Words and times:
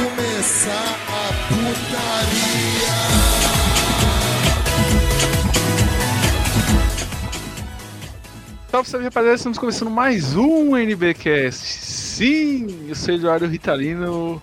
começar 0.00 0.96
a 1.08 1.28
putaria. 1.48 2.90
Salve, 8.70 8.88
salve 8.88 9.04
rapaziada, 9.04 9.36
estamos 9.36 9.58
começando 9.58 9.90
mais 9.90 10.34
um 10.34 10.76
NBcast. 10.76 11.66
Sim, 11.84 12.88
eu 12.88 12.94
sou 12.94 13.14
Eduardo 13.14 13.46
Ritalino. 13.46 14.40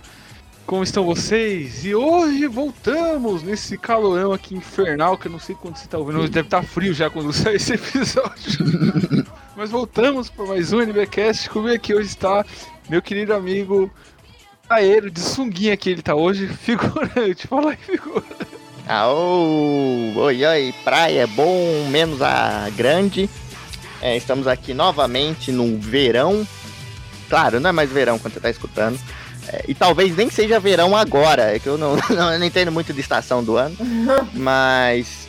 Como 0.67 0.83
estão 0.83 1.05
vocês? 1.05 1.85
E 1.85 1.95
hoje 1.95 2.45
voltamos 2.45 3.41
nesse 3.41 3.77
calorão 3.77 4.33
aqui 4.33 4.53
infernal, 4.53 5.17
que 5.17 5.27
eu 5.27 5.31
não 5.31 5.39
sei 5.39 5.55
quando 5.55 5.77
você 5.77 5.85
está 5.85 5.97
ouvindo, 5.97 6.27
deve 6.27 6.47
estar 6.47 6.61
frio 6.61 6.93
já 6.93 7.09
quando 7.09 7.31
sair 7.33 7.55
esse 7.55 7.73
episódio. 7.73 9.25
Mas 9.55 9.71
voltamos 9.71 10.29
para 10.29 10.45
mais 10.45 10.71
um 10.73 10.81
NBcast. 10.81 11.49
Comigo 11.49 11.73
aqui 11.73 11.95
hoje 11.95 12.09
está 12.09 12.45
meu 12.89 13.01
querido 13.01 13.33
amigo 13.33 13.91
Aero 14.69 15.09
de 15.09 15.19
sunguinha 15.19 15.77
que 15.77 15.89
ele 15.89 16.01
tá 16.01 16.15
hoje, 16.15 16.47
figurante. 16.61 17.47
Fala 17.47 17.71
aí, 17.71 17.77
figura. 17.77 18.23
Aô, 18.87 20.13
oi, 20.15 20.45
oi, 20.45 20.73
praia 20.83 21.21
é 21.21 21.27
bom, 21.27 21.87
menos 21.89 22.21
a 22.21 22.69
grande. 22.75 23.29
É, 24.01 24.15
estamos 24.15 24.47
aqui 24.47 24.73
novamente 24.73 25.51
no 25.51 25.77
verão. 25.79 26.47
Claro, 27.29 27.59
não 27.59 27.69
é 27.69 27.73
mais 27.73 27.91
verão 27.91 28.17
quando 28.17 28.33
você 28.33 28.39
tá 28.39 28.49
escutando. 28.49 28.99
É, 29.47 29.65
e 29.67 29.73
talvez 29.73 30.15
nem 30.15 30.29
seja 30.29 30.59
verão 30.59 30.95
agora, 30.95 31.55
é 31.55 31.59
que 31.59 31.67
eu 31.67 31.77
não, 31.77 31.95
não, 32.09 32.33
eu 32.33 32.39
não 32.39 32.45
entendo 32.45 32.71
muito 32.71 32.93
de 32.93 32.99
estação 32.99 33.43
do 33.43 33.57
ano. 33.57 33.75
Mas. 34.33 35.27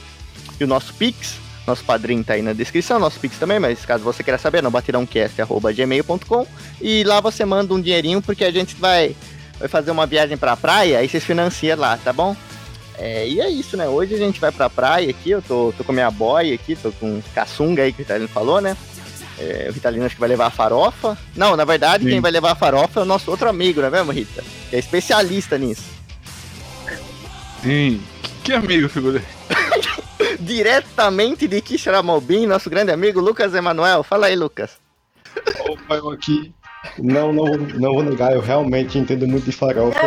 E 0.61 0.65
o 0.65 0.67
nosso 0.67 0.93
Pix, 0.95 1.37
nosso 1.69 1.85
padrinho 1.85 2.25
tá 2.25 2.33
aí 2.35 2.43
na 2.43 2.53
descrição, 2.53 2.99
nosso 2.99 3.21
Pix 3.21 3.39
também, 3.39 3.61
mas 3.61 3.85
caso 3.85 4.03
você 4.03 4.25
queira 4.25 4.39
saber, 4.39 4.61
no 4.61 4.73
batirãocast.gmail.com 4.73 6.47
e 6.81 7.05
lá 7.05 7.21
você 7.21 7.45
manda 7.45 7.73
um 7.73 7.81
dinheirinho 7.81 8.21
porque 8.21 8.45
a 8.45 8.51
gente 8.51 8.75
vai, 8.75 9.15
vai 9.59 9.69
fazer 9.69 9.91
uma 9.91 10.07
viagem 10.07 10.37
pra 10.37 10.57
praia 10.57 11.03
e 11.03 11.09
vocês 11.09 11.25
financiam 11.25 11.79
lá, 11.79 11.97
tá 11.97 12.13
bom? 12.13 12.37
É, 12.97 13.29
e 13.29 13.41
é 13.41 13.49
isso, 13.49 13.77
né? 13.77 13.89
Hoje 13.89 14.15
a 14.15 14.19
gente 14.19 14.41
vai 14.41 14.51
pra 14.51 14.69
praia 14.69 15.09
aqui, 15.11 15.31
eu 15.31 15.41
tô, 15.41 15.73
tô 15.77 15.85
com 15.85 15.93
minha 15.93 16.11
boy 16.11 16.53
aqui, 16.53 16.75
tô 16.75 16.91
com 16.93 17.23
caçunga 17.35 17.83
aí 17.83 17.93
que 17.93 18.01
o 18.01 18.03
Ritalino 18.03 18.29
falou, 18.29 18.61
né? 18.61 18.77
É, 19.39 19.67
o 19.71 19.73
Ritalino 19.73 20.05
acho 20.05 20.17
que 20.17 20.21
vai 20.21 20.29
levar 20.29 20.47
a 20.47 20.51
farofa. 20.51 21.17
Não, 21.37 21.57
na 21.57 21.65
verdade, 21.65 22.03
Sim. 22.05 22.11
quem 22.11 22.21
vai 22.21 22.33
levar 22.33 22.53
a 22.53 22.57
farofa 22.57 22.99
é 22.99 23.03
o 23.05 23.07
nosso 23.07 23.31
outro 23.31 23.49
amigo, 23.49 23.81
não 23.81 23.87
é 23.87 23.91
mesmo, 23.91 24.11
Rita? 24.11 24.43
Que 24.69 24.77
é 24.77 24.79
especialista 24.81 25.57
nisso. 25.57 25.85
Sim. 27.63 28.03
Que 28.43 28.53
amigo, 28.53 28.89
figura. 28.89 29.23
Diretamente 30.41 31.47
de 31.47 31.61
Quixeramobim, 31.61 32.47
nosso 32.47 32.69
grande 32.69 32.91
amigo 32.91 33.21
Lucas 33.21 33.55
Emanuel. 33.55 34.03
Fala 34.03 34.27
aí, 34.27 34.35
Lucas. 34.35 34.79
Opa, 35.69 35.95
eu 35.95 36.11
aqui. 36.11 36.53
Não, 36.99 37.33
não, 37.33 37.57
não 37.57 37.95
vou 37.95 38.03
negar, 38.03 38.33
eu 38.33 38.41
realmente 38.41 38.99
entendo 38.99 39.27
muito 39.27 39.45
de 39.45 39.53
farofa 39.53 39.99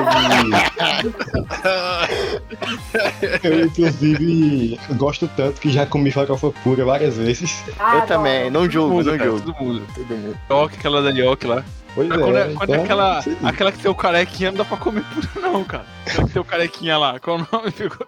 e 3.43 3.47
eu, 3.47 3.65
inclusive, 3.65 4.79
gosto 4.95 5.29
tanto 5.35 5.59
que 5.59 5.69
já 5.69 5.85
comi 5.85 6.11
farofa 6.11 6.51
pura 6.63 6.85
várias 6.85 7.17
vezes. 7.17 7.63
Ah, 7.79 7.97
eu 7.97 8.05
também, 8.05 8.49
não 8.49 8.69
julgo, 8.69 9.03
Todo 9.03 9.11
mundo, 9.11 9.17
não 9.17 9.25
julgo. 9.25 9.41
todo 9.41 9.63
mundo. 9.63 9.87
Todo 9.93 10.17
mundo. 10.17 10.37
Yoke, 10.49 10.77
aquela 10.77 11.01
da 11.01 11.09
Yoke 11.09 11.47
lá. 11.47 11.63
Pois 11.93 12.07
quando 12.07 12.37
é, 12.37 12.41
é, 12.41 12.53
quando 12.53 12.69
é 12.69 12.73
então, 12.73 12.83
aquela, 12.83 13.21
sim. 13.21 13.37
aquela 13.43 13.71
que 13.71 13.79
tem 13.79 13.91
o 13.91 13.95
carequinha, 13.95 14.51
não 14.51 14.59
dá 14.59 14.65
pra 14.65 14.77
comer 14.77 15.03
pura, 15.03 15.27
não, 15.41 15.63
cara. 15.63 15.85
Aquela 16.05 16.27
que 16.27 16.33
tem 16.33 16.41
o 16.41 16.45
carequinha 16.45 16.97
lá. 16.97 17.19
Qual 17.19 17.37
o 17.37 17.47
nome, 17.51 17.71
figura? 17.71 18.07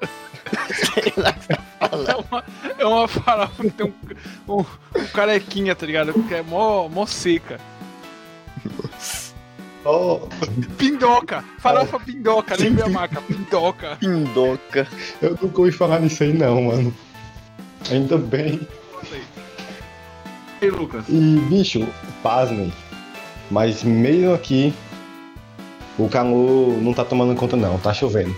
Sei 0.71 1.13
lá 1.17 1.33
tá 1.33 1.59
É 1.93 2.15
uma, 2.15 2.43
é 2.79 2.85
uma 2.85 3.07
farofa 3.07 3.61
que 3.61 3.71
tem 3.71 3.85
um, 3.85 4.53
um, 4.53 4.65
um 4.95 5.05
carequinha, 5.13 5.75
tá 5.75 5.85
ligado? 5.85 6.13
Que 6.13 6.35
é 6.35 6.41
mó, 6.41 6.87
mó 6.87 7.05
seca. 7.05 7.59
Oh, 9.85 10.29
Pindoca! 10.77 11.43
Farofa 11.59 11.99
pindoca, 11.99 12.55
lembra 12.57 12.85
a 12.85 12.89
marca? 12.89 13.21
Pindoca. 13.21 13.97
Pindoca. 13.99 14.87
eu 15.21 15.37
nunca 15.41 15.59
ouvi 15.59 15.71
falar 15.71 15.99
nisso 15.99 16.23
aí 16.23 16.33
não, 16.33 16.63
mano. 16.63 16.93
Ainda 17.91 18.17
bem. 18.17 18.65
E 20.61 20.65
aí, 20.65 20.69
Lucas? 20.69 21.03
E, 21.09 21.37
bicho, 21.49 21.85
pasmem. 22.21 22.71
Mas 23.51 23.83
mesmo 23.83 24.33
aqui, 24.33 24.73
o 25.97 26.07
calor 26.07 26.81
não 26.81 26.93
tá 26.93 27.03
tomando 27.03 27.35
conta 27.35 27.57
não, 27.57 27.77
tá 27.77 27.93
chovendo. 27.93 28.35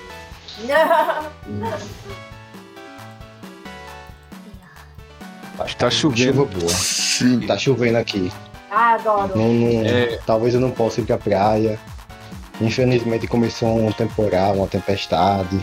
Acho 5.59 5.77
Tá 5.77 5.89
chovendo. 5.89 6.33
Chuva 6.33 6.45
boa. 6.45 6.73
Sim. 6.73 7.39
Tá 7.41 7.57
chovendo 7.57 7.97
aqui. 7.97 8.31
Ah, 8.75 8.93
adoro. 8.95 9.37
Não, 9.37 9.53
não- 9.53 9.85
É. 9.85 10.19
Talvez 10.25 10.53
eu 10.53 10.59
não 10.61 10.71
possa 10.71 11.01
ir 11.01 11.05
pra 11.05 11.17
praia. 11.17 11.79
Infelizmente 12.61 13.27
começou 13.27 13.85
um 13.85 13.91
temporal, 13.91 14.55
uma 14.55 14.67
tempestade. 14.67 15.59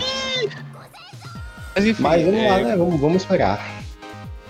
Mas 1.75 1.87
enfim, 1.87 2.03
Mas 2.03 2.23
vamos 2.23 2.41
é, 2.41 2.51
lá, 2.51 2.59
né? 2.59 2.77
Vamos, 2.77 3.01
vamos 3.01 3.23
esperar. 3.23 3.59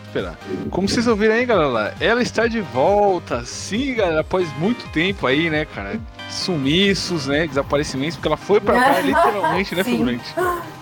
esperar. 0.07 0.37
Como 0.71 0.89
vocês 0.89 1.07
ouviram 1.07 1.35
aí, 1.35 1.47
galera, 1.47 1.95
ela 2.01 2.21
está 2.21 2.49
de 2.49 2.61
volta, 2.61 3.45
sim, 3.45 3.95
galera, 3.95 4.21
após 4.23 4.53
muito 4.59 4.89
tempo 4.89 5.25
aí, 5.27 5.49
né, 5.49 5.65
cara? 5.65 6.01
Sumiços, 6.29 7.29
né? 7.29 7.47
Desaparecimentos, 7.47 8.17
porque 8.17 8.27
ela 8.29 8.37
foi 8.37 8.61
pra 8.61 8.75
praia, 8.75 9.01
literalmente, 9.07 9.75
né, 9.77 9.85
Sim. 9.85 9.91
figurante? 9.93 10.35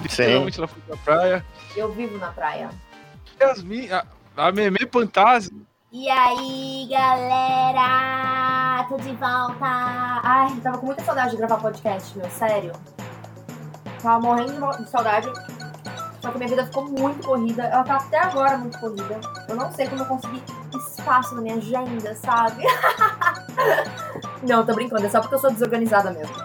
Literalmente 0.03 0.59
ela 0.59 0.69
foi 0.69 0.81
pra 0.87 0.97
praia. 0.97 1.45
Eu 1.77 1.93
vivo 1.93 2.17
na 2.19 2.29
praia. 2.29 2.71
Yasmin, 3.41 3.91
a, 3.91 4.05
a 4.37 4.51
Meme 4.53 4.79
Fantasma. 4.91 5.59
E 5.93 6.09
aí, 6.09 6.87
galera? 6.89 8.87
Tô 8.89 8.97
de 8.97 9.11
volta. 9.17 9.57
Ai, 9.61 10.53
eu 10.53 10.61
tava 10.61 10.79
com 10.79 10.87
muita 10.87 11.03
saudade 11.03 11.33
de 11.33 11.37
gravar 11.37 11.57
podcast, 11.57 12.17
meu, 12.17 12.31
sério. 12.31 12.71
Tava 14.01 14.21
morrendo 14.21 14.71
de 14.79 14.89
saudade. 14.89 15.27
Só 16.23 16.31
que 16.31 16.39
minha 16.39 16.49
vida 16.49 16.65
ficou 16.67 16.89
muito 16.89 17.27
corrida. 17.27 17.65
Ela 17.65 17.83
tá 17.83 17.97
até 17.97 18.21
agora 18.21 18.57
muito 18.57 18.79
corrida. 18.79 19.21
Eu 19.49 19.57
não 19.57 19.73
sei 19.73 19.89
como 19.89 20.03
eu 20.03 20.07
consegui 20.07 20.41
espaço 20.73 21.35
na 21.35 21.43
minha 21.43 21.57
agenda, 21.57 22.15
sabe? 22.15 22.63
não, 24.47 24.65
tô 24.65 24.73
brincando. 24.75 25.05
É 25.05 25.09
só 25.09 25.21
porque 25.21 25.35
eu 25.35 25.41
sou 25.41 25.51
desorganizada 25.51 26.13
mesmo. 26.13 26.37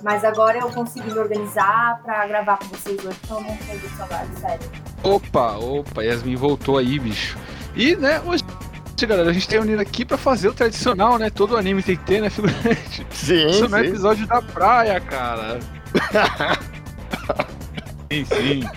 Mas 0.00 0.24
agora 0.24 0.58
eu 0.58 0.70
consegui 0.70 1.12
me 1.12 1.18
organizar 1.18 2.00
pra 2.04 2.24
gravar 2.28 2.56
com 2.58 2.66
vocês 2.66 3.04
hoje. 3.04 3.18
Não 3.28 3.42
tenho 3.42 3.80
de 3.80 3.88
saudade, 3.96 4.30
sério. 4.38 4.70
Opa, 5.02 5.56
opa, 5.56 6.04
Yasmin 6.04 6.36
voltou 6.36 6.78
aí, 6.78 7.00
bicho. 7.00 7.36
E, 7.74 7.96
né, 7.96 8.20
hoje, 8.20 8.44
galera, 9.06 9.30
a 9.30 9.32
gente 9.32 9.48
tem 9.48 9.58
unido 9.58 9.80
aqui 9.80 10.04
pra 10.04 10.16
fazer 10.16 10.48
o 10.48 10.54
tradicional, 10.54 11.18
né? 11.18 11.30
Todo 11.30 11.56
anime 11.56 11.82
tem 11.82 11.96
que 11.96 12.04
ter, 12.04 12.20
né, 12.20 12.30
figurante? 12.30 13.06
Sim, 13.10 13.46
Isso 13.46 13.68
não 13.68 13.78
é 13.78 13.86
episódio 13.86 14.26
da 14.26 14.42
praia, 14.42 15.00
cara. 15.00 15.58
sim, 18.10 18.24
sim. 18.24 18.70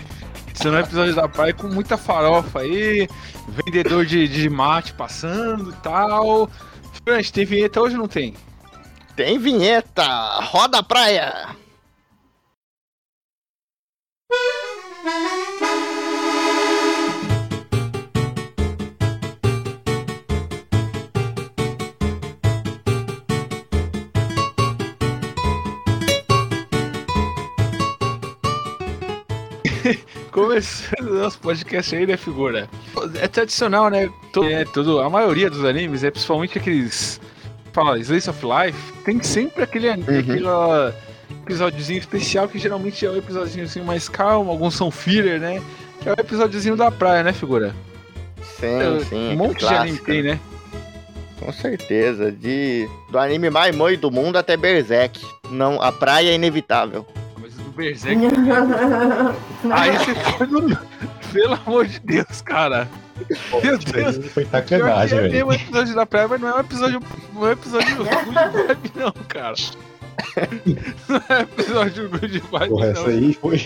Isso 0.54 0.70
não 0.70 0.78
é 0.78 0.80
episódio 0.80 1.14
da 1.14 1.28
praia 1.28 1.52
com 1.52 1.68
muita 1.68 1.96
farofa 1.96 2.60
aí, 2.60 3.08
vendedor 3.48 4.06
de, 4.06 4.26
de 4.26 4.48
mate 4.48 4.92
passando 4.94 5.70
e 5.70 5.74
tal. 5.82 6.50
Figurante, 6.92 7.32
tem 7.32 7.44
vinheta 7.44 7.80
hoje 7.80 7.94
ou 7.94 8.00
não 8.00 8.08
tem? 8.08 8.34
Tem 9.14 9.38
vinheta. 9.38 10.04
Roda 10.40 10.78
a 10.78 10.82
praia. 10.82 11.56
Começando 30.36 31.12
o 31.12 31.14
nosso 31.14 31.38
podcast 31.38 31.96
aí, 31.96 32.06
né, 32.06 32.14
figura? 32.14 32.68
É 33.18 33.26
tradicional, 33.26 33.88
né? 33.88 34.10
Todo, 34.34 34.46
é, 34.46 34.66
todo, 34.66 35.00
a 35.00 35.08
maioria 35.08 35.48
dos 35.48 35.64
animes, 35.64 36.04
é 36.04 36.10
principalmente 36.10 36.58
aqueles. 36.58 37.18
Fala, 37.72 37.98
Slice 37.98 38.28
of 38.28 38.44
Life, 38.44 38.92
tem 39.02 39.22
sempre 39.22 39.62
aquele, 39.62 39.88
Uhum. 39.88 39.94
aquele 40.02 40.44
episódiozinho 41.42 41.98
especial 41.98 42.48
que 42.48 42.58
geralmente 42.58 43.06
é 43.06 43.10
um 43.10 43.16
episódiozinho 43.16 43.64
assim, 43.64 43.80
mais 43.80 44.10
calmo, 44.10 44.50
alguns 44.50 44.74
são 44.74 44.90
filler, 44.90 45.40
né? 45.40 45.62
Que 46.02 46.10
é 46.10 46.12
o 46.12 46.20
episódiozinho 46.20 46.76
da 46.76 46.90
praia, 46.90 47.22
né, 47.22 47.32
figura? 47.32 47.74
Sim, 48.60 49.04
sim. 49.08 49.32
um 49.32 49.36
monte 49.36 49.60
de 49.60 49.64
clássico, 49.64 49.80
anime 49.80 49.98
tem, 50.00 50.22
né? 50.22 50.40
Com 51.40 51.50
certeza. 51.50 52.30
De, 52.30 52.86
do 53.10 53.18
anime 53.18 53.48
mais 53.48 53.74
moi 53.74 53.96
do 53.96 54.10
mundo 54.10 54.36
até 54.36 54.54
Berserk. 54.54 55.18
Não, 55.50 55.80
a 55.80 55.90
praia 55.90 56.28
é 56.28 56.34
inevitável. 56.34 57.06
Berserk. 57.76 58.18
Aí 59.70 59.98
você 59.98 60.14
foi 60.14 60.46
no. 60.46 60.78
Pelo 61.32 61.54
amor 61.54 61.86
de 61.86 62.00
Deus, 62.00 62.40
cara. 62.40 62.88
Meu 63.62 63.78
Deus. 63.78 64.32
Foi 64.32 64.44
sacanagem, 64.46 65.18
é 65.18 65.22
velho. 65.22 65.32
mesmo 65.32 65.52
episódio 65.52 65.94
da 65.94 66.06
praia, 66.06 66.28
mas 66.28 66.40
não 66.40 66.48
é 66.48 66.54
um 66.54 66.60
episódio. 66.60 67.00
Não 67.34 67.46
é 67.46 67.48
um 67.48 67.52
episódio 67.52 67.96
good 67.96 68.10
vibe, 68.10 68.92
não, 68.94 69.12
cara. 69.28 69.54
Não 71.08 71.22
é 71.28 71.42
episódio 71.42 72.08
good 72.08 72.38
vibe, 72.38 72.68
Porra, 72.68 72.86
não. 72.86 72.92
essa 72.92 73.08
aí 73.08 73.34
foi. 73.34 73.58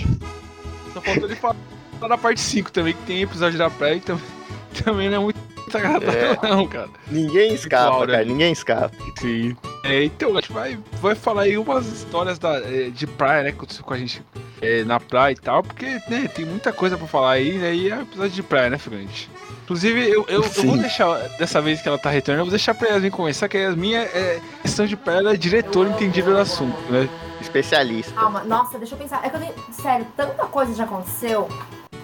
Só 0.92 1.00
faltou 1.00 1.24
ele 1.24 1.36
falar 1.36 1.56
da 2.00 2.18
parte 2.18 2.40
5 2.40 2.72
também, 2.72 2.94
que 2.94 3.02
tem 3.02 3.22
episódio 3.22 3.58
da 3.58 3.70
praia 3.70 3.94
e 3.96 4.00
também, 4.00 4.24
também 4.70 5.08
não 5.08 5.16
é 5.16 5.20
muito 5.20 5.38
agradável, 5.72 6.38
É. 6.42 6.48
não, 6.48 6.66
cara. 6.66 6.88
Ninguém 7.08 7.54
escapa, 7.54 8.06
né? 8.06 8.12
cara. 8.12 8.24
Ninguém 8.24 8.52
escapa. 8.52 8.90
Sim. 9.18 9.56
É, 9.84 10.04
então, 10.04 10.30
a 10.30 10.40
gente 10.40 10.52
vai, 10.52 10.78
vai 11.00 11.14
falar 11.14 11.42
aí 11.42 11.56
umas 11.56 11.86
histórias 11.86 12.38
da, 12.38 12.56
é, 12.58 12.90
de 12.90 13.06
praia, 13.06 13.44
né? 13.44 13.50
Que 13.50 13.56
aconteceu 13.56 13.84
com 13.84 13.94
a 13.94 13.98
gente 13.98 14.22
é, 14.60 14.84
na 14.84 14.98
praia 14.98 15.32
e 15.32 15.36
tal, 15.36 15.62
porque 15.62 15.86
né, 16.08 16.28
tem 16.34 16.44
muita 16.44 16.72
coisa 16.72 16.96
pra 16.98 17.06
falar 17.06 17.32
aí, 17.32 17.52
né? 17.58 17.74
E 17.74 17.90
é 17.90 18.00
episódio 18.00 18.32
de 18.32 18.42
praia, 18.42 18.70
né, 18.70 18.78
Figurante? 18.78 19.30
Inclusive, 19.64 20.00
eu, 20.02 20.24
eu, 20.28 20.42
eu 20.42 20.62
vou 20.64 20.76
deixar, 20.76 21.16
dessa 21.38 21.60
vez 21.62 21.80
que 21.80 21.86
ela 21.88 21.96
tá 21.96 22.10
retornando, 22.10 22.40
eu 22.40 22.46
vou 22.46 22.50
deixar 22.50 22.74
pra 22.74 22.88
Yasmin 22.88 23.10
começar, 23.10 23.48
que 23.48 23.56
a 23.56 23.60
Yasmin 23.60 23.94
é, 23.94 24.02
é 24.02 24.40
questão 24.62 24.84
de 24.84 24.96
praia, 24.96 25.18
ela 25.18 25.32
é 25.34 25.36
diretora 25.36 25.88
entendida 25.88 26.32
do 26.32 26.38
assunto, 26.38 26.76
né? 26.90 27.08
Especialista. 27.40 28.12
Calma, 28.12 28.42
nossa, 28.42 28.78
deixa 28.78 28.94
eu 28.94 28.98
pensar. 28.98 29.24
É 29.24 29.30
que 29.30 29.36
eu 29.36 29.40
tenho. 29.40 29.54
Sério, 29.72 30.06
tanta 30.16 30.44
coisa 30.46 30.74
já 30.74 30.84
aconteceu. 30.84 31.48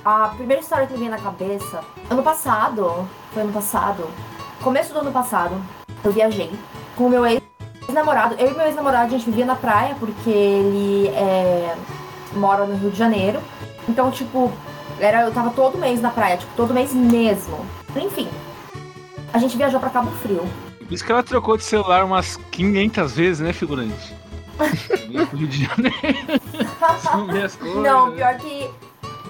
A 0.07 0.29
primeira 0.29 0.63
história 0.63 0.87
que 0.87 0.93
me 0.93 1.01
veio 1.01 1.11
na 1.11 1.19
cabeça. 1.19 1.83
Ano 2.09 2.23
passado. 2.23 3.09
Foi 3.33 3.43
ano 3.43 3.53
passado. 3.53 4.09
Começo 4.63 4.93
do 4.93 5.01
ano 5.01 5.11
passado. 5.11 5.61
Eu 6.05 6.13
viajei 6.13 6.53
com 6.95 7.07
o 7.07 7.11
meu 7.11 7.27
ex-namorado. 7.27 8.37
Eu 8.39 8.53
e 8.53 8.55
meu 8.55 8.67
ex-namorado, 8.67 9.07
a 9.07 9.09
gente 9.09 9.29
vivia 9.29 9.45
na 9.45 9.57
praia 9.57 9.97
porque 9.99 10.31
ele 10.31 11.09
é, 11.09 11.75
mora 12.35 12.65
no 12.67 12.77
Rio 12.77 12.93
de 12.93 12.97
Janeiro. 12.97 13.41
Então, 13.89 14.13
tipo, 14.13 14.53
era, 15.01 15.23
eu 15.23 15.33
tava 15.33 15.51
todo 15.51 15.77
mês 15.77 16.01
na 16.01 16.11
praia, 16.11 16.37
tipo, 16.37 16.53
todo 16.55 16.73
mês 16.73 16.93
mesmo. 16.93 17.67
Enfim. 17.97 18.29
A 19.33 19.39
gente 19.39 19.57
viajou 19.57 19.81
pra 19.81 19.91
Cabo 19.91 20.13
Frio. 20.23 20.49
Por 20.79 20.93
isso 20.93 21.05
que 21.05 21.11
ela 21.11 21.25
trocou 21.25 21.57
de 21.57 21.65
celular 21.65 22.05
umas 22.05 22.37
500 22.53 23.13
vezes, 23.13 23.41
né, 23.41 23.53
figurante? 23.53 24.15
Rio 25.35 25.49
de 25.49 25.65
Janeiro. 25.65 26.41
Não, 27.83 28.13
pior 28.13 28.37
que 28.37 28.71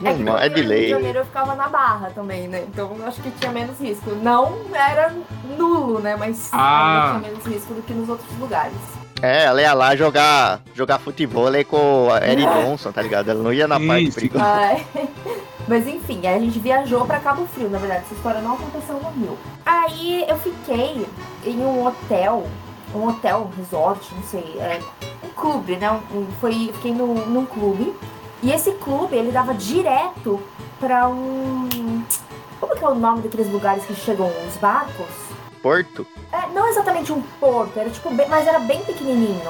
Normal, 0.00 0.38
é 0.38 0.48
no 0.48 0.54
de 0.54 0.60
Rio 0.62 0.70
de. 0.76 0.88
Janeiro 0.90 1.18
eu 1.20 1.24
ficava 1.24 1.54
na 1.54 1.68
barra 1.68 2.10
também, 2.14 2.48
né? 2.48 2.64
Então 2.68 2.94
eu 2.98 3.06
acho 3.06 3.20
que 3.22 3.30
tinha 3.32 3.50
menos 3.52 3.78
risco. 3.80 4.10
Não 4.22 4.52
era 4.74 5.12
nulo, 5.56 6.00
né? 6.00 6.16
Mas 6.16 6.50
Ah. 6.52 7.18
tinha 7.20 7.30
menos 7.32 7.46
risco 7.46 7.72
do 7.74 7.82
que 7.82 7.92
nos 7.94 8.08
outros 8.08 8.28
lugares. 8.38 8.74
É, 9.22 9.44
ela 9.44 9.62
ia 9.62 9.72
lá 9.72 9.96
jogar, 9.96 10.60
jogar 10.74 10.98
futebol 10.98 11.46
aí 11.48 11.64
com 11.64 12.08
a 12.12 12.18
Eric 12.26 12.46
Johnson, 12.62 12.92
tá 12.92 13.00
ligado? 13.00 13.30
Ela 13.30 13.42
não 13.42 13.52
ia 13.52 13.66
na 13.66 13.80
parte 13.80 14.10
perigosa. 14.12 14.44
Ai. 14.44 14.86
Mas 15.66 15.86
enfim, 15.88 16.24
aí 16.26 16.36
a 16.36 16.38
gente 16.38 16.58
viajou 16.60 17.04
pra 17.06 17.18
Cabo 17.18 17.44
Frio, 17.46 17.68
na 17.68 17.78
verdade, 17.78 18.02
essa 18.04 18.14
história 18.14 18.40
não 18.40 18.52
aconteceu 18.54 19.00
no 19.02 19.10
Rio. 19.20 19.36
Aí 19.64 20.24
eu 20.28 20.38
fiquei 20.38 21.04
em 21.44 21.58
um 21.58 21.84
hotel, 21.84 22.46
um 22.94 23.08
hotel, 23.08 23.50
um 23.52 23.56
resort, 23.58 24.14
não 24.14 24.22
sei, 24.22 24.44
é, 24.60 24.78
um 25.24 25.28
clube, 25.30 25.74
né? 25.76 25.90
Um- 26.14 26.26
foi, 26.40 26.70
fiquei 26.74 26.92
no, 26.92 27.06
num 27.26 27.44
clube. 27.46 27.92
E 28.46 28.52
esse 28.52 28.70
clube, 28.74 29.16
ele 29.16 29.32
dava 29.32 29.52
direto 29.54 30.40
pra 30.78 31.08
um. 31.08 31.68
Como 32.60 32.76
que 32.76 32.84
é 32.84 32.88
o 32.88 32.94
nome 32.94 33.22
daqueles 33.22 33.50
lugares 33.50 33.84
que 33.84 33.92
chegam 33.96 34.30
os 34.46 34.56
barcos? 34.58 35.08
Porto? 35.60 36.06
É, 36.32 36.46
não 36.54 36.68
exatamente 36.68 37.12
um 37.12 37.20
porto, 37.40 37.76
era 37.76 37.90
tipo, 37.90 38.08
bem- 38.14 38.28
mas 38.28 38.46
era 38.46 38.60
bem 38.60 38.84
pequenininho. 38.84 39.40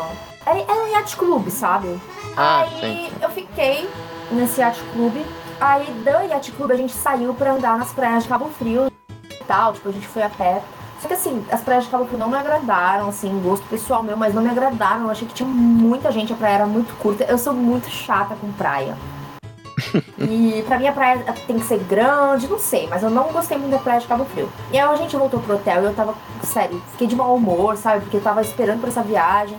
Era, 0.46 0.60
era 0.60 0.82
um 0.82 0.87
yacht 0.88 1.14
clube, 1.14 1.50
sabe? 1.50 2.00
Ah, 2.38 2.62
aí 2.62 3.10
sim. 3.10 3.10
eu 3.20 3.28
fiquei 3.28 3.87
nesse 4.32 4.62
yacht 4.62 4.82
clube. 4.94 5.26
Aí 5.60 5.84
do 5.84 6.10
yacht 6.32 6.50
clube 6.52 6.72
a 6.72 6.76
gente 6.76 6.94
saiu 6.94 7.34
pra 7.34 7.52
andar 7.52 7.76
nas 7.76 7.93
praias 7.93 8.22
de 8.22 8.31
Cabo 8.31 8.46
Frio 8.58 8.87
e 9.31 9.44
tal. 9.44 9.75
Tipo, 9.75 9.90
a 9.90 9.93
gente 9.93 10.06
foi 10.08 10.22
a 10.22 10.31
pé. 10.31 10.62
Só 11.06 11.08
que 11.08 11.14
assim, 11.14 11.47
as 11.53 11.61
praias 11.61 11.85
de 11.85 11.91
Cabo 11.91 12.05
Frio 12.05 12.19
não 12.19 12.29
me 12.29 12.37
agradaram, 12.37 13.08
assim, 13.08 13.41
gosto 13.41 13.64
pessoal 13.69 14.03
meu, 14.03 14.17
mas 14.17 14.35
não 14.35 14.43
me 14.43 14.50
agradaram. 14.50 15.05
Eu 15.05 15.11
achei 15.11 15.29
que 15.29 15.35
tinha 15.35 15.49
muita 15.49 16.11
gente, 16.11 16.32
a 16.32 16.37
praia 16.37 16.55
era 16.55 16.67
muito 16.67 16.93
curta. 16.99 17.23
Eu 17.23 17.38
sou 17.38 17.53
muito 17.53 17.88
chata 17.88 18.35
com 18.35 18.50
praia. 18.53 18.97
E 20.19 20.64
pra 20.67 20.79
mim 20.79 20.88
a 20.88 20.93
praia 20.93 21.19
tem 21.47 21.58
que 21.58 21.64
ser 21.64 21.79
grande, 21.79 22.49
não 22.49 22.58
sei, 22.58 22.88
mas 22.88 23.03
eu 23.03 23.11
não 23.11 23.31
gostei 23.31 23.56
muito 23.56 23.70
da 23.70 23.79
praia 23.79 24.00
de 24.00 24.06
Cabo 24.06 24.25
Frio. 24.25 24.50
E 24.73 24.79
aí 24.79 24.88
a 24.88 24.97
gente 24.97 25.14
voltou 25.14 25.38
pro 25.41 25.55
hotel 25.55 25.82
e 25.82 25.85
eu 25.85 25.94
tava, 25.94 26.14
sério, 26.43 26.82
fiquei 26.93 27.06
de 27.06 27.14
mau 27.14 27.37
humor, 27.37 27.76
sabe? 27.76 28.00
Porque 28.00 28.17
eu 28.17 28.23
tava 28.23 28.41
esperando 28.41 28.81
por 28.81 28.88
essa 28.88 29.03
viagem. 29.03 29.56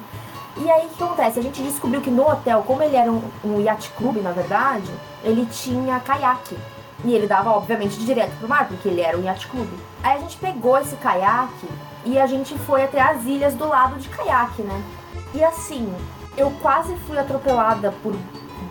E 0.57 0.69
aí 0.69 0.88
o 0.88 0.89
que 0.89 1.01
acontece? 1.01 1.39
A 1.39 1.44
gente 1.44 1.61
descobriu 1.61 2.01
que 2.01 2.09
no 2.09 2.27
hotel, 2.27 2.63
como 2.67 2.83
ele 2.83 2.95
era 2.95 3.09
um, 3.09 3.21
um 3.45 3.61
yacht 3.61 3.89
clube, 3.91 4.19
na 4.19 4.31
verdade, 4.31 4.91
ele 5.23 5.45
tinha 5.45 5.99
caiaque. 5.99 6.57
E 7.03 7.13
ele 7.13 7.27
dava, 7.27 7.51
obviamente, 7.51 7.97
direto 7.99 8.35
pro 8.39 8.47
mar, 8.49 8.67
porque 8.67 8.88
ele 8.88 9.01
era 9.01 9.17
um 9.17 9.23
yacht 9.23 9.47
clube. 9.47 9.69
Aí 10.03 10.17
a 10.17 10.19
gente 10.21 10.38
pegou 10.38 10.77
esse 10.77 10.95
caiaque 10.95 11.67
e 12.05 12.17
a 12.17 12.25
gente 12.25 12.57
foi 12.59 12.83
até 12.83 12.99
as 13.01 13.23
ilhas 13.25 13.53
do 13.53 13.67
lado 13.67 13.99
de 13.99 14.09
caiaque, 14.09 14.61
né? 14.63 14.81
E 15.33 15.44
assim, 15.44 15.94
eu 16.35 16.49
quase 16.61 16.95
fui 17.07 17.17
atropelada 17.17 17.94
por 18.01 18.15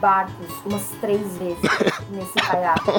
barcos 0.00 0.49
umas 0.64 0.82
três 1.00 1.37
vezes 1.38 1.58
nesse 2.11 2.34
caiaque. 2.34 2.90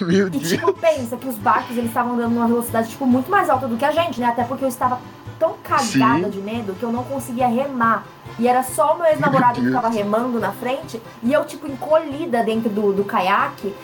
Meu 0.00 0.26
E 0.26 0.30
Deus. 0.30 0.48
tipo, 0.48 0.72
pensa 0.74 1.16
que 1.16 1.28
os 1.28 1.36
barcos 1.36 1.76
eles 1.76 1.88
estavam 1.88 2.14
andando 2.14 2.32
numa 2.34 2.46
velocidade 2.46 2.88
tipo 2.90 3.06
muito 3.06 3.30
mais 3.30 3.48
alta 3.48 3.66
do 3.66 3.76
que 3.76 3.84
a 3.84 3.90
gente, 3.90 4.20
né? 4.20 4.26
Até 4.26 4.44
porque 4.44 4.64
eu 4.64 4.68
estava 4.68 5.00
tão 5.38 5.54
cagada 5.62 5.84
Sim. 6.24 6.30
de 6.30 6.40
medo 6.40 6.74
que 6.74 6.82
eu 6.82 6.92
não 6.92 7.04
conseguia 7.04 7.46
remar. 7.48 8.04
E 8.38 8.46
era 8.46 8.62
só 8.62 8.94
o 8.94 8.98
meu 8.98 9.06
ex-namorado 9.06 9.60
que 9.60 9.66
ficava 9.66 9.88
remando 9.88 10.38
na 10.38 10.52
frente 10.52 11.02
e 11.22 11.32
eu 11.32 11.44
tipo 11.44 11.66
encolhida 11.66 12.42
dentro 12.42 12.70
do, 12.70 12.92
do 12.92 13.04
caiaque. 13.04 13.74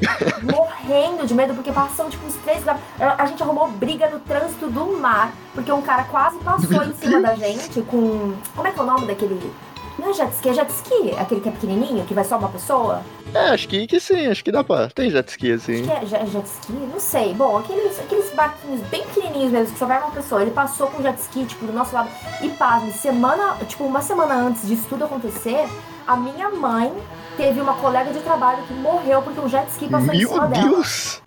morrendo 0.42 1.26
de 1.26 1.34
medo, 1.34 1.52
porque 1.52 1.70
passam 1.70 2.08
tipo 2.08 2.26
uns 2.26 2.34
três 2.36 2.64
a 2.98 3.26
gente 3.26 3.42
arrumou 3.42 3.68
briga 3.68 4.08
no 4.08 4.18
trânsito 4.20 4.66
do 4.68 4.98
mar, 4.98 5.30
porque 5.54 5.70
um 5.70 5.82
cara 5.82 6.04
quase 6.04 6.38
passou 6.38 6.82
em 6.84 6.94
cima 6.94 7.20
da 7.20 7.34
gente 7.34 7.82
com. 7.82 8.32
Como 8.56 8.66
é 8.66 8.70
que 8.70 8.80
é 8.80 8.82
o 8.82 8.86
nome 8.86 9.06
daquele. 9.06 9.52
Não 10.00 10.10
é 10.10 10.14
jet 10.14 10.32
ski, 10.32 10.48
é 10.48 10.54
jet 10.54 10.70
ski? 10.70 11.14
Aquele 11.18 11.40
que 11.42 11.48
é 11.50 11.52
pequenininho, 11.52 12.04
que 12.06 12.14
vai 12.14 12.24
só 12.24 12.38
uma 12.38 12.48
pessoa? 12.48 13.02
É, 13.34 13.50
acho 13.50 13.68
que, 13.68 13.86
que 13.86 14.00
sim, 14.00 14.26
acho 14.26 14.42
que 14.42 14.50
dá 14.50 14.64
pra. 14.64 14.88
Tem 14.88 15.10
jet 15.10 15.28
ski 15.28 15.52
assim. 15.52 15.82
Acho 15.82 16.06
que 16.06 16.14
é 16.16 16.26
jet, 16.26 16.46
ski, 16.46 16.72
não 16.72 16.98
sei. 16.98 17.34
Bom, 17.34 17.58
aqueles, 17.58 18.00
aqueles 18.00 18.32
barquinhos 18.34 18.80
bem 18.88 19.02
pequenininhos 19.02 19.52
mesmo, 19.52 19.74
que 19.74 19.78
só 19.78 19.84
vai 19.84 19.98
uma 19.98 20.10
pessoa. 20.10 20.40
Ele 20.40 20.50
passou 20.50 20.86
com 20.86 21.02
jet 21.02 21.18
ski, 21.20 21.44
tipo, 21.44 21.66
do 21.66 21.72
nosso 21.72 21.94
lado. 21.94 22.08
E 22.40 22.48
pasme, 22.48 22.92
semana, 22.92 23.56
tipo, 23.68 23.84
uma 23.84 24.00
semana 24.00 24.34
antes 24.34 24.66
disso 24.66 24.86
tudo 24.88 25.04
acontecer, 25.04 25.68
a 26.06 26.16
minha 26.16 26.48
mãe 26.50 26.92
teve 27.36 27.60
uma 27.60 27.74
colega 27.74 28.10
de 28.10 28.20
trabalho 28.20 28.62
que 28.64 28.72
morreu 28.72 29.20
porque 29.20 29.38
um 29.38 29.48
jet 29.48 29.68
ski 29.70 29.86
passou 29.86 30.14
em 30.14 30.18
Meu 30.18 30.28
cima 30.28 30.48
dela. 30.48 30.68
Deus! 30.70 31.22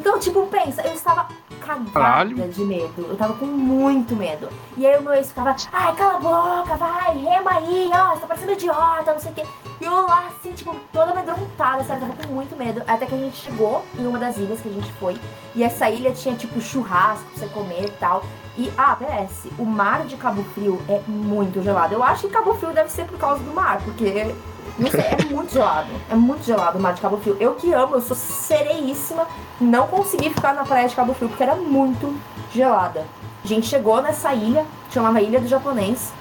Então, 0.00 0.18
tipo, 0.18 0.46
pensa, 0.46 0.80
eu 0.80 0.94
estava 0.94 1.28
cagada 1.60 1.90
Caralho. 1.90 2.48
de 2.48 2.62
medo. 2.62 3.06
Eu 3.06 3.16
tava 3.18 3.34
com 3.34 3.44
muito 3.44 4.16
medo. 4.16 4.48
E 4.78 4.86
aí 4.86 4.98
o 4.98 5.02
meu 5.02 5.12
ex 5.12 5.28
ficava, 5.28 5.54
ai, 5.70 5.94
cala 5.94 6.14
a 6.14 6.18
boca, 6.18 6.74
vai, 6.76 7.18
rema 7.18 7.50
aí, 7.50 7.90
ó, 7.92 8.14
você 8.14 8.22
tá 8.22 8.26
parecendo 8.26 8.52
idiota, 8.52 9.12
não 9.12 9.20
sei 9.20 9.30
o 9.30 9.34
quê. 9.34 9.42
E 9.78 9.84
eu 9.84 9.92
lá, 9.92 10.28
assim, 10.28 10.52
tipo, 10.52 10.74
toda 10.90 11.10
amedrontada, 11.10 11.84
sério, 11.84 12.00
tava 12.00 12.14
com 12.14 12.32
muito 12.32 12.56
medo. 12.56 12.82
Até 12.86 13.04
que 13.04 13.14
a 13.14 13.18
gente 13.18 13.36
chegou 13.36 13.84
em 13.98 14.06
uma 14.06 14.18
das 14.18 14.38
ilhas 14.38 14.58
que 14.62 14.70
a 14.70 14.72
gente 14.72 14.90
foi. 14.94 15.18
E 15.54 15.62
essa 15.62 15.90
ilha 15.90 16.12
tinha, 16.12 16.34
tipo, 16.34 16.58
churrasco 16.62 17.26
pra 17.26 17.38
você 17.38 17.46
comer 17.52 17.84
e 17.84 17.90
tal. 17.90 18.24
E, 18.56 18.72
ah, 18.78 18.96
PS, 18.96 19.48
o 19.58 19.66
mar 19.66 20.06
de 20.06 20.16
Cabo 20.16 20.42
Frio 20.54 20.80
é 20.88 20.98
muito 21.06 21.62
gelado. 21.62 21.92
Eu 21.92 22.02
acho 22.02 22.26
que 22.26 22.32
Cabo 22.32 22.54
Frio 22.54 22.72
deve 22.72 22.90
ser 22.90 23.04
por 23.04 23.18
causa 23.18 23.42
do 23.44 23.52
mar, 23.52 23.82
porque, 23.84 24.34
não 24.78 24.90
sei, 24.90 25.00
é 25.00 25.24
muito 25.34 25.52
gelado. 25.52 25.88
É 26.10 26.14
muito 26.14 26.44
gelado 26.44 26.78
o 26.78 26.80
mar 26.82 26.94
de 26.94 27.00
Cabo 27.00 27.16
Frio. 27.18 27.36
Eu 27.40 27.54
que 27.54 27.72
amo, 27.72 27.94
eu 27.96 28.00
sou 28.00 28.16
sereíssima, 28.16 29.26
não 29.60 29.86
consegui 29.86 30.30
ficar 30.30 30.54
na 30.54 30.64
praia 30.64 30.88
de 30.88 30.94
Cabo 30.94 31.14
Frio, 31.14 31.28
porque 31.28 31.42
era 31.42 31.56
muito 31.56 32.14
gelada. 32.52 33.04
A 33.44 33.46
gente 33.46 33.66
chegou 33.66 34.00
nessa 34.02 34.32
ilha, 34.34 34.64
chamava 34.92 35.20
Ilha 35.20 35.40
do 35.40 35.48
Japonês. 35.48 36.12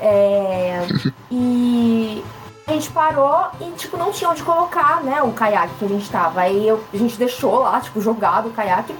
É, 0.00 0.86
e 1.30 2.24
a 2.66 2.72
gente 2.72 2.90
parou 2.90 3.46
e, 3.60 3.64
tipo, 3.72 3.96
não 3.96 4.10
tinha 4.12 4.30
onde 4.30 4.42
colocar, 4.42 5.02
né, 5.02 5.22
o 5.22 5.32
caiaque 5.32 5.74
que 5.78 5.84
a 5.84 5.88
gente 5.88 6.08
tava. 6.10 6.40
Aí 6.40 6.66
eu- 6.68 6.82
a 6.92 6.96
gente 6.96 7.16
deixou 7.16 7.58
lá, 7.60 7.80
tipo, 7.80 8.00
jogado 8.00 8.48
o 8.48 8.52
caiaque. 8.52 8.94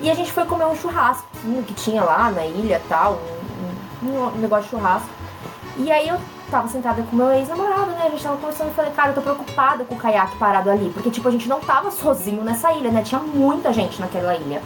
E 0.00 0.10
a 0.10 0.14
gente 0.14 0.32
foi 0.32 0.44
comer 0.44 0.66
um 0.66 0.76
churrasquinho 0.76 1.62
que 1.62 1.72
tinha 1.74 2.02
lá 2.02 2.30
na 2.30 2.44
ilha 2.44 2.80
e 2.84 2.88
tal, 2.88 3.18
um, 4.02 4.06
um- 4.08 4.26
um 4.26 4.38
negócio 4.38 4.64
de 4.64 4.70
churrasco. 4.70 5.08
E 5.76 5.90
aí 5.90 6.08
eu 6.08 6.18
tava 6.50 6.68
sentada 6.68 7.02
com 7.02 7.16
meu 7.16 7.30
ex-namorado, 7.32 7.90
né? 7.92 8.04
A 8.06 8.10
gente 8.10 8.22
tava 8.22 8.36
conversando 8.36 8.70
e 8.70 8.74
falei, 8.74 8.92
cara, 8.92 9.10
eu 9.10 9.14
tô 9.14 9.20
preocupada 9.22 9.84
com 9.84 9.94
o 9.94 9.98
caiaque 9.98 10.36
parado 10.38 10.70
ali. 10.70 10.90
Porque, 10.90 11.10
tipo, 11.10 11.26
a 11.28 11.30
gente 11.30 11.48
não 11.48 11.60
tava 11.60 11.90
sozinho 11.90 12.42
nessa 12.44 12.72
ilha, 12.72 12.90
né? 12.90 13.02
Tinha 13.02 13.20
muita 13.20 13.72
gente 13.72 14.00
naquela 14.00 14.34
ilha. 14.34 14.62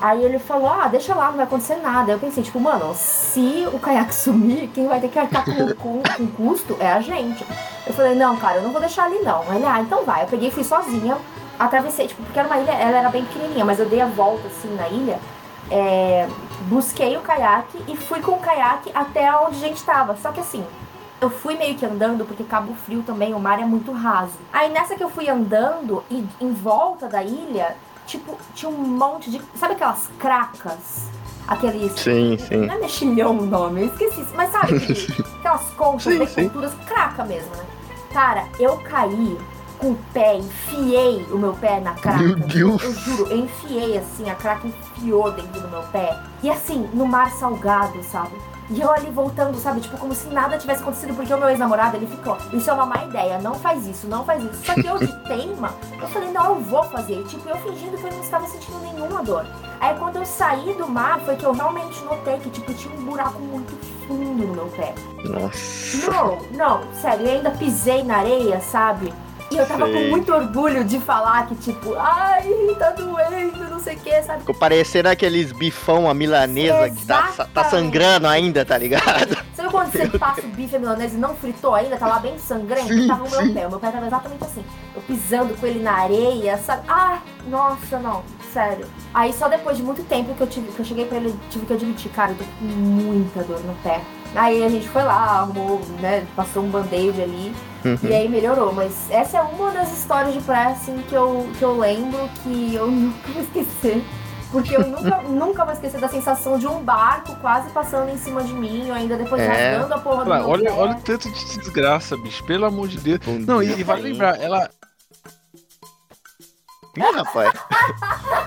Aí 0.00 0.24
ele 0.24 0.38
falou, 0.38 0.70
ah, 0.70 0.86
deixa 0.88 1.14
lá, 1.14 1.26
não 1.28 1.36
vai 1.36 1.44
acontecer 1.44 1.76
nada. 1.76 2.12
Eu 2.12 2.18
pensei, 2.20 2.42
tipo, 2.42 2.60
mano, 2.60 2.94
se 2.94 3.66
o 3.72 3.78
caiaque 3.80 4.14
sumir, 4.14 4.68
quem 4.68 4.86
vai 4.86 5.00
ter 5.00 5.08
que 5.08 5.18
arcar 5.18 5.44
com, 5.44 5.74
com, 5.74 6.02
com 6.02 6.26
custo 6.28 6.76
é 6.78 6.92
a 6.92 7.00
gente. 7.00 7.44
Eu 7.86 7.92
falei, 7.92 8.14
não, 8.14 8.36
cara, 8.36 8.56
eu 8.58 8.62
não 8.62 8.70
vou 8.70 8.80
deixar 8.80 9.04
ali 9.06 9.18
não. 9.20 9.42
Ele, 9.52 9.64
ah, 9.66 9.80
então 9.80 10.04
vai. 10.04 10.22
Eu 10.22 10.28
peguei 10.28 10.48
e 10.48 10.52
fui 10.52 10.62
sozinha, 10.64 11.18
atravessei, 11.58 12.06
tipo, 12.06 12.22
porque 12.22 12.38
era 12.38 12.46
uma 12.48 12.58
ilha, 12.58 12.70
ela 12.72 12.98
era 12.98 13.08
bem 13.10 13.24
pequenininha, 13.24 13.64
mas 13.64 13.80
eu 13.80 13.88
dei 13.88 14.00
a 14.00 14.06
volta, 14.06 14.46
assim, 14.46 14.72
na 14.76 14.88
ilha. 14.88 15.18
é, 15.70 16.28
busquei 16.62 17.16
o 17.16 17.20
caiaque 17.20 17.82
e 17.86 17.96
fui 17.96 18.20
com 18.20 18.32
o 18.32 18.40
caiaque 18.40 18.90
até 18.94 19.30
onde 19.36 19.56
a 19.56 19.68
gente 19.68 19.82
tava. 19.84 20.16
Só 20.16 20.32
que 20.32 20.40
assim, 20.40 20.64
eu 21.20 21.30
fui 21.30 21.56
meio 21.56 21.74
que 21.74 21.84
andando, 21.84 22.24
porque 22.24 22.44
Cabo 22.44 22.74
Frio 22.74 23.02
também, 23.02 23.34
o 23.34 23.40
mar 23.40 23.60
é 23.60 23.64
muito 23.64 23.92
raso. 23.92 24.34
Aí 24.52 24.70
nessa 24.70 24.94
que 24.94 25.02
eu 25.02 25.10
fui 25.10 25.28
andando, 25.28 26.02
e 26.10 26.24
em 26.40 26.52
volta 26.52 27.08
da 27.08 27.22
ilha, 27.22 27.76
tipo, 28.06 28.38
tinha 28.54 28.70
um 28.70 28.76
monte 28.76 29.30
de. 29.30 29.40
Sabe 29.56 29.74
aquelas 29.74 30.08
cracas? 30.18 31.08
Aqueles. 31.46 31.92
Sim, 31.98 32.36
sim. 32.38 32.66
Não 32.66 32.74
é 32.74 32.78
mexilhão 32.78 33.38
o 33.38 33.46
nome, 33.46 33.82
eu 33.82 33.86
esqueci. 33.86 34.24
Mas 34.34 34.52
sabe, 34.52 34.74
aquelas 35.38 35.70
conchas 35.70 36.30
sim. 36.30 36.42
culturas, 36.42 36.72
craca 36.86 37.24
mesmo, 37.24 37.50
né? 37.56 37.64
Cara, 38.12 38.46
eu 38.58 38.76
caí 38.78 39.36
com 39.78 39.92
o 39.92 39.98
pé, 40.12 40.36
enfiei 40.36 41.24
o 41.30 41.38
meu 41.38 41.52
pé 41.54 41.80
na 41.80 41.94
craca. 41.94 42.22
Meu 42.22 42.36
Deus. 42.36 42.82
Eu 42.82 42.92
juro, 42.94 43.26
eu 43.28 43.38
enfiei 43.38 43.98
assim, 43.98 44.28
a 44.28 44.34
craca 44.34 44.66
enfiou 44.66 45.30
dentro 45.32 45.60
do 45.60 45.68
meu 45.68 45.82
pé. 45.84 46.16
E 46.42 46.50
assim, 46.50 46.88
no 46.92 47.06
mar 47.06 47.30
salgado, 47.32 48.02
sabe? 48.04 48.32
E 48.70 48.80
eu 48.80 48.90
ali 48.92 49.10
voltando, 49.10 49.58
sabe? 49.58 49.80
Tipo, 49.80 49.96
como 49.96 50.14
se 50.14 50.28
nada 50.28 50.58
tivesse 50.58 50.82
acontecido, 50.82 51.14
porque 51.14 51.32
o 51.32 51.38
meu 51.38 51.48
ex-namorado, 51.48 51.96
ele 51.96 52.06
ficou, 52.06 52.36
isso 52.52 52.68
é 52.68 52.72
uma 52.72 52.84
má 52.84 53.04
ideia, 53.04 53.38
não 53.38 53.54
faz 53.54 53.86
isso, 53.86 54.06
não 54.06 54.24
faz 54.24 54.44
isso. 54.44 54.64
Só 54.64 54.74
que 54.74 54.86
eu 54.86 54.98
de 54.98 55.12
teima, 55.24 55.74
eu 56.00 56.08
falei, 56.08 56.30
não, 56.30 56.56
eu 56.56 56.60
vou 56.60 56.82
fazer. 56.84 57.24
Tipo, 57.24 57.48
eu 57.48 57.56
fingindo 57.56 57.96
que 57.96 58.04
eu 58.04 58.12
não 58.12 58.20
estava 58.20 58.46
sentindo 58.46 58.78
nenhuma 58.80 59.22
dor. 59.22 59.46
Aí 59.80 59.96
quando 59.98 60.16
eu 60.16 60.26
saí 60.26 60.74
do 60.74 60.86
mar, 60.86 61.20
foi 61.20 61.36
que 61.36 61.44
eu 61.44 61.52
realmente 61.52 62.02
notei 62.04 62.38
que, 62.38 62.50
tipo, 62.50 62.74
tinha 62.74 62.94
um 62.94 63.04
buraco 63.04 63.40
muito 63.40 63.72
fundo 64.06 64.46
no 64.46 64.54
meu 64.54 64.66
pé. 64.66 64.94
Nossa. 65.24 66.10
Não, 66.10 66.38
não, 66.50 66.94
sério, 66.94 67.26
eu 67.26 67.32
ainda 67.36 67.50
pisei 67.52 68.02
na 68.02 68.18
areia, 68.18 68.60
sabe? 68.60 69.12
E 69.50 69.56
eu 69.56 69.66
tava 69.66 69.86
Sei. 69.86 69.94
com 69.94 70.10
muito 70.10 70.32
orgulho 70.32 70.84
de 70.84 70.98
falar 71.00 71.46
que, 71.46 71.54
tipo, 71.54 71.94
ai, 71.96 72.76
tá 72.78 72.90
doendo, 72.90 73.70
não 73.70 73.80
sei 73.80 73.96
o 73.96 73.98
que, 73.98 74.22
sabe? 74.22 74.40
Ficou 74.40 74.54
parecendo 74.54 75.08
aqueles 75.08 75.52
bifão, 75.52 76.08
a 76.08 76.12
milanesa 76.12 76.90
que 76.90 77.06
tá, 77.06 77.32
tá 77.54 77.64
sangrando 77.64 78.26
ainda, 78.26 78.64
tá 78.64 78.76
ligado? 78.76 79.36
Sabe 79.54 79.70
quando 79.70 79.90
você 79.90 80.06
passa 80.18 80.42
o 80.42 80.48
bife 80.50 80.78
milanese 80.78 81.16
e 81.16 81.18
não 81.18 81.34
fritou 81.34 81.74
ainda, 81.74 81.96
tá 81.96 82.06
lá 82.06 82.18
bem 82.18 82.38
sangrento? 82.38 82.88
Sim, 82.88 83.08
tava 83.08 83.24
o 83.24 83.30
meu 83.30 83.54
pé, 83.54 83.66
o 83.66 83.70
meu 83.70 83.80
pé 83.80 83.90
tava 83.90 84.06
exatamente 84.06 84.44
assim. 84.44 84.64
Eu 84.94 85.02
pisando 85.02 85.54
com 85.56 85.66
ele 85.66 85.80
na 85.80 85.92
areia, 85.92 86.58
sabe? 86.58 86.82
Ah, 86.86 87.20
nossa, 87.48 87.98
não, 87.98 88.22
sério. 88.52 88.86
Aí 89.14 89.32
só 89.32 89.48
depois 89.48 89.78
de 89.78 89.82
muito 89.82 90.02
tempo 90.04 90.34
que 90.34 90.40
eu, 90.42 90.46
tive, 90.46 90.70
que 90.72 90.78
eu 90.78 90.84
cheguei 90.84 91.06
pra 91.06 91.16
ele, 91.16 91.34
tive 91.50 91.64
que 91.64 91.72
admitir, 91.72 92.10
cara, 92.10 92.32
eu 92.32 92.36
tô 92.36 92.44
com 92.44 92.64
muita 92.66 93.42
dor 93.44 93.60
no 93.60 93.74
pé. 93.82 94.00
Aí 94.38 94.64
a 94.64 94.68
gente 94.68 94.88
foi 94.88 95.02
lá, 95.02 95.40
arrumou, 95.40 95.80
né, 96.00 96.24
passou 96.36 96.62
um 96.62 96.70
band-aid 96.70 97.20
ali. 97.20 97.52
E 98.02 98.14
aí 98.14 98.28
melhorou, 98.28 98.72
mas 98.72 99.10
essa 99.10 99.38
é 99.38 99.42
uma 99.42 99.72
das 99.72 99.90
histórias 99.96 100.32
de 100.34 100.40
praia, 100.40 100.68
assim, 100.68 101.02
que 101.08 101.14
eu, 101.14 101.48
que 101.58 101.64
eu 101.64 101.76
lembro 101.76 102.28
que 102.42 102.74
eu 102.74 102.86
nunca 102.90 103.32
vou 103.32 103.42
esquecer. 103.42 104.04
Porque 104.52 104.76
eu 104.76 104.86
nunca, 104.86 105.22
nunca 105.28 105.64
vou 105.64 105.74
esquecer 105.74 106.00
da 106.00 106.08
sensação 106.08 106.56
de 106.58 106.66
um 106.68 106.82
barco 106.84 107.34
quase 107.40 107.68
passando 107.70 108.10
em 108.10 108.16
cima 108.16 108.42
de 108.44 108.52
mim, 108.52 108.88
ou 108.88 108.94
ainda 108.94 109.16
depois 109.16 109.42
É. 109.42 109.48
rasgando 109.48 109.94
a 109.94 109.98
porra 109.98 110.24
do 110.24 110.30
Olha, 110.30 110.62
meu 110.70 110.76
olha, 110.76 110.92
o 110.96 111.00
tanto 111.00 111.28
de 111.30 111.44
desgraça, 111.58 112.16
bicho. 112.16 112.44
Pelo 112.44 112.64
amor 112.66 112.86
de 112.86 112.98
Deus. 112.98 113.18
Bom 113.24 113.38
Não, 113.40 113.60
dia, 113.62 113.74
e, 113.74 113.80
e 113.80 113.82
vale 113.82 114.02
lembrar, 114.02 114.40
ela. 114.40 114.70
Ih, 116.96 117.16
rapaz. 117.16 117.52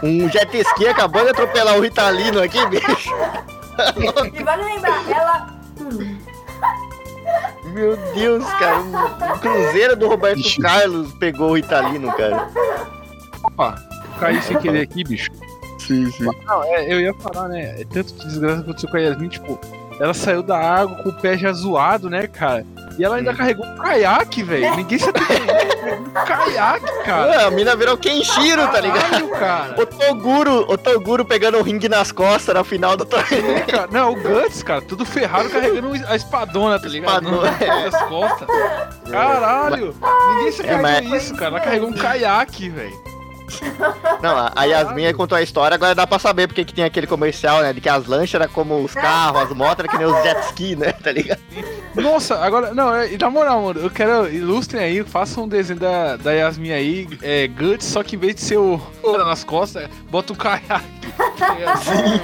Um 0.04 0.30
jet 0.30 0.58
ski 0.58 0.88
acabou 0.88 1.24
de 1.24 1.32
atropelar 1.32 1.78
o 1.78 1.82
Ritalino 1.82 2.42
aqui, 2.42 2.66
bicho. 2.68 3.12
E 4.34 4.44
vale 4.44 4.64
lembrar, 4.64 5.10
ela. 5.10 5.61
Meu 7.74 7.96
Deus, 8.14 8.44
cara. 8.54 8.82
Um, 8.82 9.34
um 9.34 9.38
cruzeiro 9.40 9.96
do 9.96 10.08
Roberto 10.08 10.40
Ixi. 10.40 10.62
Carlos 10.62 11.14
pegou 11.14 11.52
o 11.52 11.56
Ritalino, 11.56 12.12
cara. 12.14 12.50
Opa, 13.44 13.76
caí 14.20 14.42
sem 14.42 14.58
querer 14.58 14.82
aqui, 14.82 15.04
bicho. 15.04 15.32
Sim, 15.80 16.12
sim. 16.12 16.26
Não, 16.46 16.64
é, 16.64 16.94
eu 16.94 17.00
ia 17.02 17.14
falar, 17.14 17.50
né? 17.50 17.82
É 17.82 17.86
tanto 17.86 18.14
de 18.14 18.26
desgraça 18.26 18.58
que 18.58 18.70
aconteceu 18.70 18.90
com 18.90 18.98
a 18.98 19.00
Yasmin, 19.00 19.30
tipo, 19.30 19.60
ela 20.00 20.14
saiu 20.14 20.44
da 20.44 20.58
água 20.58 20.98
com 20.98 21.10
o 21.10 21.14
pé 21.14 21.38
já 21.38 21.52
zoado, 21.54 22.10
né, 22.10 22.28
cara? 22.28 22.66
E 23.02 23.04
ela 23.04 23.16
ainda 23.16 23.32
Hum. 23.32 23.36
carregou 23.36 23.66
um 23.66 23.76
caiaque, 23.78 24.44
velho. 24.44 24.76
Ninguém 24.76 25.00
se 25.00 25.10
atendeu. 25.10 25.56
Um 26.02 26.12
caiaque, 26.26 27.04
cara. 27.04 27.42
Ah, 27.42 27.48
a 27.48 27.50
mina 27.52 27.76
virou 27.76 27.98
Kenshiro, 27.98 28.68
tá 28.68 28.80
ligado? 28.80 29.28
Cara. 29.30 29.76
O 29.82 29.86
Toguro, 29.88 30.72
o 30.72 30.78
Toguro 30.78 31.26
pegando 31.26 31.58
o 31.58 31.64
ringue 31.64 31.90
nas 31.90 32.12
costas 32.12 32.54
na 32.54 32.64
final 32.64 32.96
do 32.96 33.04
torneio. 33.04 33.58
É, 33.58 33.62
cara. 33.62 33.88
Não, 33.92 34.12
o 34.12 34.16
Guts, 34.16 34.62
cara, 34.62 34.82
tudo 34.84 35.04
ferrado 35.04 35.50
carregando 35.50 35.92
a 36.08 36.16
espadona, 36.16 36.80
tá 36.80 36.88
ligado? 36.88 37.26
Espadona, 37.26 37.86
Nas 37.90 38.02
costas. 38.04 38.48
Caralho. 39.10 39.96
Ninguém 40.36 40.52
se 40.52 40.62
É, 40.68 40.78
mas- 40.80 41.12
isso, 41.12 41.34
cara. 41.34 41.48
Ela 41.56 41.60
carregou 41.60 41.90
um 41.90 41.94
caiaque, 41.94 42.70
velho. 42.70 43.11
Não, 44.22 44.38
a- 44.38 44.52
a 44.56 44.64
Yasmin 44.66 45.14
contou 45.14 45.38
a 45.38 45.42
história, 45.42 45.76
agora 45.76 45.96
dá 45.96 46.06
pra 46.06 46.20
saber 46.20 46.48
porque 46.48 46.64
que 46.64 46.74
tem 46.74 46.84
aquele 46.84 47.08
comercial, 47.08 47.62
né? 47.62 47.74
De 47.74 47.82
que 47.82 47.90
as 47.90 48.06
lanchas 48.06 48.40
eram 48.42 48.52
como 48.54 48.84
os 48.84 48.94
carros, 48.94 49.42
as 49.42 49.50
motos 49.56 49.80
eram 49.84 49.90
que 49.90 49.98
nem 49.98 50.08
os 50.08 50.24
jet 50.24 50.40
ski, 50.48 50.76
né? 50.76 50.92
Tá 50.94 51.12
ligado? 51.12 51.40
Nossa, 51.96 52.38
agora, 52.40 52.74
não, 52.74 52.94
é, 52.96 53.12
e 53.12 53.18
na 53.18 53.30
moral, 53.30 53.62
mano, 53.64 53.80
eu 53.82 53.90
quero, 53.90 54.32
ilustrem 54.32 54.82
aí, 54.84 55.04
façam 55.04 55.44
um 55.44 55.48
desenho 55.48 55.80
da, 55.80 56.16
da 56.18 56.32
Yasmin 56.32 56.72
aí, 56.72 57.08
é, 57.22 57.48
Guts, 57.48 57.86
só 57.88 58.02
que 58.04 58.16
em 58.16 58.20
vez 58.20 58.36
de 58.36 58.42
ser 58.42 58.58
o 58.58 58.82
o 59.04 59.18
nas 59.18 59.44
costas, 59.44 59.90
bota 60.10 60.32
um 60.34 60.36
caiaque. 60.36 60.62
É 61.60 61.66
assim, 61.66 62.22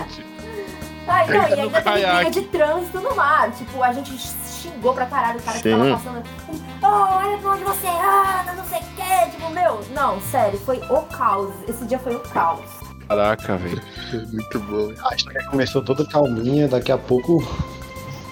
Ai, 1.07 1.27
não, 1.27 1.49
e 1.49 1.59
ainda 1.61 1.81
teve 1.81 2.05
briga 2.05 2.31
de 2.31 2.41
trânsito 2.43 2.99
no 2.99 3.15
mar. 3.15 3.51
Tipo, 3.51 3.83
a 3.83 3.93
gente 3.93 4.17
xingou 4.17 4.93
pra 4.93 5.05
caralho 5.05 5.39
o 5.39 5.43
cara 5.43 5.57
que 5.57 5.63
Sim. 5.63 5.71
tava 5.77 5.91
passando. 5.91 6.17
Ele, 6.49 6.67
Oh, 6.83 7.17
olha 7.17 7.37
pra 7.39 7.51
onde 7.51 7.63
você 7.63 7.87
anda, 7.87 8.53
não 8.53 8.63
sei 8.65 8.77
o 8.79 8.81
que. 8.81 9.31
Tipo, 9.31 9.49
meu, 9.49 9.81
não, 9.95 10.21
sério, 10.21 10.59
foi 10.59 10.77
o 10.89 11.01
caos. 11.03 11.51
Esse 11.67 11.85
dia 11.85 11.97
foi 11.97 12.15
o 12.15 12.19
caos. 12.19 12.61
Caraca, 13.07 13.57
velho. 13.57 13.81
Muito 14.31 14.59
bom. 14.59 14.93
A 15.09 15.15
história 15.15 15.43
começou 15.49 15.83
toda 15.83 16.05
calminha, 16.05 16.67
daqui 16.67 16.91
a 16.91 16.97
pouco 16.97 17.41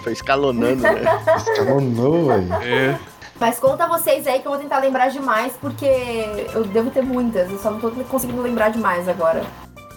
Foi 0.04 0.14
escalonando, 0.14 0.82
né? 0.84 1.02
escalonou, 1.38 2.28
velho. 2.28 2.54
É. 2.56 3.00
Mas 3.40 3.60
conta 3.60 3.88
vocês 3.88 4.26
aí 4.28 4.40
que 4.40 4.48
eu 4.48 4.52
vou 4.52 4.60
tentar 4.62 4.80
lembrar 4.80 5.10
demais, 5.10 5.54
porque 5.60 5.86
eu 6.54 6.64
devo 6.64 6.90
ter 6.90 7.02
muitas, 7.04 7.52
eu 7.52 7.58
só 7.58 7.70
não 7.72 7.80
tô 7.80 7.92
conseguindo 7.92 8.42
lembrar 8.42 8.70
demais 8.70 9.10
agora. 9.10 9.44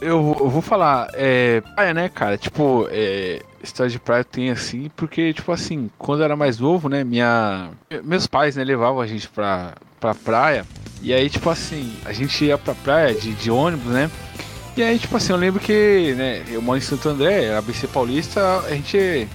Eu, 0.00 0.36
eu 0.38 0.48
vou 0.48 0.62
falar, 0.62 1.08
é. 1.14 1.60
Praia, 1.74 1.94
né, 1.94 2.08
cara? 2.08 2.36
Tipo, 2.38 2.86
é. 2.90 3.42
História 3.62 3.90
de 3.90 3.98
praia 3.98 4.22
tem 4.22 4.50
assim, 4.50 4.88
porque, 4.96 5.32
tipo 5.32 5.50
assim, 5.50 5.90
quando 5.98 6.20
eu 6.20 6.24
era 6.26 6.36
mais 6.36 6.60
novo, 6.60 6.88
né, 6.88 7.02
minha. 7.02 7.70
Meus 8.04 8.26
pais, 8.26 8.54
né, 8.54 8.62
levavam 8.62 9.00
a 9.00 9.06
gente 9.06 9.28
pra, 9.28 9.74
pra 9.98 10.14
praia. 10.14 10.64
E 11.02 11.12
aí, 11.12 11.28
tipo 11.28 11.50
assim, 11.50 11.92
a 12.04 12.12
gente 12.12 12.44
ia 12.44 12.56
pra 12.56 12.74
praia 12.74 13.14
de, 13.14 13.32
de 13.34 13.50
ônibus, 13.50 13.92
né? 13.92 14.08
E 14.76 14.82
aí, 14.82 14.96
tipo 14.96 15.16
assim, 15.16 15.32
eu 15.32 15.38
lembro 15.38 15.60
que, 15.60 16.14
né, 16.16 16.44
eu 16.48 16.62
moro 16.62 16.78
em 16.78 16.80
Santo 16.80 17.08
André, 17.08 17.56
ABC 17.56 17.88
Paulista, 17.88 18.60
a 18.60 18.70
gente. 18.70 19.26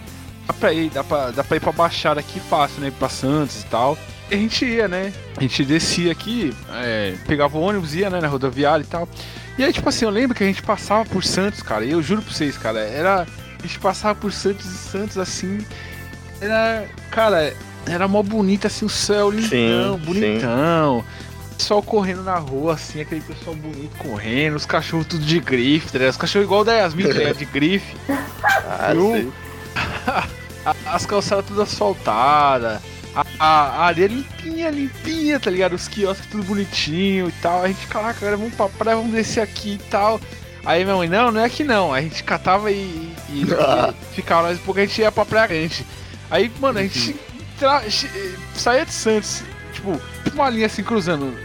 Dá 0.47 0.53
pra 0.53 0.73
ir, 0.73 0.89
dá 0.89 1.03
pra, 1.03 1.31
dá 1.31 1.43
pra 1.43 1.57
ir 1.57 1.59
pra 1.59 1.71
Baixada 1.71 2.19
aqui 2.21 2.39
fácil, 2.39 2.81
né? 2.81 2.91
Pra 2.97 3.09
Santos 3.09 3.61
e 3.61 3.65
tal. 3.65 3.97
E 4.31 4.35
a 4.35 4.37
gente 4.37 4.65
ia, 4.65 4.87
né? 4.87 5.11
A 5.35 5.41
gente 5.41 5.65
descia 5.65 6.11
aqui, 6.11 6.53
é, 6.75 7.15
pegava 7.27 7.57
o 7.57 7.61
ônibus, 7.61 7.93
ia, 7.93 8.09
né, 8.09 8.21
na 8.21 8.27
rodoviária 8.29 8.83
e 8.83 8.87
tal. 8.87 9.07
E 9.57 9.63
aí, 9.63 9.71
tipo 9.71 9.87
assim, 9.87 10.05
eu 10.05 10.11
lembro 10.11 10.35
que 10.35 10.43
a 10.43 10.47
gente 10.47 10.63
passava 10.63 11.05
por 11.05 11.23
Santos, 11.23 11.61
cara, 11.61 11.85
e 11.85 11.91
eu 11.91 12.01
juro 12.01 12.21
pra 12.21 12.33
vocês, 12.33 12.57
cara, 12.57 12.79
era. 12.79 13.21
A 13.21 13.67
gente 13.67 13.79
passava 13.79 14.15
por 14.15 14.31
Santos 14.31 14.65
e 14.65 14.77
Santos 14.77 15.17
assim. 15.17 15.59
Era. 16.41 16.85
Cara, 17.11 17.53
era 17.85 18.07
mó 18.07 18.23
bonito 18.23 18.67
assim, 18.67 18.85
o 18.85 18.89
céu 18.89 19.29
lindão, 19.29 19.97
Sim, 19.97 20.05
bonitão. 20.05 21.05
Pessoal 21.57 21.83
correndo 21.83 22.23
na 22.23 22.35
rua, 22.35 22.73
assim, 22.73 22.99
aquele 22.99 23.21
pessoal 23.21 23.55
bonito 23.55 23.95
correndo, 23.97 24.55
os 24.55 24.65
cachorros 24.65 25.05
tudo 25.05 25.23
de 25.23 25.39
grife, 25.39 25.97
tá? 25.97 26.05
Os 26.05 26.17
cachorros 26.17 26.45
igual 26.45 26.61
o 26.61 26.63
da 26.63 26.73
Yasmin, 26.73 27.03
tá? 27.03 27.33
De 27.33 27.45
grife. 27.45 27.95
Ah, 28.65 28.91
sim. 28.93 29.31
As 30.85 31.05
calçadas 31.05 31.45
tudo 31.45 31.61
asfaltadas. 31.61 32.81
A, 33.39 33.87
a- 33.87 33.91
limpinha, 33.91 34.69
limpinha, 34.71 35.39
tá 35.39 35.49
ligado? 35.51 35.73
Os 35.73 35.87
quiosques 35.87 36.27
tudo 36.29 36.43
bonitinho 36.43 37.29
e 37.29 37.31
tal. 37.33 37.63
A 37.63 37.67
gente, 37.67 37.85
caraca, 37.87 38.17
agora 38.19 38.37
vamos 38.37 38.53
pra 38.55 38.67
praia, 38.69 38.97
vamos 38.97 39.11
descer 39.13 39.41
aqui 39.41 39.73
e 39.73 39.89
tal. 39.89 40.19
Aí 40.65 40.83
minha 40.83 40.95
mãe, 40.95 41.09
não, 41.09 41.31
não 41.31 41.41
é 41.41 41.45
aqui 41.45 41.63
não. 41.63 41.93
A 41.93 42.01
gente 42.01 42.23
catava 42.23 42.71
e, 42.71 43.13
e, 43.29 43.41
e 43.43 43.45
ficava 44.15 44.43
mais 44.43 44.57
um 44.57 44.61
pouco, 44.61 44.79
a 44.79 44.85
gente 44.85 44.99
ia 45.01 45.11
pra 45.11 45.25
praia 45.25 45.47
grande. 45.47 45.85
Aí, 46.31 46.51
mano, 46.59 46.79
a 46.79 46.83
gente 46.83 47.15
tra- 47.59 47.81
che- 47.89 48.09
saía 48.55 48.85
de 48.85 48.93
Santos, 48.93 49.43
tipo, 49.73 50.01
uma 50.33 50.49
linha 50.49 50.65
assim 50.65 50.81
cruzando. 50.83 51.37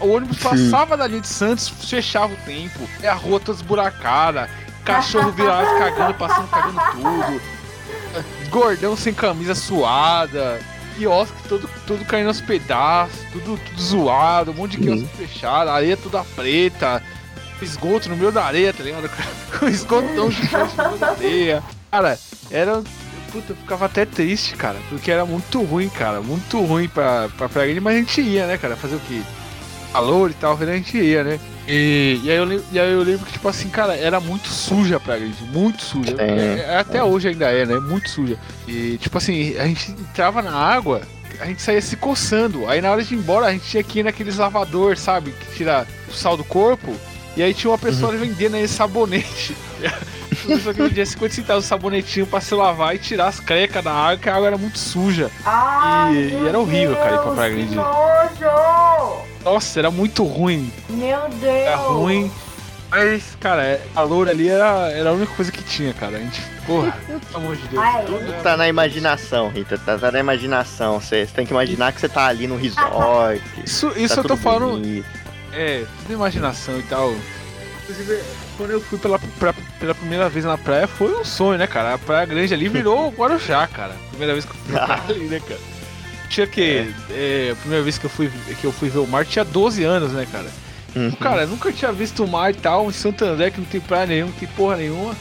O 0.00 0.08
ônibus 0.08 0.38
passava 0.38 0.96
da 0.96 1.06
linha 1.06 1.20
de 1.20 1.28
Santos, 1.28 1.68
fechava 1.68 2.32
o 2.32 2.36
tempo. 2.46 2.88
É 3.02 3.08
a 3.08 3.14
rua 3.14 3.38
toda 3.40 3.58
esburacada, 3.58 4.48
cachorro 4.84 5.30
virado 5.32 5.66
cagando, 5.78 6.14
passando 6.14 6.48
cagando 6.48 6.80
tudo. 6.92 7.42
Gordão 8.48 8.96
sem 8.96 9.12
camisa 9.12 9.54
suada, 9.54 10.60
quiosque 10.96 11.48
todo, 11.48 11.68
todo 11.86 12.04
caindo 12.04 12.28
aos 12.28 12.40
pedaços, 12.40 13.18
tudo, 13.32 13.58
tudo 13.58 13.82
zoado, 13.82 14.50
um 14.50 14.54
monte 14.54 14.76
de 14.76 14.84
quiosque 14.84 15.08
fechado, 15.16 15.70
areia 15.70 15.96
toda 15.96 16.24
preta, 16.36 17.02
esgoto 17.60 18.08
no 18.08 18.16
meio 18.16 18.32
da 18.32 18.44
areia, 18.44 18.72
tá 18.72 18.82
ligado? 18.82 19.10
Com 19.58 19.66
esgotão 19.68 20.30
gigante 20.30 20.76
no 20.76 20.84
meio 20.88 20.98
da 20.98 21.10
areia. 21.10 21.62
Cara, 21.90 22.18
era. 22.50 22.82
Puta, 23.30 23.52
eu 23.52 23.56
ficava 23.56 23.86
até 23.86 24.04
triste, 24.04 24.54
cara, 24.56 24.76
porque 24.90 25.10
era 25.10 25.24
muito 25.24 25.62
ruim, 25.62 25.88
cara, 25.88 26.20
muito 26.20 26.60
ruim 26.60 26.86
pra, 26.86 27.30
pra 27.30 27.48
Grande, 27.48 27.80
mas 27.80 27.94
a 27.94 27.98
gente 27.98 28.20
ia, 28.20 28.46
né, 28.46 28.58
cara, 28.58 28.76
fazer 28.76 28.96
o 28.96 29.00
quê? 29.00 29.22
Calor 29.90 30.30
e 30.30 30.34
tal, 30.34 30.54
a 30.54 30.66
gente 30.66 30.98
ia, 30.98 31.24
né? 31.24 31.40
E, 31.68 32.20
e, 32.24 32.30
aí 32.30 32.36
eu, 32.36 32.64
e 32.72 32.78
aí 32.80 32.92
eu 32.92 33.02
lembro 33.02 33.24
que, 33.26 33.32
tipo 33.32 33.48
assim, 33.48 33.68
cara, 33.68 33.94
era 33.96 34.18
muito 34.20 34.48
suja 34.48 34.96
a 34.96 35.00
Praia 35.00 35.20
Grande, 35.20 35.42
muito 35.52 35.82
suja. 35.82 36.14
É. 36.18 36.64
É, 36.68 36.78
até 36.78 37.02
hoje 37.04 37.28
ainda 37.28 37.46
é, 37.50 37.64
né? 37.64 37.78
Muito 37.78 38.10
suja. 38.10 38.36
E, 38.66 38.98
tipo 38.98 39.16
assim, 39.18 39.56
a 39.58 39.64
gente 39.66 39.92
entrava 39.92 40.42
na 40.42 40.52
água, 40.52 41.02
a 41.40 41.46
gente 41.46 41.62
saía 41.62 41.80
se 41.80 41.96
coçando. 41.96 42.68
Aí 42.68 42.80
na 42.80 42.90
hora 42.90 43.02
de 43.04 43.14
ir 43.14 43.18
embora, 43.18 43.46
a 43.46 43.52
gente 43.52 43.64
tinha 43.66 43.82
que 43.82 44.00
ir 44.00 44.02
naqueles 44.02 44.36
lavador, 44.36 44.96
sabe? 44.96 45.30
Que 45.32 45.56
tira 45.56 45.86
o 46.08 46.12
sal 46.12 46.36
do 46.36 46.44
corpo. 46.44 46.94
E 47.36 47.42
aí 47.42 47.54
tinha 47.54 47.70
uma 47.70 47.78
pessoa 47.78 48.12
vendendo 48.12 48.56
aí 48.56 48.66
sabonete. 48.68 49.56
Pessoa 50.46 50.74
que 50.74 50.82
vendia 50.82 51.06
50 51.06 51.34
centavos 51.34 51.62
de 51.64 51.68
sabonetinho 51.68 52.26
pra 52.26 52.40
se 52.40 52.52
lavar 52.54 52.94
e 52.96 52.98
tirar 52.98 53.28
as 53.28 53.38
crecas 53.38 53.84
da 53.84 53.92
água, 53.92 54.16
que 54.18 54.28
a 54.28 54.34
água 54.34 54.48
era 54.48 54.58
muito 54.58 54.76
suja. 54.78 55.30
Ai, 55.44 56.14
E- 56.14 56.32
e 56.42 56.48
era 56.48 56.58
horrível, 56.58 56.96
cara, 56.96 57.10
ir 57.14 57.18
pra 57.18 57.22
Deus, 57.22 57.34
Praia 57.36 57.50
que 57.54 57.56
Grande. 57.60 57.74
nojo! 57.76 59.22
Nossa, 59.44 59.78
era 59.78 59.90
muito 59.90 60.24
ruim. 60.24 60.72
Meu 60.90 61.28
Deus. 61.28 61.42
Era 61.44 61.76
ruim. 61.76 62.30
Mas, 62.90 63.36
cara, 63.40 63.80
a 63.96 64.02
loura 64.02 64.32
ali 64.32 64.48
era, 64.50 64.90
era 64.92 65.10
a 65.10 65.12
única 65.14 65.32
coisa 65.34 65.50
que 65.50 65.62
tinha, 65.62 65.94
cara. 65.94 66.18
A 66.18 66.20
gente, 66.20 66.42
porra, 66.66 66.92
pelo 67.06 67.20
amor 67.34 67.56
de 67.56 67.66
Deus. 67.68 67.82
Ai. 67.82 68.04
Tudo 68.04 68.42
Tá 68.42 68.56
na 68.56 68.68
imaginação, 68.68 69.48
Rita. 69.48 69.78
Tá, 69.78 69.96
tá 69.98 70.12
na 70.12 70.18
imaginação. 70.20 71.00
Você 71.00 71.26
tem 71.34 71.46
que 71.46 71.52
imaginar 71.52 71.92
que 71.92 72.00
você 72.00 72.08
tá 72.08 72.26
ali 72.26 72.46
no 72.46 72.56
resort. 72.56 73.42
Isso, 73.64 73.90
tá 73.90 73.98
isso 73.98 74.20
eu 74.20 74.24
tô 74.24 74.36
falando, 74.36 74.72
bonito. 74.72 75.06
é, 75.54 75.84
tudo 76.02 76.12
imaginação 76.12 76.78
e 76.78 76.82
tal. 76.82 77.14
Inclusive, 77.82 78.22
quando 78.58 78.70
eu 78.70 78.80
fui 78.80 78.98
pela, 78.98 79.18
pra- 79.38 79.54
pela 79.80 79.94
primeira 79.94 80.28
vez 80.28 80.44
na 80.44 80.56
praia, 80.58 80.86
foi 80.86 81.18
um 81.18 81.24
sonho, 81.24 81.58
né, 81.58 81.66
cara? 81.66 81.94
A 81.94 81.98
Praia 81.98 82.26
Grande 82.26 82.52
ali 82.54 82.68
virou 82.68 83.08
Guarujá, 83.10 83.66
cara. 83.66 83.96
Primeira 84.10 84.34
vez 84.34 84.44
que 84.44 84.50
eu 84.52 84.54
fui 84.56 84.72
pra 84.74 84.84
praia 84.86 85.02
ali, 85.08 85.24
né, 85.24 85.40
cara? 85.40 85.60
Tinha 86.32 86.46
que. 86.46 86.90
é, 87.10 87.50
a 87.52 87.56
primeira 87.56 87.84
vez 87.84 87.98
que 87.98 88.06
eu, 88.06 88.10
fui, 88.10 88.30
que 88.58 88.64
eu 88.64 88.72
fui 88.72 88.88
ver 88.88 89.00
o 89.00 89.06
mar 89.06 89.26
tinha 89.26 89.44
12 89.44 89.84
anos, 89.84 90.12
né, 90.12 90.26
cara? 90.32 90.46
Uhum. 90.96 91.10
Cara, 91.12 91.46
nunca 91.46 91.70
tinha 91.70 91.92
visto 91.92 92.24
o 92.24 92.28
mar 92.28 92.50
e 92.50 92.54
tal, 92.54 92.88
em 92.88 92.92
Santo 92.92 93.22
André, 93.24 93.50
que 93.50 93.58
não 93.60 93.66
tem 93.66 93.80
praia 93.80 94.06
nenhuma, 94.06 94.30
não 94.32 94.38
tem 94.38 94.48
porra 94.56 94.76
nenhuma. 94.76 95.14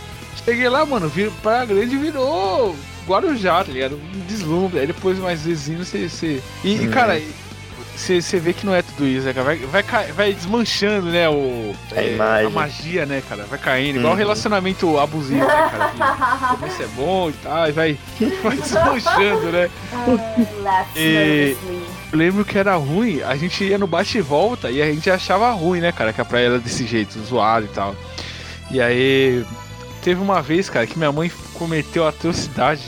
Cheguei 0.46 0.70
lá, 0.70 0.86
mano, 0.86 1.10
vir, 1.10 1.30
Praia 1.44 1.66
Grande 1.66 1.98
virou 1.98 2.76
Guarujá, 3.06 3.64
tá 3.64 3.72
ligado? 3.72 3.96
Um 4.16 4.20
deslumbre. 4.28 4.80
Aí 4.80 4.88
depois 4.88 5.20
mais 5.20 5.42
vizinho 5.44 5.84
você. 5.84 6.08
você... 6.08 6.42
E, 6.64 6.76
e, 6.76 6.88
Hum. 6.88 6.92
cara, 6.92 7.22
você, 8.02 8.40
vê 8.40 8.54
que 8.54 8.66
não 8.66 8.74
é 8.74 8.82
tudo 8.82 9.06
isso, 9.08 9.26
né, 9.26 9.34
cara? 9.34 9.46
Vai, 9.46 9.58
vai, 9.58 10.12
vai 10.12 10.34
desmanchando, 10.34 11.08
né, 11.12 11.30
o, 11.30 11.76
A 11.96 12.02
imagem. 12.04 12.52
magia, 12.52 13.06
né, 13.06 13.22
cara? 13.28 13.44
Vai 13.46 13.60
caindo, 13.60 13.98
igual 14.00 14.14
Uhum. 14.14 14.18
relacionamento 14.20 15.00
abusivo, 15.00 15.40
né, 15.46 15.70
cara? 15.72 15.92
Que 15.92 16.58
começo 16.58 16.84
é 16.84 16.88
bom 16.88 17.30
e 17.30 17.34
tal, 17.34 17.70
e 17.70 17.72
vai, 17.72 17.98
vai 18.44 18.58
desmanchando, 18.58 19.52
né? 19.52 19.70
Laughed 20.64 20.98
E-. 20.98 21.58
Eu 22.12 22.18
lembro 22.18 22.44
que 22.44 22.58
era 22.58 22.76
ruim, 22.76 23.22
a 23.22 23.36
gente 23.36 23.64
ia 23.64 23.78
no 23.78 23.88
bate 23.88 24.18
e 24.18 24.22
volta 24.22 24.70
e 24.70 24.82
a 24.82 24.86
gente 24.92 25.10
achava 25.10 25.50
ruim, 25.52 25.80
né, 25.80 25.92
cara, 25.92 26.12
que 26.12 26.20
a 26.22 26.26
praia 26.26 26.48
era 26.48 26.60
desse 26.60 26.86
jeito, 26.86 27.18
zoado 27.22 27.66
e 27.66 27.70
tal. 27.70 27.96
E 28.70 28.82
aí, 28.82 29.46
teve 30.02 30.22
uma 30.22 30.42
vez, 30.42 30.70
cara, 30.70 30.86
que 30.88 30.98
minha 30.98 31.12
mãe 31.12 31.32
cometeu 31.54 32.06
a 32.06 32.10
atrocidade 32.10 32.82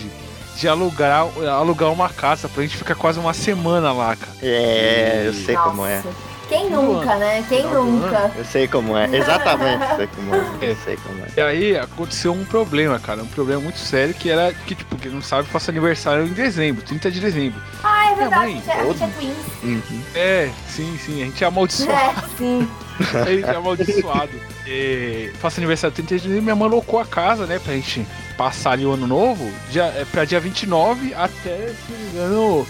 de 0.56 0.68
alugar, 0.68 1.26
alugar 1.52 1.92
uma 1.92 2.10
casa 2.10 2.48
pra 2.48 2.62
gente 2.64 2.78
ficar 2.78 2.96
quase 2.96 3.20
uma 3.20 3.34
semana 3.34 3.92
lá, 3.92 4.16
cara. 4.16 4.32
É, 4.42 5.24
eu 5.26 5.34
sei 5.34 5.56
como 5.56 5.86
é. 5.86 5.98
Nossa. 5.98 6.34
Quem 6.50 6.70
nunca, 6.70 7.16
né? 7.16 7.44
Quem 7.50 7.62
Final 7.64 7.84
do 7.86 7.92
nunca? 7.92 8.32
Eu 8.36 8.46
sei 8.46 8.68
como 8.68 8.96
é. 8.98 9.06
Exatamente, 9.16 9.82
eu 9.90 9.96
sei 9.96 10.08
como 10.08 10.36
é. 10.36 10.38
É. 10.62 10.72
Eu 10.72 10.76
sei 10.84 10.98
como 10.98 11.24
é. 11.24 11.28
E 11.36 11.42
aí 11.42 11.78
aconteceu 11.78 12.34
um 12.34 12.44
problema, 12.46 13.00
cara, 13.00 13.24
um 13.24 13.28
problema 13.28 13.62
muito 13.62 13.80
sério 13.80 14.14
que 14.14 14.30
era 14.30 14.54
que, 14.54 14.76
tipo, 14.76 14.96
quem 14.98 15.10
não 15.12 15.22
sabe, 15.22 15.48
faço 15.48 15.72
aniversário 15.72 16.26
em 16.28 16.34
dezembro, 16.34 16.84
30 16.84 17.10
de 17.10 17.20
dezembro. 17.20 17.60
Ah, 17.84 18.12
é 18.12 18.16
verdade. 18.16 18.42
mãe, 18.42 18.54
a 18.54 18.56
gente 18.58 18.70
é- 18.70 18.80
a 18.82 18.86
gente 18.86 19.04
é 19.04 19.08
twins. 19.08 19.38
Uhum. 19.64 20.02
É, 20.14 20.50
sim, 20.68 20.98
sim, 21.04 21.22
a 21.24 21.26
gente 21.26 21.44
é 21.44 21.48
amaldiçoado. 21.48 22.20
É, 22.20 22.38
sim. 22.38 22.70
A 23.20 23.26
gente 23.26 23.46
é 23.50 23.56
amaldiçoado. 23.56 24.30
E, 24.66 25.32
faço 25.40 25.60
aniversário 25.60 25.94
30 25.94 26.16
de 26.16 26.22
dezembro, 26.22 26.44
minha 26.44 26.56
mãe 26.56 26.68
alocou 26.68 27.00
a 27.00 27.06
casa, 27.06 27.46
né, 27.46 27.60
pra 27.60 27.74
gente 27.74 28.06
passar 28.38 28.72
ali 28.72 28.86
o 28.86 28.94
ano 28.94 29.06
novo, 29.06 29.52
dia, 29.70 29.84
é, 29.84 30.06
pra 30.06 30.26
dia 30.26 30.40
29 30.40 31.14
até, 31.14 31.68
se 31.68 31.92
não 31.92 32.00
me 32.00 32.10
engano, 32.10 32.68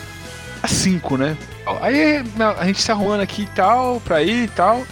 a 0.62 0.68
5, 0.68 1.18
né? 1.18 1.38
Aí 1.82 2.24
a 2.58 2.66
gente 2.66 2.82
se 2.82 2.92
arrumando 2.92 3.22
aqui 3.22 3.44
e 3.44 3.48
tal, 3.48 4.02
pra 4.02 4.24
ir 4.24 4.46
e 4.46 4.48
tal. 4.48 4.84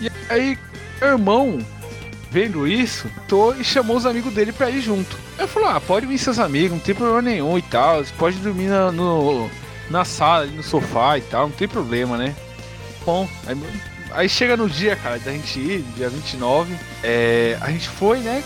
E 0.00 0.10
aí, 0.28 0.58
meu 1.00 1.10
irmão, 1.10 1.58
vendo 2.30 2.66
isso, 2.66 3.10
tô 3.28 3.52
e 3.54 3.64
chamou 3.64 3.96
os 3.96 4.06
amigos 4.06 4.32
dele 4.32 4.52
pra 4.52 4.70
ir 4.70 4.80
junto. 4.80 5.16
Aí 5.38 5.46
falou: 5.46 5.68
ah, 5.68 5.80
pode 5.80 6.06
vir 6.06 6.18
seus 6.18 6.38
amigos, 6.38 6.72
não 6.72 6.78
tem 6.78 6.94
problema 6.94 7.22
nenhum 7.22 7.58
e 7.58 7.62
tal. 7.62 8.04
Você 8.04 8.12
pode 8.18 8.36
dormir 8.38 8.68
na, 8.68 8.92
no, 8.92 9.50
na 9.90 10.04
sala, 10.04 10.46
no 10.46 10.62
sofá 10.62 11.18
e 11.18 11.22
tal, 11.22 11.48
não 11.48 11.54
tem 11.54 11.68
problema, 11.68 12.16
né? 12.16 12.34
Bom, 13.04 13.28
aí, 13.46 13.56
aí 14.14 14.28
chega 14.28 14.56
no 14.56 14.68
dia, 14.68 14.96
cara, 14.96 15.18
da 15.18 15.32
gente 15.32 15.58
ir, 15.58 15.82
dia 15.96 16.08
29, 16.08 16.74
é, 17.02 17.58
a 17.60 17.70
gente 17.70 17.88
foi, 17.88 18.18
né? 18.18 18.42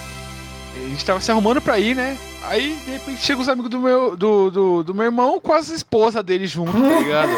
A 0.76 0.88
gente 0.88 1.04
tava 1.04 1.20
se 1.20 1.30
arrumando 1.30 1.60
pra 1.60 1.78
ir, 1.78 1.94
né? 1.94 2.18
Aí, 2.42 2.78
de 2.84 2.92
repente, 2.92 3.22
chega 3.22 3.40
os 3.40 3.48
amigos 3.48 3.70
do 3.70 3.80
meu, 3.80 4.16
do, 4.16 4.50
do, 4.50 4.82
do 4.84 4.94
meu 4.94 5.04
irmão 5.04 5.40
com 5.40 5.52
as 5.52 5.68
esposas 5.68 6.22
dele 6.22 6.46
junto, 6.46 6.72
tá 6.72 7.00
ligado? 7.00 7.32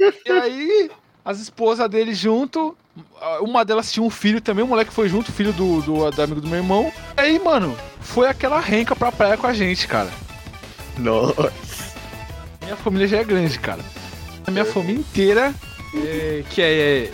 e 0.26 0.30
aí, 0.30 0.90
as 1.24 1.38
esposas 1.38 1.88
dele 1.88 2.14
junto, 2.14 2.76
uma 3.40 3.64
delas 3.64 3.92
tinha 3.92 4.04
um 4.04 4.10
filho 4.10 4.40
também, 4.40 4.64
o 4.64 4.68
moleque 4.68 4.92
foi 4.92 5.08
junto, 5.08 5.30
filho 5.30 5.52
do, 5.52 5.80
do, 5.82 6.10
do 6.10 6.22
amigo 6.22 6.40
do 6.40 6.48
meu 6.48 6.58
irmão. 6.58 6.92
E 7.16 7.20
aí, 7.20 7.38
mano, 7.38 7.76
foi 8.00 8.28
aquela 8.28 8.58
renca 8.58 8.96
pra 8.96 9.12
praia 9.12 9.36
com 9.36 9.46
a 9.46 9.52
gente, 9.52 9.86
cara. 9.86 10.10
Nossa. 10.96 11.52
Minha 12.62 12.76
família 12.76 13.06
já 13.06 13.18
é 13.18 13.24
grande, 13.24 13.58
cara. 13.58 13.82
A 14.46 14.50
minha 14.50 14.64
família 14.64 15.00
inteira, 15.00 15.54
é, 15.94 16.44
que 16.50 16.62
é. 16.62 17.10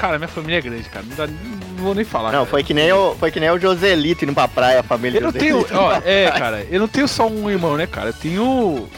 Cara, 0.00 0.16
minha 0.18 0.28
família 0.28 0.56
é 0.58 0.60
grande, 0.62 0.88
cara. 0.88 1.04
Não, 1.08 1.14
dá- 1.16 1.26
não 1.26 1.84
vou 1.84 1.94
nem 1.94 2.04
falar. 2.04 2.32
Não, 2.32 2.38
cara. 2.40 2.46
foi 2.50 2.64
que 2.64 2.72
nem 2.72 2.90
o, 2.90 3.14
foi 3.16 3.30
que 3.30 3.38
nem 3.38 3.50
o 3.50 3.58
Joselito 3.58 4.24
indo 4.24 4.32
pra 4.32 4.48
praia, 4.48 4.80
a 4.80 4.82
família 4.82 5.18
Eu 5.18 5.22
não 5.24 5.30
tenho. 5.32 5.60
Joselito. 5.60 5.78
Ó, 5.78 6.00
é, 6.04 6.30
cara, 6.30 6.66
eu 6.70 6.80
não 6.80 6.88
tenho 6.88 7.06
só 7.06 7.26
um 7.28 7.50
irmão, 7.50 7.76
né, 7.76 7.86
cara? 7.86 8.08
Eu 8.08 8.12
tenho 8.14 8.42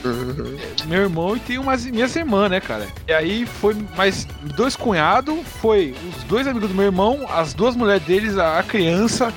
Uhum. 0.05 0.57
meu 0.87 1.03
irmão 1.03 1.37
e 1.37 1.41
tenho 1.41 1.61
umas 1.61 1.85
minhas 1.87 2.15
irmãs, 2.15 2.49
né, 2.51 2.61
cara? 2.61 2.87
E 3.09 3.13
aí 3.13 3.47
foi 3.47 3.75
mais 3.97 4.27
dois 4.57 4.77
cunhados, 4.77 5.37
foi 5.61 5.93
os 6.17 6.23
dois 6.25 6.47
amigos 6.47 6.69
do 6.69 6.75
meu 6.75 6.85
irmão, 6.85 7.27
as 7.29 7.53
duas 7.53 7.75
mulheres 7.75 8.05
deles, 8.05 8.39
a 8.39 8.63
criança, 8.63 9.33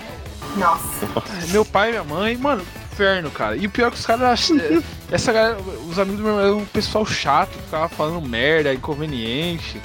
Nossa. 0.55 1.07
meu 1.49 1.65
pai 1.65 1.89
e 1.89 1.91
minha 1.93 2.03
mãe, 2.03 2.37
mano, 2.37 2.61
inferno, 2.93 3.29
cara. 3.31 3.55
E 3.55 3.65
o 3.65 3.69
pior 3.71 3.87
é 3.87 3.91
que 3.91 3.97
os 3.97 4.05
caras. 4.05 4.51
é, 4.51 4.81
Essa 5.11 5.33
galera, 5.33 5.57
os 5.89 5.97
amigos 5.99 6.19
do 6.19 6.23
meu 6.23 6.33
irmão 6.33 6.45
eram 6.45 6.57
um 6.59 6.65
pessoal 6.65 7.05
chato, 7.05 7.49
que 7.51 7.61
ficava 7.63 7.89
falando 7.89 8.21
merda, 8.21 8.71
inconveniente. 8.73 9.81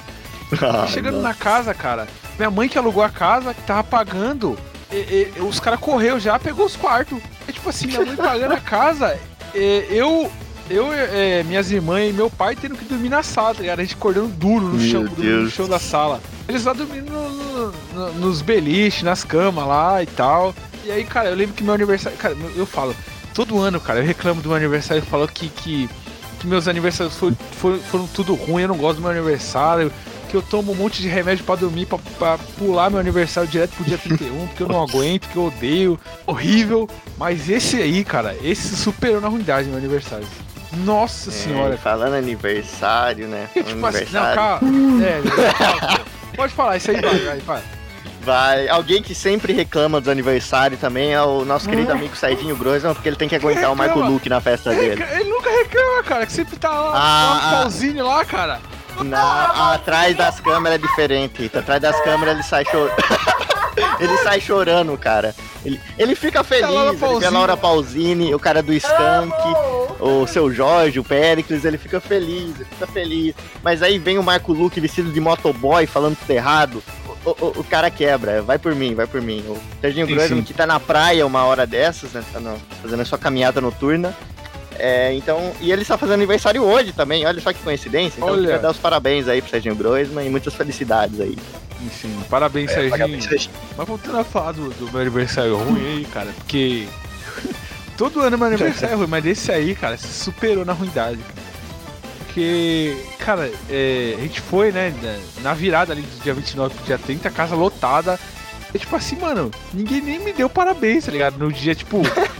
Ah, 0.61 0.87
Chegando 0.87 1.21
na 1.21 1.33
casa, 1.33 1.73
cara, 1.73 2.07
minha 2.37 2.51
mãe 2.51 2.67
que 2.67 2.77
alugou 2.77 3.03
a 3.03 3.09
casa, 3.09 3.53
que 3.53 3.61
tava 3.61 3.83
pagando, 3.83 4.57
e- 4.91 5.31
e- 5.37 5.41
os 5.41 5.59
caras 5.59 5.79
correu 5.79 6.19
já, 6.19 6.37
pegou 6.39 6.65
os 6.65 6.75
quartos. 6.75 7.19
É 7.47 7.51
tipo 7.51 7.69
assim, 7.69 7.87
minha 7.87 8.05
mãe 8.05 8.15
pagando 8.15 8.53
a 8.53 8.59
casa, 8.61 9.17
e 9.55 9.85
eu, 9.89 10.29
eu, 10.69 10.91
é, 10.93 11.43
minhas 11.43 11.71
irmãs 11.71 12.09
e 12.09 12.13
meu 12.13 12.29
pai 12.29 12.55
tendo 12.55 12.75
que 12.75 12.85
dormir 12.85 13.09
na 13.09 13.23
sala, 13.23 13.53
tá 13.55 13.61
ligado? 13.61 13.79
A 13.79 13.83
gente 13.83 13.95
acordando 13.95 14.27
duro 14.27 14.65
no 14.67 14.77
Meu 14.77 14.89
chão, 14.89 15.03
no 15.03 15.49
chão 15.49 15.67
da 15.67 15.79
sala. 15.79 16.21
Eles 16.47 16.65
lá 16.65 16.73
dormindo 16.73 17.11
no- 17.11 17.29
no- 17.29 17.73
no- 17.93 18.13
nos 18.15 18.41
beliches, 18.41 19.03
nas 19.03 19.23
camas 19.23 19.65
lá 19.67 20.03
e 20.03 20.05
tal. 20.05 20.53
E 20.83 20.91
aí, 20.91 21.03
cara, 21.05 21.29
eu 21.29 21.35
lembro 21.35 21.53
que 21.55 21.63
meu 21.63 21.73
aniversário. 21.73 22.17
Cara, 22.17 22.35
eu- 22.35 22.51
eu 22.57 22.65
falo, 22.65 22.93
todo 23.33 23.59
ano, 23.59 23.79
cara, 23.79 23.99
eu 23.99 24.05
reclamo 24.05 24.41
do 24.41 24.49
meu 24.49 24.57
aniversário, 24.57 25.01
eu 25.01 25.05
falo 25.05 25.27
que, 25.27 25.47
que, 25.47 25.89
que 26.39 26.47
meus 26.47 26.67
aniversários 26.67 27.15
foram, 27.15 27.37
foram, 27.57 27.79
foram 27.79 28.07
tudo 28.07 28.33
ruim, 28.33 28.63
eu 28.63 28.67
não 28.67 28.75
gosto 28.77 28.95
do 28.97 29.01
meu 29.03 29.11
aniversário 29.11 29.91
que 30.31 30.37
eu 30.37 30.41
tomo 30.41 30.71
um 30.71 30.75
monte 30.75 31.01
de 31.01 31.07
remédio 31.09 31.43
pra 31.43 31.55
dormir, 31.55 31.85
pra, 31.85 31.99
pra 32.17 32.37
pular 32.57 32.89
meu 32.89 32.99
aniversário 32.99 33.49
direto 33.49 33.71
pro 33.75 33.83
dia 33.83 33.97
31, 34.01 34.47
porque 34.47 34.63
eu 34.63 34.67
não 34.69 34.81
aguento, 34.81 35.27
que 35.27 35.35
eu 35.35 35.45
odeio. 35.47 35.99
Horrível. 36.25 36.89
Mas 37.17 37.49
esse 37.49 37.75
aí, 37.81 38.03
cara, 38.03 38.35
esse 38.41 38.75
superou 38.75 39.19
na 39.21 39.27
ruindade 39.27 39.67
meu 39.67 39.77
aniversário. 39.77 40.25
Nossa 40.85 41.29
É, 41.29 41.33
senhora. 41.33 41.77
falando 41.77 42.13
aniversário, 42.15 43.27
né? 43.27 43.49
Falando 43.53 43.67
tipo 43.67 43.85
assim, 43.85 44.05
não, 44.13 44.21
aniversário. 44.23 44.35
calma. 44.35 44.71
É. 46.33 46.35
Pode 46.37 46.53
falar, 46.53 46.77
isso 46.77 46.89
aí 46.91 47.01
vai, 47.01 47.17
vai, 47.19 47.39
vai. 47.39 47.61
Vai. 48.23 48.67
Alguém 48.69 49.01
que 49.01 49.13
sempre 49.15 49.51
reclama 49.51 49.99
dos 49.99 50.07
aniversários 50.07 50.79
também 50.79 51.11
é 51.11 51.21
o 51.21 51.43
nosso 51.43 51.67
querido 51.67 51.91
amigo 51.91 52.15
Saidinho 52.15 52.55
Groisman, 52.55 52.93
porque 52.93 53.09
ele 53.09 53.15
tem 53.15 53.27
que 53.27 53.35
aguentar 53.35 53.71
o 53.71 53.75
Marco 53.75 53.95
Reclama. 53.95 54.11
Luke 54.13 54.29
na 54.29 54.39
festa 54.39 54.69
dele. 54.73 55.03
Ele 55.11 55.23
nunca 55.29 55.49
reclama, 55.49 56.03
cara, 56.03 56.25
que 56.25 56.31
sempre 56.31 56.55
tá 56.57 56.69
lá, 56.69 56.89
Ah, 56.89 56.93
lá 56.93 57.31
ah. 57.41 57.51
no 57.55 57.57
pauzinho 57.63 58.05
lá, 58.05 58.23
cara. 58.23 58.59
Na, 59.03 59.73
atrás 59.73 60.15
das 60.15 60.39
câmeras 60.39 60.75
é 60.79 60.81
diferente, 60.87 61.41
Rita. 61.43 61.59
Atrás 61.59 61.81
das 61.81 61.99
câmeras 62.01 62.35
ele 62.35 62.43
sai 62.43 62.65
chorando. 62.65 62.95
ele 63.99 64.17
sai 64.17 64.41
chorando, 64.41 64.97
cara. 64.97 65.33
Ele, 65.63 65.79
ele 65.97 66.15
fica 66.15 66.43
feliz, 66.43 66.69
ele 66.69 67.19
vê 67.19 67.25
a. 67.25 67.29
Laura 67.29 67.55
Pausini, 67.57 68.33
o 68.33 68.39
cara 68.39 68.61
do 68.63 68.73
Skank, 68.73 69.33
o 69.99 70.25
seu 70.27 70.51
Jorge, 70.53 70.99
o 70.99 71.03
Pericles, 71.03 71.63
ele 71.65 71.77
fica 71.77 71.99
feliz, 71.99 72.55
ele 72.55 72.65
fica 72.65 72.87
feliz. 72.87 73.35
Mas 73.63 73.81
aí 73.83 73.97
vem 73.99 74.17
o 74.17 74.23
Marco 74.23 74.53
Luke 74.53 74.79
vestido 74.79 75.11
de 75.11 75.19
motoboy 75.19 75.85
falando 75.85 76.17
tudo 76.17 76.31
errado. 76.31 76.83
O, 77.23 77.29
o- 77.29 77.53
o 77.59 77.63
cara 77.63 77.91
quebra, 77.91 78.41
vai 78.41 78.57
por 78.57 78.73
mim, 78.73 78.95
vai 78.95 79.05
por 79.05 79.21
mim. 79.21 79.43
O 79.47 79.55
Serginho 79.79 80.07
sim. 80.27 80.41
que 80.41 80.53
tá 80.55 80.65
na 80.65 80.79
praia 80.79 81.25
uma 81.27 81.43
hora 81.43 81.67
dessas, 81.67 82.11
né? 82.13 82.23
Tá 82.33 82.39
no- 82.39 82.57
fazendo 82.81 83.01
a 83.01 83.05
sua 83.05 83.19
caminhada 83.19 83.61
noturna. 83.61 84.15
É, 84.83 85.13
então, 85.13 85.53
e 85.61 85.71
ele 85.71 85.83
está 85.83 85.95
fazendo 85.97 86.15
aniversário 86.15 86.63
hoje 86.63 86.91
também, 86.91 87.23
olha 87.25 87.39
só 87.39 87.53
que 87.53 87.59
coincidência. 87.61 88.17
Então, 88.17 88.29
Olha. 88.29 88.37
eu 88.39 88.43
queria 88.45 88.59
dar 88.59 88.71
os 88.71 88.77
parabéns 88.77 89.27
aí 89.27 89.39
pro 89.41 89.51
Serginho 89.51 89.75
Groisman 89.75 90.25
e 90.25 90.29
muitas 90.29 90.53
felicidades 90.55 91.19
aí. 91.19 91.37
Enfim, 91.81 92.15
parabéns, 92.29 92.71
É, 92.71 92.73
Serginho. 92.73 92.91
parabéns, 92.97 93.23
Serginho. 93.25 93.53
Mas 93.77 93.87
voltando 93.87 94.17
a 94.17 94.23
falar 94.23 94.53
do, 94.53 94.69
do 94.71 94.91
meu 94.91 95.01
aniversário 95.01 95.55
ruim 95.55 95.85
aí, 95.85 96.05
cara, 96.11 96.29
porque 96.37 96.87
todo 97.95 98.21
ano 98.21 98.37
meu 98.37 98.47
aniversário 98.47 98.93
é 98.93 98.95
ruim, 98.97 99.07
mas 99.07 99.25
esse 99.25 99.51
aí, 99.51 99.75
cara, 99.75 99.97
se 99.97 100.07
superou 100.07 100.65
na 100.65 100.73
ruindade. 100.73 101.17
cara. 101.19 101.51
Porque, 102.25 102.95
cara, 103.19 103.51
é, 103.69 104.15
a 104.17 104.21
gente 104.21 104.39
foi, 104.41 104.71
né, 104.71 104.93
na- 105.01 105.49
na 105.49 105.53
virada 105.53 105.91
ali 105.91 106.01
do 106.01 106.23
dia 106.23 106.33
29 106.33 106.73
pro 106.73 106.85
dia 106.85 106.97
30, 106.97 107.29
casa 107.29 107.55
lotada. 107.55 108.17
E 108.73 108.79
tipo 108.79 108.95
assim, 108.95 109.17
mano, 109.17 109.51
ninguém 109.73 109.99
nem 110.01 110.17
me 110.19 110.31
deu 110.31 110.49
parabéns, 110.49 111.05
tá 111.05 111.11
ligado? 111.11 111.37
No 111.37 111.51
dia, 111.51 111.75
tipo, 111.75 112.01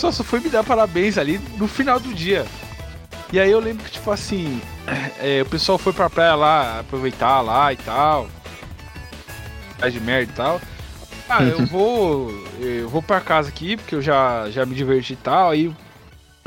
só, 0.00 0.10
só 0.10 0.24
foi 0.24 0.40
me 0.40 0.48
dar 0.48 0.64
parabéns 0.64 1.18
ali 1.18 1.38
no 1.58 1.68
final 1.68 2.00
do 2.00 2.14
dia. 2.14 2.46
E 3.32 3.38
aí 3.38 3.50
eu 3.50 3.60
lembro 3.60 3.84
que, 3.84 3.90
tipo 3.90 4.10
assim, 4.10 4.60
é, 5.20 5.42
o 5.42 5.46
pessoal 5.46 5.76
foi 5.76 5.92
pra 5.92 6.08
praia 6.08 6.34
lá, 6.34 6.80
aproveitar 6.80 7.40
lá 7.42 7.72
e 7.72 7.76
tal. 7.76 8.28
De 9.90 10.00
merda 10.00 10.32
e 10.32 10.34
tal. 10.34 10.60
Ah, 11.28 11.42
eu 11.42 11.64
vou. 11.68 12.30
Eu 12.58 12.88
vou 12.88 13.02
pra 13.02 13.20
casa 13.20 13.48
aqui, 13.48 13.76
porque 13.76 13.94
eu 13.94 14.02
já, 14.02 14.50
já 14.50 14.66
me 14.66 14.74
diverti 14.74 15.12
e 15.12 15.16
tal. 15.16 15.50
Aí 15.50 15.72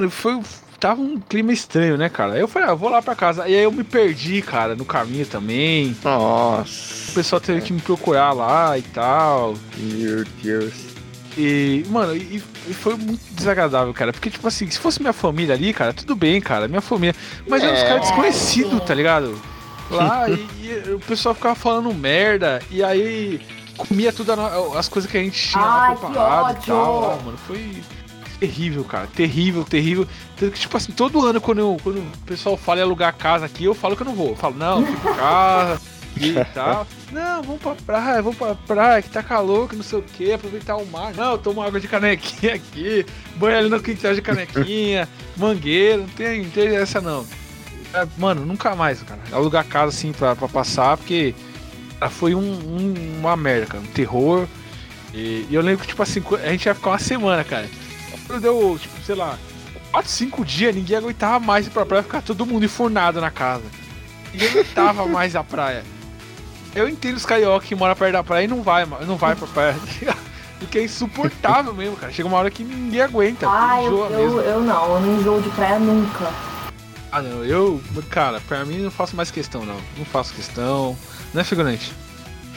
foi. 0.10 0.40
Tava 0.80 1.02
um 1.02 1.18
clima 1.18 1.54
estranho, 1.54 1.98
né, 1.98 2.10
cara? 2.10 2.34
Aí 2.34 2.42
eu 2.42 2.48
falei, 2.48 2.68
ah, 2.68 2.72
eu 2.72 2.78
vou 2.78 2.90
lá 2.90 3.02
pra 3.02 3.16
casa. 3.16 3.48
E 3.48 3.56
aí 3.56 3.64
eu 3.64 3.72
me 3.72 3.86
perdi, 3.86 4.42
cara, 4.42 4.76
no 4.76 4.84
caminho 4.84 5.26
também. 5.26 5.96
O 6.04 6.08
Nossa. 6.10 7.14
pessoal 7.14 7.40
teve 7.40 7.62
que 7.62 7.72
me 7.72 7.82
procurar 7.82 8.34
lá 8.34 8.78
e 8.78 8.82
tal. 8.82 9.56
Meu 9.78 10.26
Deus. 10.44 10.93
E, 11.38 11.84
mano, 11.90 12.16
e, 12.16 12.44
e 12.68 12.74
foi 12.74 12.96
muito 12.96 13.22
desagradável, 13.32 13.94
cara. 13.94 14.14
Porque, 14.14 14.30
tipo 14.30 14.48
assim, 14.48 14.70
se 14.70 14.78
fosse 14.80 15.02
minha 15.02 15.14
família 15.14 15.56
ali, 15.56 15.74
cara, 15.74 15.92
tudo 15.94 16.16
bem, 16.16 16.40
cara, 16.40 16.68
minha 16.68 16.82
família. 16.82 17.16
Mas 17.48 17.64
eram 17.64 17.74
os 17.74 17.80
É. 17.80 17.88
caras 17.88 18.02
desconhecidos, 18.08 18.84
tá 18.84 18.94
ligado? 18.94 19.40
Lá, 19.90 20.30
e, 20.30 20.34
e 20.88 20.94
o 20.94 21.00
pessoal 21.00 21.34
ficava 21.34 21.56
falando 21.56 21.92
merda, 21.94 22.62
e 22.70 22.84
aí 22.84 23.42
comia 23.76 24.14
tudo 24.14 24.32
a 24.34 24.80
as 24.80 24.88
coisas 24.88 25.10
que 25.10 25.18
a 25.18 25.24
gente 25.24 25.50
tinha 25.50 25.64
lá 25.64 25.88
Ai, 25.88 25.96
que 25.96 26.06
preparado 26.06 26.64
e 26.64 26.66
tal. 26.68 27.12
Ah, 27.20 27.24
mano, 27.26 27.38
foi 27.48 27.82
terrível, 28.40 28.84
cara. 28.84 29.08
Terrível, 29.08 29.64
terrível. 29.64 30.08
Tanto 30.38 30.52
que, 30.52 30.60
tipo 30.60 30.78
assim, 30.78 30.92
todo 30.92 31.26
ano, 31.26 31.42
quando, 31.42 31.60
eu- 31.60 31.78
quando 31.84 31.98
o 32.00 32.18
pessoal 32.26 32.56
fala 32.58 32.80
em 32.82 32.84
alugar 32.84 33.16
casa 33.16 33.46
aqui, 33.46 33.64
eu 33.66 33.74
falo 33.74 33.96
que 33.96 34.02
eu 34.04 34.06
não 34.06 34.14
vou. 34.16 34.30
Eu 34.30 34.36
falo, 34.36 34.56
não, 34.56 34.86
fico 34.86 35.10
em 35.10 35.14
casa 35.16 35.82
e 36.18 36.46
tal. 36.54 36.88
Não, 37.12 37.42
vamos 37.44 37.62
pra 37.62 37.76
praia, 37.86 38.22
vamos 38.22 38.38
pra 38.38 38.56
praia, 38.56 39.02
que 39.02 39.10
tá 39.10 39.22
calor, 39.24 39.68
que 39.70 39.76
não 39.76 39.84
sei 39.84 40.00
o 40.00 40.04
que, 40.04 40.32
aproveitar 40.34 40.76
o 40.78 40.86
mar. 40.86 41.14
Não, 41.14 41.32
eu 41.34 41.38
tomo 41.38 41.62
água 41.62 41.80
de 41.80 41.88
canequinha 41.88 42.56
aqui, 42.56 43.06
banho 43.36 43.58
ali 43.58 43.70
no 43.70 43.82
quintal 43.82 44.14
de 44.14 44.22
canequinha, 44.22 45.08
mangueira, 45.38 45.98
não 45.98 46.08
tem, 46.08 46.44
não 46.44 46.50
tem 46.50 46.76
essa 46.76 47.00
não. 47.02 47.26
É, 47.94 48.08
Mano, 48.18 48.46
nunca 48.46 48.76
mais, 48.76 49.02
cara. 49.04 49.22
Alugar 49.32 49.66
casa 49.66 49.90
assim 49.90 50.12
pra, 50.12 50.36
pra 50.36 50.48
passar, 50.48 50.98
porque 50.98 51.34
cara, 52.00 52.12
foi 52.12 52.34
um, 52.36 52.40
um- 52.42 53.20
uma 53.20 53.36
merda, 53.36 53.68
cara. 53.68 53.84
Um 53.84 53.88
terror. 53.88 54.48
E, 55.14 55.46
e 55.48 55.54
eu 55.54 55.62
lembro 55.62 55.82
que, 55.82 55.88
tipo 55.90 56.02
assim, 56.02 56.24
a 56.44 56.50
gente 56.50 56.66
ia 56.66 56.74
ficar 56.74 56.90
uma 56.92 57.00
semana, 57.00 57.44
cara. 57.44 57.70
Quando 58.26 58.42
deu, 58.42 58.78
tipo, 58.82 59.00
sei 59.04 59.14
lá, 59.16 59.38
4, 59.92 60.10
5 60.10 60.44
dias, 60.44 60.74
ninguém 60.74 60.98
aguentava 60.98 61.40
mais 61.40 61.68
ir 61.68 61.70
pra 61.70 61.86
praia, 61.86 62.02
ficar 62.02 62.22
todo 62.24 62.46
mundo 62.48 62.66
enfurnado 62.66 63.22
na 63.22 63.30
casa. 63.30 63.64
Ninguém 64.32 64.50
aguentava 64.50 65.06
mais 65.06 65.36
a 65.36 65.44
praia. 65.44 65.84
Eu 66.76 66.88
entendo 66.90 67.16
os 67.18 67.26
carioca 67.26 67.66
que 67.66 67.76
moram 67.76 67.96
perto 67.96 68.14
da 68.14 68.24
praia 68.24 68.46
e 68.46 68.48
não 68.48 68.62
vai, 68.64 68.86
ma- 68.86 69.00
não 69.02 69.16
vai 69.18 69.36
pra 69.36 69.48
praia. 69.48 69.76
tá? 70.06 70.16
Porque 70.60 70.80
é 70.80 70.84
insuportável 70.86 71.74
mesmo, 71.74 71.96
cara. 71.98 72.12
Chega 72.12 72.28
uma 72.28 72.38
hora 72.38 72.50
que 72.50 72.64
ninguém 72.64 73.02
aguenta. 73.02 73.48
Ai, 73.50 73.86
eu, 73.86 74.06
eu, 74.12 74.42
eu 74.42 74.62
não, 74.62 74.96
eu 74.96 75.02
não 75.02 75.20
enjoo 75.20 75.42
de 75.42 75.50
praia 75.50 75.78
nunca. 75.78 76.32
Ah, 77.12 77.22
não, 77.22 77.44
eu, 77.46 77.80
cara, 78.10 78.40
pra 78.48 78.66
mim 78.66 78.80
não 78.80 78.90
faço 78.90 79.16
mais 79.16 79.30
questão, 79.30 79.66
não. 79.66 79.78
Não 79.98 80.06
faço 80.06 80.34
questão. 80.34 80.98
Não 81.34 81.42
é 81.42 81.44
figurante? 81.44 81.94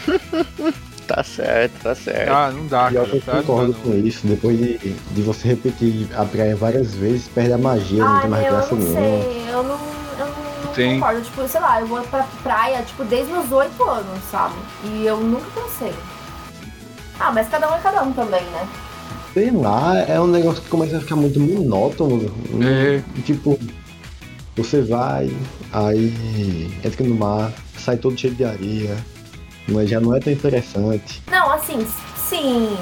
Tá 1.07 1.23
certo, 1.23 1.83
tá 1.85 1.95
certo. 1.95 2.33
Ah, 2.33 2.51
não 2.53 2.67
dá, 2.67 2.91
cara. 2.91 3.07
que 3.07 3.13
eu 3.31 3.35
não 3.37 3.43
concordo 3.45 3.73
dá, 3.75 3.79
com 3.79 3.89
não. 3.91 3.99
isso. 4.05 4.27
Depois 4.27 4.59
de, 4.59 4.77
de 4.77 5.23
você 5.23 5.47
repetir 5.47 6.09
a 6.17 6.25
praia 6.25 6.57
várias 6.57 6.97
vezes, 6.97 7.29
perde 7.29 7.53
a 7.53 7.59
magia, 7.59 8.03
não 8.03 8.13
Ai, 8.13 8.21
tem 8.23 8.31
mais 8.31 8.45
graça 8.49 8.75
não 8.75 8.83
nenhuma. 8.83 9.01
sei, 9.23 9.45
eu 9.49 9.63
não, 9.63 9.63
eu 9.63 9.79
não 9.79 9.79
Tem. 10.77 10.95
concordo. 11.01 11.23
Tipo, 11.23 11.49
sei 11.49 11.61
lá, 11.61 11.81
eu 11.81 11.87
vou 11.87 12.03
pra 12.03 12.25
praia, 12.43 12.83
tipo, 12.83 13.05
desde 13.05 13.33
meus 13.33 13.51
oito 13.51 13.83
anos, 13.83 14.23
sabe? 14.31 14.55
E 14.85 15.07
eu 15.07 15.19
nunca 15.19 15.47
cansei. 15.55 15.95
Ah, 17.19 17.33
mas 17.33 17.49
cada 17.49 17.71
um 17.71 17.75
é 17.75 17.79
cada 17.79 18.03
um 18.03 18.13
também, 18.13 18.43
né? 18.45 18.69
Sei 19.33 19.51
lá, 19.51 19.99
é 19.99 20.21
um 20.21 20.27
negócio 20.27 20.63
que 20.63 20.69
começa 20.69 20.97
a 20.97 21.01
ficar 21.01 21.17
muito 21.17 21.41
monótono. 21.41 22.31
É. 22.65 23.03
Tipo, 23.23 23.59
você 24.57 24.81
vai, 24.83 25.31
aí 25.73 26.71
entra 26.85 27.05
no 27.05 27.15
mar, 27.15 27.53
sai 27.79 27.97
todo 27.97 28.19
cheio 28.19 28.35
de 28.35 28.45
areia, 28.45 28.97
mas 29.69 29.91
já 29.91 30.01
não 30.01 30.15
é 30.15 30.21
tão 30.21 30.33
interessante. 30.33 31.23
Não, 31.31 31.53
assim, 31.53 31.87
sim. 32.17 32.77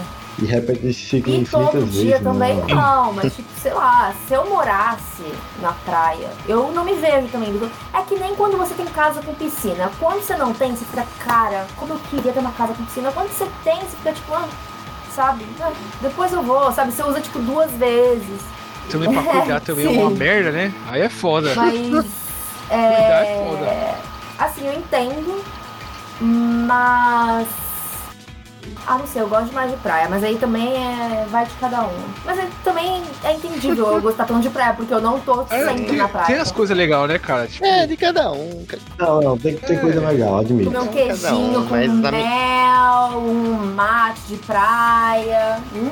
E 0.44 0.46
repete 0.46 0.86
esse 0.86 1.00
ciclo 1.08 1.32
E 1.32 1.40
infinitas 1.40 1.72
todo 1.72 1.86
vezes. 1.86 1.94
dia 1.94 2.20
também 2.20 2.54
né? 2.56 2.74
não, 2.74 3.14
mas 3.14 3.34
tipo, 3.34 3.48
sei 3.62 3.72
lá, 3.72 4.12
se 4.28 4.34
eu 4.34 4.46
morasse 4.46 5.24
na 5.62 5.72
praia, 5.72 6.28
eu 6.46 6.70
não 6.70 6.84
me 6.84 6.92
vejo 6.94 7.28
também. 7.28 7.58
É 7.94 8.02
que 8.02 8.14
nem 8.16 8.34
quando 8.34 8.58
você 8.58 8.74
tem 8.74 8.84
casa 8.84 9.22
com 9.22 9.32
piscina. 9.34 9.90
Quando 9.98 10.20
você 10.20 10.36
não 10.36 10.52
tem, 10.52 10.76
você 10.76 10.84
fica, 10.84 11.06
cara, 11.24 11.66
como 11.76 11.94
eu 11.94 11.98
queria 12.10 12.30
ter 12.30 12.40
uma 12.40 12.52
casa 12.52 12.74
com 12.74 12.84
piscina. 12.84 13.10
Quando 13.12 13.30
você 13.30 13.48
tem, 13.64 13.80
você 13.80 13.96
fica 13.96 14.12
tipo, 14.12 14.34
ah, 14.34 14.46
sabe, 15.14 15.46
ah, 15.62 15.72
depois 16.02 16.30
eu 16.30 16.42
vou, 16.42 16.70
sabe? 16.72 16.92
Você 16.92 17.02
usa 17.02 17.20
tipo 17.22 17.38
duas 17.38 17.70
vezes. 17.72 18.40
Também 18.90 19.10
pra 19.10 19.22
cuidar 19.22 19.60
também 19.64 19.86
é 19.86 19.88
Sim. 19.88 19.98
uma 19.98 20.10
merda, 20.10 20.50
né? 20.50 20.74
Aí 20.90 21.00
é 21.00 21.08
foda. 21.08 21.54
Mas. 21.54 21.72
Cuidar 22.68 23.24
é 23.24 23.32
é, 23.32 23.48
foda. 23.48 23.98
assim, 24.38 24.66
eu 24.66 24.74
entendo, 24.74 25.42
mas. 26.20 27.63
Ah, 28.86 28.98
não 28.98 29.06
sei, 29.06 29.22
eu 29.22 29.28
gosto 29.28 29.52
mais 29.54 29.70
de 29.70 29.76
praia, 29.78 30.06
mas 30.10 30.22
aí 30.22 30.36
também 30.36 30.74
é. 30.74 31.24
vai 31.30 31.46
de 31.46 31.54
cada 31.54 31.82
um. 31.84 31.92
Mas 32.24 32.38
aí 32.38 32.48
também 32.62 33.02
é 33.24 33.32
entendível 33.32 33.86
eu 33.94 34.00
gostar 34.02 34.26
tanto 34.26 34.42
de 34.42 34.50
praia, 34.50 34.74
porque 34.74 34.92
eu 34.92 35.00
não 35.00 35.18
tô 35.20 35.42
É, 35.50 35.64
sempre 35.64 35.84
tem, 35.86 35.96
na 35.96 36.08
praia. 36.08 36.26
tem 36.26 36.36
as 36.36 36.52
coisas 36.52 36.76
legais, 36.76 37.08
né, 37.08 37.18
cara? 37.18 37.46
Tipo, 37.46 37.64
É, 37.64 37.86
de 37.86 37.96
cada 37.96 38.30
um. 38.32 38.66
Não, 38.98 39.20
não, 39.22 39.38
tem 39.38 39.56
que 39.56 39.66
ter 39.66 39.74
É. 39.74 39.80
coisa 39.80 40.06
legal, 40.06 40.38
admito. 40.40 40.70
Comer 40.70 40.78
um 40.80 40.86
Cada 40.86 40.90
um, 40.90 41.06
queijinho 41.06 41.66
com 41.66 42.10
mel, 42.10 43.18
um 43.20 43.74
mate 43.74 44.20
de 44.28 44.36
praia. 44.36 45.58
Hum, 45.74 45.90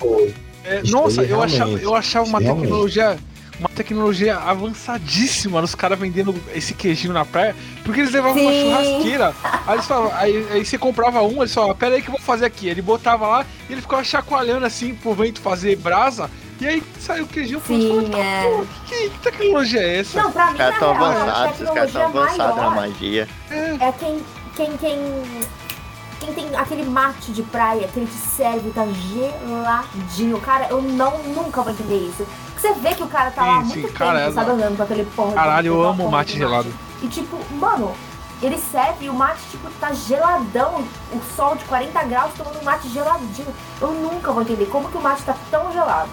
Pô, 0.00 0.26
é, 0.64 0.82
nossa, 0.90 1.22
eu 1.22 1.40
achava, 1.42 1.70
eu 1.70 1.94
achava 1.94 2.26
uma 2.26 2.38
realmente. 2.40 2.64
tecnologia. 2.64 3.16
Uma 3.58 3.68
tecnologia 3.70 4.36
avançadíssima 4.36 5.60
nos 5.62 5.74
caras 5.74 5.98
vendendo 5.98 6.34
esse 6.54 6.74
queijinho 6.74 7.14
na 7.14 7.24
praia, 7.24 7.56
porque 7.84 8.00
eles 8.00 8.12
levavam 8.12 8.42
uma 8.42 8.52
Sim. 8.52 8.62
churrasqueira. 8.62 9.34
Aí, 9.66 9.74
eles 9.74 9.86
falavam, 9.86 10.12
aí, 10.16 10.46
aí 10.52 10.64
você 10.64 10.76
comprava 10.76 11.22
um, 11.22 11.38
eles 11.42 11.54
falavam, 11.54 11.74
pera 11.74 11.94
aí 11.94 12.02
que 12.02 12.08
eu 12.08 12.12
vou 12.12 12.20
fazer 12.20 12.44
aqui. 12.44 12.68
Ele 12.68 12.82
botava 12.82 13.26
lá 13.26 13.46
e 13.68 13.72
ele 13.72 13.80
ficava 13.80 14.04
chacoalhando 14.04 14.66
assim 14.66 14.94
pro 14.94 15.14
vento 15.14 15.40
fazer 15.40 15.74
brasa. 15.76 16.30
E 16.60 16.66
aí 16.66 16.82
saiu 16.98 17.24
o 17.24 17.28
queijinho 17.28 17.58
e 17.58 17.60
falou, 17.62 18.00
Sim, 18.02 18.10
"Pô, 18.10 18.16
é. 18.18 18.64
que, 18.86 19.10
que 19.10 19.18
tecnologia 19.20 19.80
é 19.80 19.98
essa? 20.00 20.22
Não, 20.22 20.32
pra 20.32 20.46
mim, 20.46 20.52
Os 20.52 20.58
caras 20.58 20.78
tão 20.78 20.92
real, 20.92 21.04
a 21.04 21.10
avançados, 21.10 21.60
os 21.60 21.70
caras 21.70 21.92
tão 21.92 22.02
tecnologia 22.06 22.44
avançados 22.44 22.56
na 22.56 22.70
magia. 22.70 23.28
é 23.50 23.92
quem, 23.92 24.22
quem, 24.56 24.76
quem, 24.78 24.98
quem 26.20 26.32
tem 26.34 26.56
aquele 26.56 26.84
mate 26.84 27.30
de 27.32 27.42
praia 27.42 27.86
que 27.88 27.98
ele 27.98 28.06
te 28.06 28.12
serve, 28.36 28.70
tá 28.70 28.86
geladinho. 28.86 30.40
Cara, 30.40 30.66
eu 30.70 30.80
não, 30.80 31.18
nunca 31.24 31.62
vou 31.62 31.72
entender 31.72 32.08
isso. 32.08 32.26
Você 32.66 32.80
vê 32.80 32.94
que 32.94 33.02
o 33.02 33.06
cara 33.06 33.30
tá 33.30 33.44
lá 33.44 33.62
Sim, 33.62 33.70
sim, 33.70 33.80
muito 33.82 33.94
cara, 33.94 34.18
tempo, 34.18 34.30
é 34.30 34.32
sabe, 34.32 34.46
da- 34.46 34.52
andando 34.54 34.76
com 34.76 34.82
aquele 34.82 35.04
porra. 35.04 35.32
Caralho, 35.32 35.66
eu 35.68 35.82
amo 35.84 36.10
mate 36.10 36.36
gelado. 36.36 36.72
E 37.00 37.06
tipo, 37.08 37.38
mano, 37.54 37.94
ele 38.42 38.58
serve 38.58 39.04
e 39.06 39.08
o 39.10 39.14
mate, 39.14 39.40
tipo, 39.50 39.70
tá 39.80 39.92
geladão. 39.92 40.84
O 41.12 41.20
sol 41.36 41.54
de 41.56 41.64
40 41.64 42.02
graus 42.04 42.32
tomando 42.36 42.58
um 42.60 42.64
mate 42.64 42.88
geladinho. 42.88 43.54
Eu 43.80 43.92
nunca 43.92 44.32
vou 44.32 44.42
entender 44.42 44.66
como 44.66 44.88
que 44.88 44.96
o 44.96 45.00
mate 45.00 45.22
tá 45.22 45.36
tão 45.50 45.72
gelado. 45.72 46.10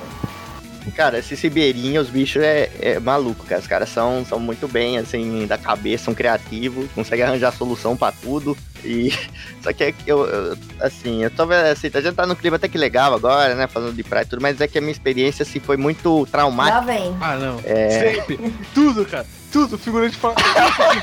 Cara, 0.92 1.20
esse 1.20 1.36
Sibeirinho, 1.36 2.02
os 2.02 2.10
bichos 2.10 2.42
é, 2.42 2.70
é 2.82 3.00
maluco, 3.00 3.46
cara. 3.46 3.62
Os 3.62 3.68
caras 3.68 3.90
são, 3.90 4.26
são 4.26 4.40
muito 4.40 4.68
bem, 4.68 4.98
assim, 4.98 5.46
da 5.48 5.58
cabeça, 5.58 6.06
são 6.06 6.14
criativos, 6.14 6.90
conseguem 6.94 7.26
arranjar 7.26 7.54
solução 7.54 7.96
pra 7.96 8.12
tudo. 8.12 8.58
E. 8.84 9.14
Só 9.64 9.72
que 9.72 9.84
é 9.86 9.92
que 9.92 10.10
eu, 10.10 10.26
eu, 10.26 10.58
assim, 10.80 11.24
eu 11.24 11.32
tô 11.32 11.46
vendo, 11.46 11.66
assim, 11.68 11.90
a 11.94 12.02
gente 12.02 12.16
tá 12.16 12.26
no 12.26 12.36
clima 12.36 12.58
até 12.58 12.68
que 12.68 12.78
legal 12.78 13.14
agora, 13.14 13.56
né? 13.56 13.68
Falando 13.68 13.96
de 13.96 14.04
praia 14.04 14.24
e 14.24 14.28
tudo, 14.28 14.42
mas 14.42 14.60
é 14.60 14.68
que 14.68 14.78
a 14.78 14.82
minha 14.82 14.92
experiência, 14.92 15.44
assim, 15.44 15.60
foi 15.60 15.78
muito 15.78 16.28
traumática. 16.28 16.80
Lá 16.80 16.84
vem. 16.84 17.16
Ah, 17.22 17.36
não. 17.36 17.62
É. 17.64 18.16
Sempre. 18.16 18.54
Tudo, 18.74 19.06
cara. 19.06 19.26
Tudo. 19.52 19.78
Figurante 19.78 20.18
fala. 20.18 20.36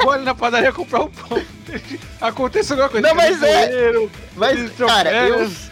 Vou 0.02 0.12
ali 0.12 0.24
na 0.24 0.34
padaria 0.34 0.72
comprar 0.72 1.02
um 1.02 1.10
pão. 1.10 1.40
Acontece 2.20 2.72
alguma 2.72 2.88
coisa. 2.88 3.06
Não, 3.06 3.14
mas 3.14 3.42
é. 3.42 3.92
Mas, 4.36 4.70
cara, 4.72 5.28
eu. 5.28 5.36
tropeçam, 5.36 5.70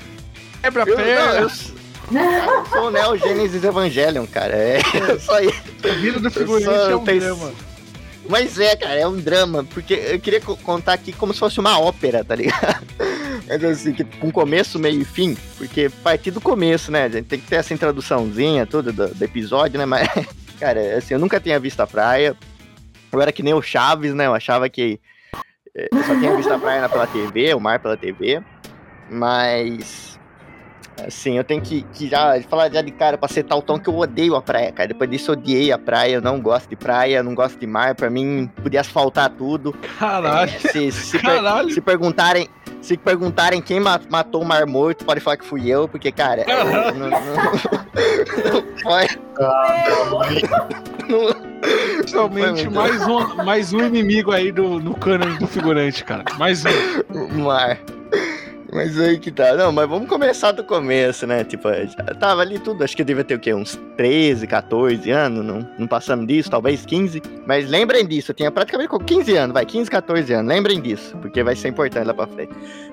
Quebra 0.63 0.83
a 0.83 1.78
Eu, 2.11 2.67
sou 2.67 2.89
o 2.89 2.91
Neo 2.91 3.17
Genesis 3.19 3.63
Evangelion, 3.63 4.27
cara. 4.27 4.55
É 4.57 4.81
só 5.21 5.41
isso. 5.41 5.63
A 5.85 5.95
vida 5.95 6.19
do 6.21 6.31
figurante 6.31 6.65
só 6.65 6.91
é 6.91 6.97
um 6.97 7.05
tenho- 7.05 7.21
drama. 7.21 7.53
Mas 8.29 8.59
é, 8.59 8.77
cara, 8.77 8.95
é 8.95 9.07
um 9.09 9.17
drama, 9.17 9.65
porque 9.65 9.95
eu 9.95 10.21
queria 10.21 10.41
co- 10.41 10.57
contar 10.59 10.93
aqui 10.93 11.13
como 11.13 11.33
se 11.33 11.39
fosse 11.41 11.59
uma 11.61 11.81
ópera, 11.81 12.23
tá 12.23 12.35
ligado? 12.35 12.85
Mas 13.49 13.65
assim, 13.65 13.95
que 13.95 14.05
com 14.05 14.31
começo, 14.31 14.79
meio 14.79 15.01
e 15.01 15.05
fim, 15.05 15.35
porque 15.57 15.89
partir 16.03 16.31
do 16.31 16.41
começo, 16.41 16.91
né? 16.93 17.05
A 17.05 17.09
gente 17.09 17.25
tem 17.25 17.41
que 17.41 17.47
ter 17.47 17.57
essa 17.57 17.73
introduçãozinha, 17.73 18.67
tudo 18.67 18.93
do, 18.93 19.15
do 19.15 19.25
episódio, 19.25 19.79
né? 19.79 19.87
Mas, 19.87 20.07
cara, 20.61 20.99
assim, 20.99 21.15
eu 21.15 21.21
nunca 21.21 21.41
tinha 21.41 21.59
visto 21.59 21.81
a 21.81 21.87
praia. 21.87 22.37
Eu 23.11 23.23
era 23.23 23.33
que 23.33 23.43
nem 23.43 23.55
o 23.55 23.63
Chaves, 23.63 24.13
né? 24.13 24.27
Eu 24.27 24.35
achava 24.35 24.69
que 24.69 25.01
eh, 25.75 25.89
eu 25.91 26.05
só 26.05 26.15
tinha 26.15 26.37
visto 26.37 26.53
a 26.53 26.59
praia 26.59 26.87
pela 26.87 27.07
TV, 27.07 27.55
o 27.55 27.61
mar 27.61 27.79
pela 27.81 27.97
TV. 27.97 28.43
Mas, 29.11 30.18
assim, 31.07 31.37
eu 31.37 31.45
tenho 31.45 31.61
que, 31.61 31.83
que 31.95 32.09
já 32.09 32.41
falar 32.49 32.71
já 32.73 32.83
de 32.83 32.91
cara 32.91 33.17
pra 33.19 33.27
acertar 33.27 33.57
o 33.57 33.63
tom 33.63 33.79
que 33.79 33.89
eu 33.89 33.97
odeio 33.97 34.35
a 34.35 34.43
praia, 34.43 34.73
cara. 34.73 34.89
Depois 34.89 35.09
disso, 35.11 35.31
eu 35.31 35.35
odiei 35.35 35.71
a 35.73 35.79
praia, 35.79 36.15
eu 36.15 36.21
não 36.23 36.41
gosto 36.41 36.69
de 36.69 36.77
praia, 36.77 37.23
não 37.23 37.35
gosto 37.35 37.59
de 37.59 37.67
mar. 37.67 37.95
Pra 37.95 38.09
mim, 38.11 38.51
podia 38.63 38.81
asfaltar 38.81 39.31
tudo. 39.31 39.73
Caralho. 39.99 40.51
É, 40.51 40.59
se, 40.59 40.91
se, 40.93 41.19
per- 41.19 41.35
Caralho. 41.37 41.71
se 41.71 41.81
perguntarem. 41.81 42.49
Se 42.81 42.97
perguntarem 42.97 43.61
quem 43.61 43.81
ma- 43.81 44.01
matou 44.09 44.41
o 44.41 44.45
Mar 44.47 44.65
Morto, 44.65 45.05
pode 45.05 45.21
falar 45.21 45.37
que 45.37 45.45
fui 45.45 45.69
eu, 45.69 45.89
porque, 45.89 46.13
cara, 46.13 46.45
eu- 46.49 46.95
não, 46.95 47.11
não- 47.11 47.11
não 47.11 48.63
pode, 48.83 49.19
mais 52.71 53.07
um, 53.07 53.35
mais 53.45 53.73
um 53.73 53.81
inimigo 53.87 54.31
aí 54.33 54.53
do, 54.53 54.79
no 54.79 54.95
cano 54.95 55.37
do 55.39 55.47
figurante, 55.47 56.05
cara. 56.05 56.25
Mais 56.39 56.63
um. 56.65 57.43
Mar. 57.45 57.79
Mas 58.73 58.99
aí 59.01 59.19
que 59.19 59.31
tá. 59.31 59.55
Não, 59.55 59.73
mas 59.73 59.89
vamos 59.89 60.09
começar 60.09 60.53
do 60.53 60.63
começo, 60.63 61.27
né? 61.27 61.43
Tipo, 61.43 61.69
já 61.73 62.15
tava 62.15 62.43
ali 62.43 62.59
tudo. 62.59 62.85
Acho 62.85 62.95
que 62.97 63.03
devia 63.03 63.25
ter 63.25 63.35
o 63.35 63.39
quê? 63.39 63.55
Uns 63.55 63.79
13, 63.97 64.47
14 64.47 65.11
anos, 65.11 65.45
não, 65.45 65.67
não 65.79 65.87
passando 65.87 66.27
disso, 66.27 66.51
talvez 66.51 66.85
15. 66.85 67.23
Mas 67.47 67.69
lembrem 67.69 68.07
disso, 68.07 68.31
eu 68.31 68.35
tinha 68.35 68.51
praticamente 68.51 68.91
com 68.91 68.99
15 68.99 69.37
anos, 69.37 69.55
vai, 69.55 69.65
15, 69.65 69.91
14 69.91 70.33
anos. 70.35 70.49
Lembrem 70.53 70.81
disso, 70.83 71.17
porque 71.17 71.43
vai 71.43 71.57
ser 71.57 71.69
importante 71.69 72.07
lá 72.07 72.13
pra 72.13 72.27
frente. 72.27 72.53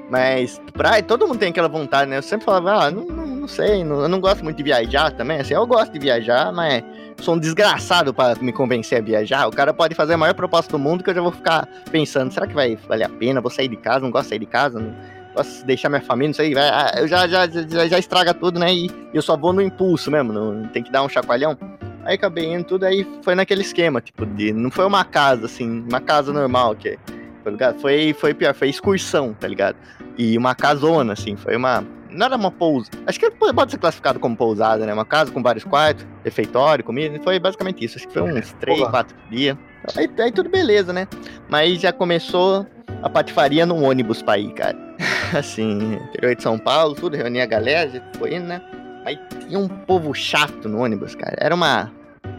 Mas 0.10 0.62
praia, 0.74 1.04
todo 1.04 1.28
mundo 1.28 1.40
tem 1.40 1.50
aquela 1.50 1.68
vontade, 1.68 2.10
né? 2.10 2.18
Eu 2.20 2.24
sempre 2.24 2.46
falava, 2.46 2.86
ah, 2.86 2.92
não, 2.92 3.04
não, 3.06 3.26
não 3.28 3.48
sei, 3.48 3.84
não- 3.84 4.02
eu 4.04 4.08
não 4.08 4.20
gosto 4.22 4.44
muito 4.44 4.56
de 4.58 4.64
viajar 4.64 5.12
também. 5.12 5.40
Assim, 5.42 5.54
eu 5.56 5.68
gosto 5.68 5.92
de 5.92 6.00
viajar, 6.00 6.54
mas 6.54 6.84
sou 7.20 7.36
um 7.36 7.40
desgraçado 7.40 8.14
pra 8.14 8.34
me 8.40 8.54
convencer 8.54 9.00
a 9.00 9.02
viajar. 9.02 9.46
O 9.48 9.52
cara 9.52 9.74
pode 9.74 9.94
fazer 9.94 10.14
a 10.14 10.18
maior 10.18 10.34
proposta 10.36 10.72
do 10.72 10.80
mundo 10.80 11.04
que 11.04 11.10
eu 11.10 11.16
já 11.16 11.22
vou 11.22 11.32
ficar 11.34 11.68
pensando, 11.92 12.32
será 12.32 12.48
que 12.48 12.54
vai 12.54 12.78
valer 12.88 13.06
a 13.06 13.10
pena? 13.10 13.42
Vou 13.42 13.52
sair 13.52 13.68
de 13.68 13.76
casa, 13.76 14.00
não 14.00 14.12
gosto 14.12 14.26
de 14.26 14.30
sair 14.30 14.40
de 14.40 14.46
casa, 14.46 14.80
não 14.80 14.94
posso 15.36 15.66
deixar 15.66 15.90
minha 15.90 16.02
família, 16.02 16.30
não 16.30 16.34
sei, 16.34 16.54
vai, 16.54 16.70
ah, 16.70 16.94
eu 16.98 17.08
já, 17.08 17.28
já, 17.28 17.46
já, 17.48 17.88
já 17.88 18.00
estraga 18.00 18.34
tudo, 18.34 18.60
né? 18.60 18.74
E 18.74 18.90
eu 19.14 19.22
só 19.22 19.36
vou 19.36 19.52
no 19.52 19.62
impulso 19.62 20.10
mesmo, 20.10 20.32
não, 20.32 20.68
tem 20.70 20.82
que 20.82 20.92
dar 20.92 21.04
um 21.04 21.10
chacoalhão. 21.10 21.58
Aí 22.06 22.16
acabei 22.16 22.54
indo 22.54 22.64
tudo, 22.64 22.86
aí 22.86 23.06
foi 23.24 23.36
naquele 23.36 23.62
esquema, 23.62 24.00
tipo, 24.00 24.26
de. 24.26 24.54
Não 24.54 24.70
foi 24.70 24.86
uma 24.86 25.04
casa, 25.04 25.48
assim, 25.48 25.84
uma 25.90 26.00
casa 26.00 26.32
normal, 26.32 26.76
que 26.76 26.98
foi, 27.44 27.52
ligado? 27.52 27.80
foi, 27.80 28.14
foi 28.14 28.34
pior, 28.34 28.54
foi 28.54 28.70
excursão, 28.70 29.34
tá 29.34 29.48
ligado? 29.48 29.76
E 30.18 30.38
uma 30.38 30.56
casona, 30.56 31.14
assim, 31.14 31.36
foi 31.36 31.56
uma. 31.56 31.84
Não 32.10 32.28
era 32.28 32.36
uma 32.36 32.52
pousa. 32.52 32.90
Acho 33.06 33.20
que 33.20 33.30
pode 33.30 33.72
ser 33.72 33.78
classificado 33.78 34.20
como 34.20 34.38
pousada, 34.38 34.86
né? 34.86 34.94
Uma 34.94 35.04
casa 35.04 35.32
com 35.32 35.44
vários 35.44 35.66
quartos, 35.66 36.06
refeitório, 36.24 36.84
comida. 36.84 37.20
Foi 37.22 37.38
basicamente 37.40 37.84
isso. 37.84 37.98
Acho 37.98 38.08
que 38.08 38.14
foi 38.14 38.22
uns 38.22 38.54
três, 38.54 38.80
quatro 38.88 39.18
dias. 39.30 39.58
Aí, 39.98 40.10
aí 40.20 40.32
tudo 40.32 40.50
beleza, 40.50 40.94
né? 40.94 41.08
Mas 41.50 41.82
já 41.82 41.92
começou 41.92 42.66
a 43.02 43.10
patifaria 43.10 43.66
no 43.66 43.82
ônibus 43.84 44.22
pra 44.22 44.38
ir, 44.38 44.52
cara. 44.54 44.78
Assim, 45.38 45.94
interior 45.96 46.36
de 46.36 46.42
São 46.44 46.58
Paulo, 46.58 46.96
tudo, 46.96 47.16
reunia 47.18 47.44
a 47.44 47.48
galera, 47.48 47.90
a 47.90 47.92
gente 47.92 48.06
foi 48.18 48.36
indo, 48.36 48.46
né? 48.48 48.62
Aí 49.06 49.20
tinha 49.48 49.60
um 49.60 49.68
povo 49.68 50.14
chato 50.14 50.68
no 50.68 50.80
ônibus, 50.80 51.14
cara. 51.16 51.36
Era 51.40 51.54
uma 51.54 51.92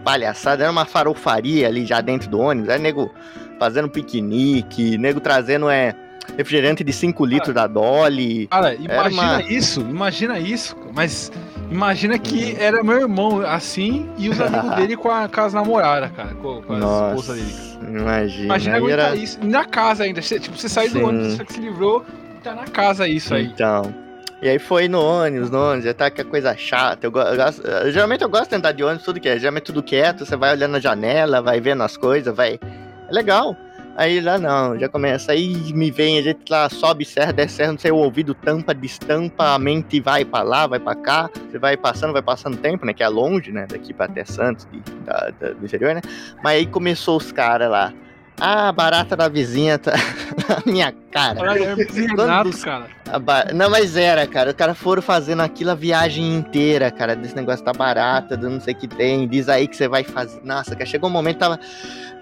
palhaçada, 0.05 0.63
era 0.65 0.73
uma 0.73 0.85
farofaria 0.85 1.67
ali 1.69 1.85
já 1.87 2.01
dentro 2.01 2.29
do 2.29 2.41
ônibus. 2.41 2.69
Era 2.71 2.79
nego 2.79 3.13
fazendo 3.59 3.89
piquenique, 3.89 4.99
nego 4.99 5.21
trazendo 5.21 5.69
é, 5.71 5.95
refrigerante 6.37 6.83
de 6.83 6.93
5 6.93 7.25
litros 7.25 7.55
da 7.55 7.67
Dolly. 7.67 8.49
Cara, 8.49 8.75
imagina 8.75 9.23
uma- 9.35 9.43
isso, 9.43 9.81
imagina 9.81 10.39
isso, 10.41 10.77
mas 10.95 11.31
imagina 11.71 12.19
que 12.19 12.57
era 12.59 12.83
meu 12.83 13.01
irmão 13.01 13.41
assim 13.41 14.09
e 14.19 14.29
os 14.29 14.39
amigos 14.43 14.75
dele 14.77 14.97
com, 14.97 15.11
a, 15.11 15.29
com 15.29 15.41
as 15.41 15.53
namoradas, 15.55 16.11
cara, 16.13 16.35
com, 16.35 16.63
com 16.63 16.73
as 16.75 16.79
Nossa, 16.81 17.15
esposas 17.37 17.37
dele. 17.79 17.89
imagina. 18.01 18.45
Imagina 18.45 18.77
aguentar 18.77 19.07
era... 19.07 19.17
isso 19.17 19.39
na 19.45 19.65
casa 19.65 20.05
ainda. 20.05 20.23
Você, 20.23 20.39
tipo, 20.41 20.57
você 20.57 20.69
sai 20.69 20.89
Sim. 20.89 21.01
do 21.01 21.07
ônibus, 21.07 21.35
você 21.37 21.45
que 21.45 21.53
se 21.55 21.61
livrou 21.61 22.05
e 22.37 22.41
tá 22.41 22.55
na 22.55 22.65
casa 22.65 23.07
isso 23.09 23.35
aí. 23.35 23.47
Então. 23.47 23.95
E 24.43 24.49
aí 24.49 24.59
foi 24.59 24.87
no 24.87 25.01
ônibus, 25.01 25.51
no 25.51 25.59
ônibus, 25.73 25.93
tá 25.95 26.07
aquela 26.07 26.29
coisa 26.29 26.55
chata. 26.57 27.07
Eu, 27.07 27.11
go- 27.11 27.21
eu 27.21 27.37
gosto- 27.37 27.67
eu- 27.67 27.91
geralmente 27.91 28.23
eu 28.23 28.29
gosto 28.29 28.51
de 28.51 28.57
andar 28.57 28.73
de 28.73 28.85
ônibus, 28.85 29.03
tudo 29.05 29.19
que 29.19 29.29
é. 29.29 29.39
Geralmente 29.39 29.65
tudo 29.65 29.83
quieto, 29.83 30.27
você 30.27 30.37
vai 30.37 30.53
olhando 30.53 30.73
na 30.73 30.79
janela, 30.81 31.41
vai 31.41 31.59
vendo 31.61 31.83
as 31.83 31.97
coisas, 31.97 32.35
vai. 32.37 32.61
É 33.09 33.13
legal. 33.13 33.57
Aí 33.97 34.21
lá 34.21 34.39
não, 34.39 34.79
já 34.79 34.89
começa. 34.89 35.33
Aí 35.33 35.55
me 35.73 35.91
vem, 35.91 36.19
a 36.19 36.23
gente 36.23 36.41
lá 36.51 36.69
sobe 36.69 37.05
serra, 37.05 37.33
desce 37.33 37.55
serra, 37.57 37.73
não 37.73 37.79
sei, 37.79 37.91
o 37.91 37.97
ouvido 37.97 38.35
tampa, 38.35 38.75
destampa, 38.75 39.55
a 39.55 39.59
mente 39.59 40.01
vai 40.01 40.23
pra 40.25 40.43
lá, 40.43 40.67
vai 40.67 40.79
pra 40.79 40.95
cá. 40.95 41.31
Você 41.51 41.59
vai 41.59 41.77
passando, 41.79 42.13
vai 42.13 42.21
passando 42.23 42.59
tempo, 42.59 42.85
né? 42.85 42.93
Que 42.93 43.03
é 43.03 43.09
longe, 43.09 43.51
né? 43.53 43.67
Daqui 43.67 43.95
pra 43.95 44.05
até 44.05 44.25
Santos, 44.25 44.69
de- 44.71 44.81
da- 45.05 45.33
da- 45.41 45.53
do 45.53 45.65
interior, 45.65 45.95
né? 45.95 46.03
Mas 46.45 46.57
aí 46.59 46.67
começou 46.67 47.17
os 47.17 47.33
caras 47.33 47.71
lá. 47.71 47.93
Ah, 48.39 48.69
a 48.69 48.73
barata 48.73 49.17
da 49.17 49.29
vizinha 49.29 49.79
tá 49.79 49.93
na 50.49 50.71
minha 50.71 50.93
cara. 51.11 51.41
Olha, 51.41 51.65
é 51.65 51.75
Renato, 51.75 52.59
cara. 52.61 52.87
A 53.11 53.19
ba- 53.19 53.47
Não, 53.55 53.71
mas 53.71 53.97
era, 53.97 54.27
cara. 54.27 54.51
Os 54.51 54.57
caras 54.57 54.77
foram 54.77 55.01
fazendo 55.01 55.41
aquilo 55.41 55.71
a 55.71 55.75
viagem 55.75 56.35
inteira, 56.37 56.91
cara. 56.91 57.17
Desse 57.17 57.35
negócio 57.35 57.65
da 57.65 57.73
barata, 57.73 58.37
do 58.37 58.51
não 58.51 58.61
sei 58.61 58.75
o 58.75 58.77
que 58.77 58.87
tem. 58.89 59.27
Diz 59.27 59.49
aí 59.49 59.67
que 59.67 59.75
você 59.77 59.89
vai 59.89 60.05
fazer. 60.05 60.41
Nossa, 60.45 60.73
cara, 60.77 60.85
chegou 60.85 61.09
um 61.09 61.13
momento 61.13 61.39
tava, 61.39 61.59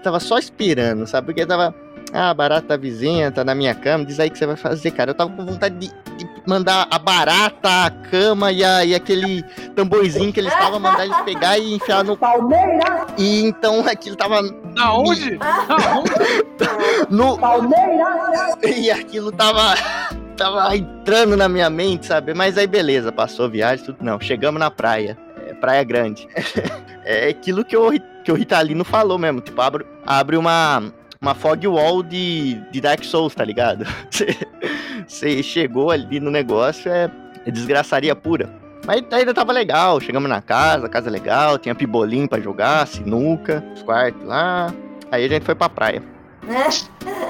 tava 0.03 0.19
só 0.21 0.37
esperando, 0.37 1.05
sabe? 1.05 1.27
Porque 1.27 1.45
tava. 1.45 1.75
Ah, 2.13 2.33
barata 2.33 2.67
da 2.67 2.77
vizinha 2.77 3.29
tá 3.29 3.43
na 3.43 3.53
minha 3.53 3.75
cama. 3.75 4.05
Diz 4.05 4.17
aí 4.19 4.29
que 4.29 4.37
você 4.37 4.45
vai 4.45 4.55
fazer, 4.55 4.91
cara. 4.91 5.11
Eu 5.11 5.15
tava 5.15 5.29
com 5.31 5.45
vontade 5.45 5.75
de, 5.75 5.87
de 6.17 6.25
mandar 6.45 6.87
a 6.89 6.99
barata, 6.99 7.85
a 7.85 7.89
cama 7.89 8.51
e, 8.51 8.63
a- 8.63 8.85
e 8.85 8.93
aquele 8.95 9.43
tamborzinho 9.75 10.31
que 10.31 10.39
eles 10.39 10.51
estavam, 10.53 10.79
mandar 10.79 11.05
eles 11.05 11.17
pegar 11.21 11.57
e 11.57 11.73
enfiar 11.75 12.03
no. 12.03 12.15
Palmeiras! 12.17 13.07
E 13.17 13.41
então 13.43 13.85
aquilo 13.87 14.15
tava 14.15 14.39
Aonde? 14.77 15.37
Aonde? 15.39 16.45
no, 17.09 17.37
Palmeiras! 17.37 18.55
E 18.63 18.91
aquilo 18.91 19.31
tava, 19.31 19.73
tava 20.37 20.75
entrando 20.75 21.35
na 21.37 21.47
minha 21.49 21.69
mente, 21.69 22.05
sabe? 22.05 22.33
Mas 22.33 22.57
aí 22.57 22.67
beleza, 22.67 23.11
passou 23.11 23.45
a 23.45 23.49
viagem, 23.49 23.85
tudo. 23.85 23.97
Não, 24.01 24.19
chegamos 24.19 24.59
na 24.59 24.69
praia. 24.71 25.17
É, 25.47 25.53
praia 25.53 25.83
grande. 25.83 26.27
é 27.03 27.29
aquilo 27.29 27.63
que 27.63 27.75
o, 27.77 27.91
que 28.23 28.31
o 28.31 28.35
Ritalino 28.35 28.83
falou 28.83 29.17
mesmo. 29.17 29.41
Tipo, 29.41 29.61
abre, 29.61 29.85
abre 30.05 30.37
uma, 30.37 30.83
uma 31.25 31.33
fog 31.33 31.67
wall 31.67 32.03
de, 32.03 32.55
de 32.71 32.79
Dark 32.79 33.03
Souls, 33.03 33.33
tá 33.33 33.43
ligado? 33.43 33.83
Você- 35.07 35.41
chegou 35.41 35.89
ali 35.89 36.19
no 36.19 36.29
negócio, 36.29 36.91
é, 36.91 37.09
é 37.45 37.51
desgraçaria 37.51 38.15
pura. 38.15 38.47
Mas 38.85 39.01
ainda 39.11 39.33
tava 39.33 39.51
legal, 39.51 39.99
chegamos 39.99 40.29
na 40.29 40.41
casa, 40.41 40.87
casa 40.87 41.09
legal, 41.09 41.57
tinha 41.57 41.73
pibolim 41.73 42.27
pra 42.27 42.39
jogar, 42.39 42.85
sinuca, 42.85 43.63
os 43.73 43.81
quartos 43.81 44.23
lá. 44.23 44.71
Aí 45.11 45.25
a 45.25 45.27
gente 45.27 45.43
foi 45.43 45.55
pra 45.55 45.67
praia. 45.69 46.01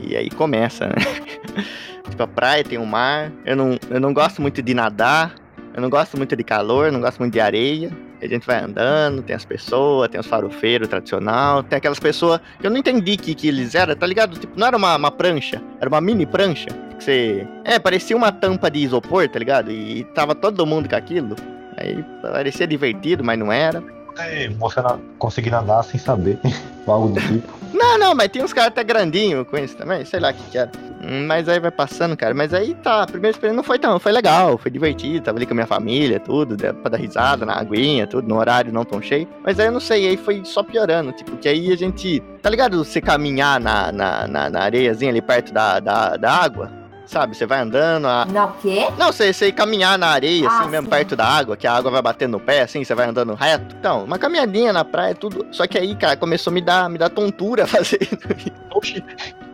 E 0.00 0.16
aí 0.16 0.30
começa, 0.30 0.86
né? 0.86 0.94
tipo, 2.08 2.22
a 2.22 2.26
praia 2.26 2.62
tem 2.62 2.78
o 2.78 2.86
mar. 2.86 3.32
Eu 3.44 3.56
não, 3.56 3.76
eu 3.90 3.98
não 3.98 4.14
gosto 4.14 4.40
muito 4.40 4.62
de 4.62 4.72
nadar. 4.72 5.34
Eu 5.74 5.82
não 5.82 5.90
gosto 5.90 6.16
muito 6.16 6.36
de 6.36 6.44
calor, 6.44 6.92
não 6.92 7.00
gosto 7.00 7.18
muito 7.18 7.32
de 7.32 7.40
areia. 7.40 7.90
A 8.20 8.26
gente 8.26 8.46
vai 8.46 8.62
andando, 8.62 9.22
tem 9.22 9.34
as 9.34 9.44
pessoas, 9.44 10.08
tem 10.08 10.20
os 10.20 10.26
farofeiros 10.26 10.88
tradicional, 10.88 11.62
tem 11.62 11.76
aquelas 11.76 12.00
pessoas 12.00 12.40
que 12.60 12.66
eu 12.66 12.70
não 12.70 12.78
entendi 12.78 13.16
que, 13.16 13.34
que 13.34 13.48
eles 13.48 13.74
eram, 13.74 13.94
tá 13.94 14.06
ligado? 14.06 14.38
Tipo, 14.38 14.58
não 14.58 14.66
era 14.66 14.76
uma, 14.76 14.96
uma 14.96 15.10
prancha, 15.10 15.62
era 15.80 15.88
uma 15.88 16.00
mini 16.00 16.26
prancha. 16.26 16.68
Que 16.98 17.04
você. 17.04 17.46
É, 17.64 17.78
parecia 17.78 18.16
uma 18.16 18.32
tampa 18.32 18.70
de 18.70 18.80
isopor, 18.80 19.28
tá 19.28 19.38
ligado? 19.38 19.70
E, 19.70 20.04
tava 20.14 20.34
todo 20.34 20.66
mundo 20.66 20.88
com 20.88 20.96
aquilo. 20.96 21.36
Aí 21.76 22.04
parecia 22.20 22.66
divertido, 22.66 23.22
mas 23.22 23.38
não 23.38 23.52
era. 23.52 23.82
É, 24.18 24.48
você 24.48 24.80
na- 24.80 24.98
conseguir 25.18 25.50
nadar 25.50 25.82
sem 25.84 25.98
saber. 25.98 26.38
Algo 26.86 27.08
do 27.08 27.20
tipo. 27.20 27.46
Não, 27.74 27.98
não, 27.98 28.14
mas 28.14 28.28
tem 28.28 28.42
uns 28.42 28.52
caras 28.54 28.68
até 28.68 28.82
grandinhos 28.82 29.46
com 29.46 29.58
isso 29.58 29.76
também, 29.76 30.02
sei 30.06 30.18
lá 30.20 30.30
o 30.30 30.34
que 30.34 30.42
que 30.50 30.56
era. 30.56 30.70
Hum, 31.04 31.26
Mas 31.26 31.46
aí 31.48 31.60
vai 31.60 31.70
passando, 31.70 32.16
cara. 32.16 32.34
Mas 32.34 32.54
aí 32.54 32.74
tá, 32.76 33.02
a 33.02 33.06
primeira 33.06 33.30
experiência 33.34 33.56
não 33.56 33.62
foi 33.62 33.78
tão, 33.78 34.00
foi 34.00 34.10
legal, 34.10 34.56
foi 34.56 34.70
divertido, 34.70 35.22
tava 35.26 35.36
ali 35.38 35.44
com 35.44 35.52
a 35.52 35.54
minha 35.54 35.66
família, 35.66 36.18
tudo, 36.18 36.56
pra 36.56 36.90
dar 36.90 36.96
risada 36.96 37.44
na 37.44 37.52
aguinha, 37.60 38.06
tudo, 38.06 38.26
no 38.26 38.38
horário 38.38 38.72
não 38.72 38.86
tão 38.86 39.02
cheio. 39.02 39.28
Mas 39.44 39.60
aí 39.60 39.66
eu 39.66 39.72
não 39.72 39.80
sei, 39.80 40.08
aí 40.08 40.16
foi 40.16 40.40
só 40.46 40.62
piorando, 40.62 41.12
tipo, 41.12 41.36
que 41.36 41.46
aí 41.46 41.70
a 41.70 41.76
gente, 41.76 42.20
tá 42.42 42.48
ligado? 42.48 42.82
Você 42.82 43.02
caminhar 43.02 43.60
na, 43.60 43.92
na, 43.92 44.26
na, 44.26 44.48
na 44.50 44.60
areiazinha 44.62 45.10
ali 45.10 45.20
perto 45.20 45.52
da, 45.52 45.78
da, 45.78 46.16
da 46.16 46.32
água, 46.32 46.72
sabe? 47.08 47.36
Você 47.36 47.46
vai 47.46 47.60
andando, 47.60 48.06
a, 48.06 48.24
Não, 48.26 48.48
o 48.50 48.52
quê? 48.62 48.86
não, 48.98 49.10
você, 49.12 49.32
você 49.32 49.50
caminhar 49.50 49.98
na 49.98 50.08
areia, 50.08 50.46
Ah, 50.48 50.60
assim, 50.60 50.70
mesmo, 50.70 50.84
sim. 50.86 50.90
perto 50.90 51.16
da 51.16 51.26
água, 51.26 51.56
que 51.56 51.66
a 51.66 51.72
água 51.72 51.90
vai 51.90 52.02
batendo 52.02 52.32
no 52.32 52.40
pé, 52.40 52.62
assim, 52.62 52.84
você 52.84 52.94
vai 52.94 53.08
andando 53.08 53.34
reto. 53.34 53.74
Então, 53.78 54.04
uma 54.04 54.18
caminhadinha 54.18 54.72
na 54.72 54.84
praia, 54.84 55.14
tudo. 55.14 55.46
Só 55.50 55.66
que 55.66 55.76
aí, 55.78 55.96
cara, 55.96 56.16
começou 56.16 56.50
a 56.50 56.54
me 56.54 56.60
dar, 56.60 56.88
me 56.88 56.98
dar 56.98 57.08
tontura 57.08 57.66
fazendo 57.68 58.02
isso. 58.36 58.52
Oxi, 58.72 59.02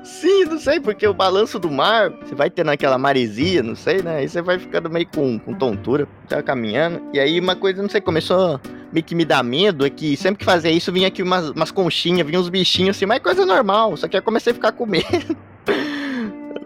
Sim, 0.02 0.44
não 0.44 0.58
sei, 0.58 0.80
porque 0.80 1.06
o 1.08 1.14
balanço 1.14 1.58
do 1.58 1.70
mar, 1.70 2.10
você 2.10 2.34
vai 2.34 2.50
tendo 2.50 2.70
aquela 2.70 2.98
maresia, 2.98 3.62
não 3.62 3.74
sei, 3.74 4.02
né? 4.02 4.16
Aí 4.16 4.28
você 4.28 4.42
vai 4.42 4.58
ficando 4.58 4.90
meio 4.90 5.06
com, 5.06 5.38
com 5.38 5.54
tontura, 5.54 6.06
tá 6.28 6.42
caminhando. 6.42 7.00
E 7.14 7.18
aí 7.18 7.40
uma 7.40 7.56
coisa, 7.56 7.80
não 7.80 7.88
sei, 7.88 8.02
começou 8.02 8.60
meio 8.92 9.02
que 9.02 9.14
me 9.14 9.24
dar 9.24 9.42
medo, 9.42 9.84
é 9.86 9.88
que 9.88 10.14
sempre 10.14 10.40
que 10.40 10.44
fazia 10.44 10.70
isso, 10.70 10.92
vinha 10.92 11.08
aqui 11.08 11.22
umas, 11.22 11.48
umas 11.50 11.70
conchinhas, 11.70 12.26
vinha 12.26 12.38
uns 12.38 12.50
bichinhos 12.50 12.96
assim, 12.96 13.06
mas 13.06 13.16
é 13.16 13.20
coisa 13.20 13.46
normal. 13.46 13.96
Só 13.96 14.06
que 14.06 14.14
aí 14.16 14.20
eu 14.20 14.24
comecei 14.24 14.50
a 14.50 14.54
ficar 14.54 14.72
com 14.72 14.84
medo. 14.84 15.34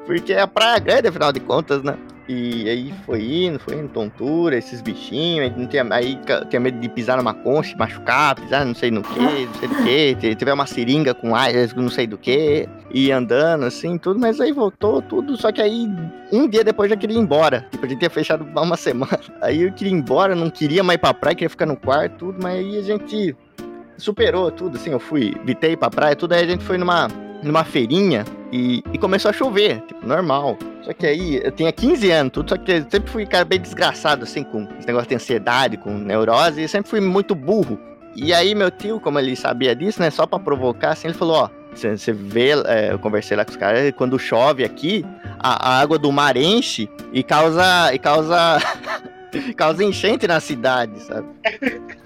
Porque 0.09 0.33
é 0.33 0.41
a 0.41 0.47
praia 0.47 0.79
grande, 0.79 1.07
afinal 1.09 1.31
de 1.31 1.39
contas, 1.39 1.83
né? 1.83 1.95
E 2.27 2.67
aí 2.67 2.95
foi 3.05 3.23
indo, 3.23 3.59
foi 3.59 3.75
indo, 3.75 3.89
tontura, 3.89 4.57
esses 4.57 4.81
bichinhos, 4.81 5.45
aí, 5.45 5.55
não 5.55 5.67
tinha, 5.67 5.87
aí 5.91 6.19
tinha 6.49 6.59
medo 6.59 6.81
de 6.81 6.89
pisar 6.89 7.19
numa 7.19 7.35
concha, 7.35 7.77
machucar, 7.77 8.35
pisar 8.35 8.65
não 8.65 8.75
sei 8.75 8.91
no 8.91 9.03
que, 9.03 9.21
não 9.21 9.55
sei 9.55 9.69
do 9.69 9.75
que, 9.85 10.33
tiver 10.37 10.55
uma 10.55 10.67
seringa 10.67 11.13
com 11.13 11.37
ar, 11.37 11.51
não 11.77 11.91
sei 11.91 12.07
do 12.07 12.17
que, 12.17 12.67
e 12.91 13.13
andando 13.13 13.67
assim, 13.67 13.99
tudo, 13.99 14.19
mas 14.19 14.41
aí 14.41 14.51
voltou 14.51 15.03
tudo, 15.03 15.37
só 15.37 15.53
que 15.53 15.61
aí 15.61 15.87
um 16.33 16.49
dia 16.49 16.65
depois 16.65 16.89
já 16.89 16.97
queria 16.97 17.17
ir 17.17 17.21
embora, 17.21 17.67
tipo, 17.71 17.85
a 17.85 17.89
gente 17.89 17.99
tinha 17.99 18.11
fechado 18.11 18.45
uma 18.45 18.77
semana, 18.79 19.21
aí 19.43 19.63
eu 19.63 19.73
queria 19.73 19.93
ir 19.93 19.97
embora, 19.97 20.35
não 20.35 20.49
queria 20.49 20.83
mais 20.83 20.97
ir 20.97 21.01
pra 21.01 21.13
praia, 21.13 21.35
queria 21.35 21.51
ficar 21.51 21.67
no 21.67 21.77
quarto, 21.77 22.17
tudo, 22.17 22.39
mas 22.43 22.57
aí 22.57 22.79
a 22.79 22.83
gente 22.83 23.37
superou 23.99 24.51
tudo, 24.51 24.77
assim, 24.77 24.91
eu 24.91 25.01
fui, 25.01 25.35
vitei 25.45 25.77
pra 25.77 25.91
praia, 25.91 26.17
tudo, 26.17 26.33
aí 26.33 26.45
a 26.45 26.47
gente 26.47 26.65
foi 26.65 26.79
numa, 26.79 27.09
numa 27.43 27.65
feirinha 27.65 28.25
e, 28.53 28.83
e 28.93 28.99
começou 28.99 29.31
a 29.31 29.33
chover, 29.33 29.81
tipo, 29.83 30.07
normal. 30.07 30.57
Só 30.83 30.93
que 30.93 31.07
aí, 31.07 31.41
eu 31.45 31.51
tinha 31.51 31.73
15 31.73 32.11
anos, 32.11 32.33
tudo, 32.33 32.49
só 32.51 32.57
que 32.57 32.73
eu 32.73 32.87
sempre 32.91 33.11
fui 33.11 33.27
cara 33.27 33.45
bem 33.45 33.61
desgraçado, 33.61 34.25
assim, 34.25 34.43
com 34.43 34.67
esse 34.79 34.87
negócio 34.87 35.09
de 35.09 35.15
ansiedade, 35.15 35.77
com 35.77 35.91
neurose, 35.91 36.63
e 36.63 36.69
sempre 36.69 36.91
fui 36.91 37.01
muito 37.01 37.35
burro. 37.35 37.79
E 38.17 38.33
aí, 38.33 38.55
meu 38.55 38.71
tio, 38.71 38.99
como 38.99 39.19
ele 39.19 39.37
sabia 39.37 39.77
disso, 39.77 40.01
né, 40.01 40.11
só 40.11 40.27
pra 40.27 40.39
provocar, 40.39 40.91
assim, 40.93 41.09
ele 41.09 41.17
falou: 41.17 41.37
Ó, 41.45 41.51
você 41.75 42.13
vê, 42.13 42.51
é, 42.67 42.93
eu 42.93 42.99
conversei 42.99 43.37
lá 43.37 43.45
com 43.45 43.51
os 43.51 43.57
caras, 43.57 43.93
quando 43.97 44.19
chove 44.19 44.65
aqui, 44.65 45.05
a, 45.39 45.71
a 45.71 45.81
água 45.81 45.99
do 45.99 46.11
mar 46.11 46.37
enche 46.37 46.89
e 47.13 47.23
causa. 47.23 47.93
E 47.93 47.99
causa. 47.99 48.59
causa 49.57 49.85
enchente 49.85 50.27
na 50.27 50.41
cidade, 50.41 50.99
sabe? 51.03 51.29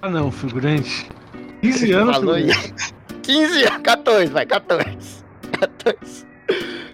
Ah, 0.01 0.09
não, 0.09 0.29
figurante. 0.29 1.09
15 1.61 1.91
anos, 1.93 2.15
Falou 2.17 2.35
figurante. 2.35 2.73
isso. 2.77 2.93
15 3.23 3.63
anos, 3.63 3.81
14, 3.81 4.31
vai, 4.33 4.45
14. 4.45 5.22
14. 5.83 6.25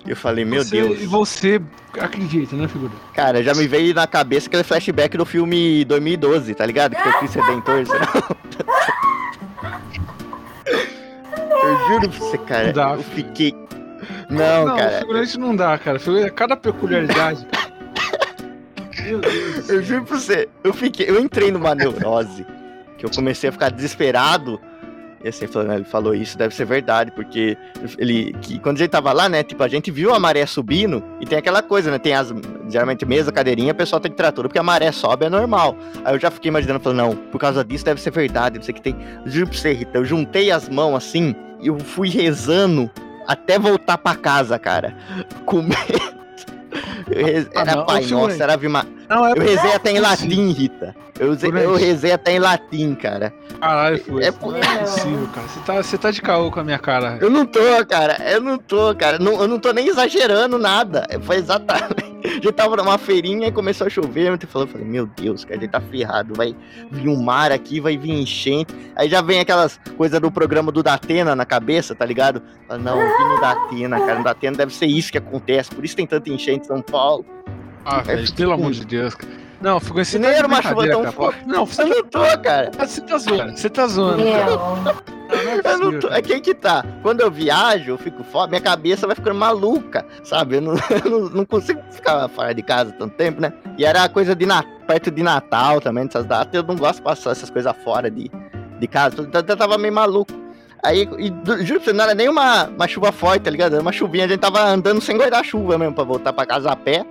Eu 0.08 0.16
falei, 0.16 0.46
meu 0.46 0.64
Você- 0.64 0.82
Deus. 0.82 1.02
E 1.02 1.06
você 1.06 1.62
acredita, 2.00 2.56
né, 2.56 2.68
figurante? 2.68 2.96
Cara, 3.14 3.44
já 3.44 3.54
me 3.54 3.68
veio 3.68 3.94
na 3.94 4.08
cabeça 4.08 4.48
aquele 4.48 4.64
flashback 4.64 5.18
do 5.18 5.26
filme 5.26 5.84
2012, 5.86 6.56
tá 6.56 6.66
ligado? 6.66 6.96
Que 6.96 7.04
tem 7.04 7.12
o 7.12 7.18
Chris 7.20 7.34
Redentor, 7.36 7.84
lá. 7.88 8.00
Eu 11.62 11.88
juro 11.88 12.10
pra 12.10 12.20
você, 12.20 12.38
cara. 12.40 12.66
Não 12.68 12.74
dá, 12.74 12.90
eu 12.96 13.04
fiquei. 13.04 13.54
Não, 14.30 14.76
cara. 14.76 15.00
figurante 15.00 15.38
não 15.38 15.56
dá, 15.56 15.78
cara. 15.78 16.00
Figurante, 16.00 16.32
cada 16.32 16.56
peculiaridade. 16.58 17.46
Meu 19.04 19.20
Deus. 19.20 19.70
Eu 19.70 19.82
juro 19.84 20.06
pra 20.06 20.18
você, 20.18 20.50
eu 20.64 20.74
fiquei, 20.74 21.10
eu 21.10 21.20
entrei 21.20 21.52
numa 21.52 21.76
neurose 21.76 22.46
que 22.98 23.06
eu 23.06 23.10
comecei 23.12 23.50
a 23.50 23.52
ficar 23.52 23.70
desesperado. 23.70 24.60
E 25.24 25.28
assim, 25.28 25.48
falando, 25.48 25.74
ele 25.74 25.84
falou 25.84 26.16
isso, 26.16 26.38
deve 26.38 26.56
ser 26.56 26.64
verdade, 26.66 27.12
porque 27.12 27.58
ele, 27.98 28.34
que 28.42 28.58
quando 28.60 28.78
a 28.78 28.80
gente 28.80 28.90
tava 28.90 29.12
lá, 29.12 29.28
né, 29.28 29.44
tipo, 29.44 29.62
a 29.62 29.68
gente 29.68 29.92
viu 29.92 30.14
a 30.14 30.20
maré 30.20 30.46
subindo 30.46 31.04
e 31.20 31.26
tem 31.26 31.38
aquela 31.38 31.62
coisa, 31.62 31.92
né, 31.92 32.00
tem 32.00 32.14
as, 32.14 32.34
geralmente 32.70 33.06
mesa, 33.06 33.30
cadeirinha, 33.32 33.74
o 33.74 33.76
pessoal 33.76 34.00
tem 34.00 34.12
tudo, 34.12 34.44
porque 34.48 34.60
a 34.60 34.64
maré 34.64 34.92
sobe 34.94 35.26
é 35.26 35.30
normal. 35.30 35.76
Aí 36.06 36.16
eu 36.16 36.20
já 36.20 36.32
fiquei 36.32 36.48
imaginando, 36.48 36.80
falando, 36.80 36.98
não, 37.00 37.16
por 37.16 37.38
causa 37.38 37.66
disso 37.66 37.84
deve 37.84 38.00
ser 38.00 38.12
verdade, 38.12 38.58
não 38.58 38.64
sei 38.64 38.72
o 38.72 38.76
que 38.76 38.82
tem. 38.82 38.96
Juro 39.26 39.48
pra 39.50 39.58
você, 39.58 39.74
Rita, 39.74 39.98
eu 39.98 40.06
juntei 40.06 40.52
as 40.52 40.70
mãos 40.70 40.96
assim 40.96 41.36
e 41.62 41.68
eu 41.68 41.78
fui 41.80 42.08
rezando 42.10 42.90
até 43.28 43.60
voltar 43.60 43.98
pra 43.98 44.16
casa, 44.16 44.58
cara, 44.58 44.96
com 45.46 45.62
medo. 45.62 46.20
Reze- 47.12 47.50
Ah, 47.56 47.62
Era 47.62 47.76
não, 47.76 47.86
Pai 47.86 48.00
ô, 48.02 48.04
figurante. 48.04 48.30
Nossa, 48.32 48.44
era 48.44 48.54
Ave 48.54 48.68
Ma- 48.68 48.86
Não, 49.10 49.26
é 49.26 49.32
eu 49.32 49.42
rezei 49.42 49.74
até 49.74 49.92
em 49.92 50.00
latim, 50.00 50.52
Rita. 50.52 50.96
Eu, 51.20 51.36
Figurante. 51.36 51.66
eu 51.66 51.76
rezei 51.76 52.12
até 52.12 52.34
em 52.34 52.40
latim, 52.40 52.94
cara. 52.96 53.34
Caralho, 53.60 53.98
foi. 54.06 54.24
É 54.24 54.32
não 54.32 54.56
é 54.56 54.78
possível, 54.78 55.28
cara. 55.34 55.48
Você 55.48 55.60
tá, 55.66 55.74
você 55.84 55.98
tá 55.98 56.12
de 56.12 56.22
caô 56.22 56.52
com 56.52 56.60
a 56.60 56.64
minha 56.64 56.80
cara. 56.80 57.18
Eu 57.20 57.30
não 57.30 57.46
tô, 57.46 57.60
cara. 57.90 58.18
Eu 58.30 58.40
não 58.40 58.58
tô, 58.58 58.96
cara. 58.96 59.18
Não- 59.20 59.42
eu 59.42 59.48
não 59.48 59.60
tô 59.60 59.74
nem 59.74 59.88
exagerando 59.88 60.58
nada. 60.58 61.08
Foi 61.24 61.38
exatamente. 61.38 62.08
A 62.22 62.28
gente 62.28 62.52
tava 62.52 62.76
numa 62.76 62.98
feirinha 62.98 63.48
e 63.48 63.52
começou 63.52 63.88
a 63.88 63.90
chover. 63.90 64.28
Eu 64.32 64.48
falei, 64.48 64.68
falei, 64.68 64.86
meu 64.86 65.06
Deus, 65.06 65.46
cara, 65.46 65.58
a 65.58 65.62
gente 65.62 65.72
tá 65.72 65.80
ferrado. 65.80 66.34
Vai 66.36 66.54
vir 66.92 67.08
um 67.08 67.16
mar 67.16 67.50
aqui, 67.52 67.80
vai 67.80 67.98
vir 67.98 68.12
enchente. 68.12 68.76
Aí 68.96 69.10
já 69.10 69.22
vem 69.22 69.40
aquelas 69.40 69.80
coisas 69.98 70.20
do 70.20 70.30
programa 70.30 70.70
do 70.70 70.84
Datena 70.84 71.34
na 71.34 71.46
cabeça, 71.46 71.96
tá 71.96 72.06
ligado? 72.06 72.42
Fala, 72.68 72.80
Não, 72.80 73.02
eu 73.02 73.18
vi 73.18 73.24
no 73.24 73.40
Datena, 73.40 74.00
cara. 74.02 74.18
No 74.18 74.24
Datena 74.24 74.58
deve 74.58 74.74
ser 74.76 74.86
isso 74.86 75.12
que 75.12 75.18
acontece. 75.18 75.70
Por 75.72 75.84
isso 75.86 75.96
tem 75.96 76.06
tanta 76.06 76.30
enchente 76.30 76.66
em 76.66 76.68
São 76.68 76.82
Paulo. 76.82 77.26
Ah, 77.90 78.02
velho, 78.02 78.26
fiquei 78.26 78.46
pelo 78.46 78.54
amor 78.54 78.72
de 78.72 78.86
Deus. 78.86 79.16
cara. 79.16 79.50
Não, 79.62 79.80
ficou 79.80 80.02
esse 80.02 80.18
Nem 80.18 80.32
era 80.32 80.48
uma 80.48 80.62
chuva 80.62 80.88
tão 80.88 81.12
forte. 81.12 81.46
Não, 81.46 81.66
você, 81.66 81.82
Eu 81.82 81.88
não 81.88 82.04
tô, 82.04 82.20
cara. 82.42 82.72
você 82.78 83.02
tá 83.02 83.18
zoando. 83.18 83.58
Você 83.58 83.70
tá 83.70 83.88
zoando. 83.88 84.24
é 84.24 84.46
Eu 85.66 85.78
não 85.80 86.00
tô, 86.00 86.08
é 86.08 86.22
quem 86.22 86.40
que 86.40 86.54
tá. 86.54 86.86
Quando 87.02 87.22
eu 87.22 87.30
viajo, 87.30 87.92
eu 87.92 87.98
fico 87.98 88.24
fora, 88.24 88.48
minha 88.48 88.62
cabeça 88.62 89.06
vai 89.06 89.16
ficando 89.16 89.38
maluca, 89.38 90.06
sabe? 90.24 90.58
Eu 90.58 90.62
não, 90.62 90.74
eu 91.04 91.12
não, 91.12 91.30
não 91.30 91.46
consigo 91.46 91.82
ficar 91.92 92.28
fora 92.30 92.54
de 92.54 92.62
casa 92.62 92.94
tanto 92.94 93.16
tempo, 93.16 93.42
né? 93.42 93.52
E 93.78 93.84
era 93.84 94.08
coisa 94.08 94.34
de 94.34 94.46
na, 94.46 94.64
perto 94.88 95.12
de 95.12 95.22
Natal 95.22 95.82
também, 95.82 96.06
dessas 96.06 96.26
datas. 96.26 96.54
Eu 96.54 96.64
não 96.64 96.76
gosto 96.76 96.98
de 96.98 97.04
passar 97.04 97.32
essas 97.32 97.50
coisas 97.50 97.76
fora 97.84 98.10
de, 98.10 98.32
de 98.80 98.88
casa. 98.88 99.22
Então 99.22 99.44
eu 99.46 99.58
tava 99.58 99.78
meio 99.78 99.94
maluco. 99.94 100.32
Aí, 100.82 101.02
e, 101.18 101.28
juro 101.66 101.82
pra 101.82 101.84
você, 101.84 101.94
não 101.94 102.04
era 102.06 102.16
nem 102.16 102.30
uma, 102.30 102.68
uma 102.68 102.88
chuva 102.88 103.12
forte, 103.12 103.42
tá 103.42 103.52
ligado? 103.52 103.74
Era 103.74 103.82
uma 103.82 103.92
chuvinha, 103.92 104.24
a 104.24 104.28
gente 104.30 104.40
tava 104.40 104.62
andando 104.62 105.02
sem 105.02 105.18
guarda-chuva 105.18 105.78
mesmo, 105.78 105.94
pra 105.94 106.06
voltar 106.06 106.32
pra 106.32 106.46
casa 106.46 106.72
a 106.72 106.76
pé. 106.78 107.06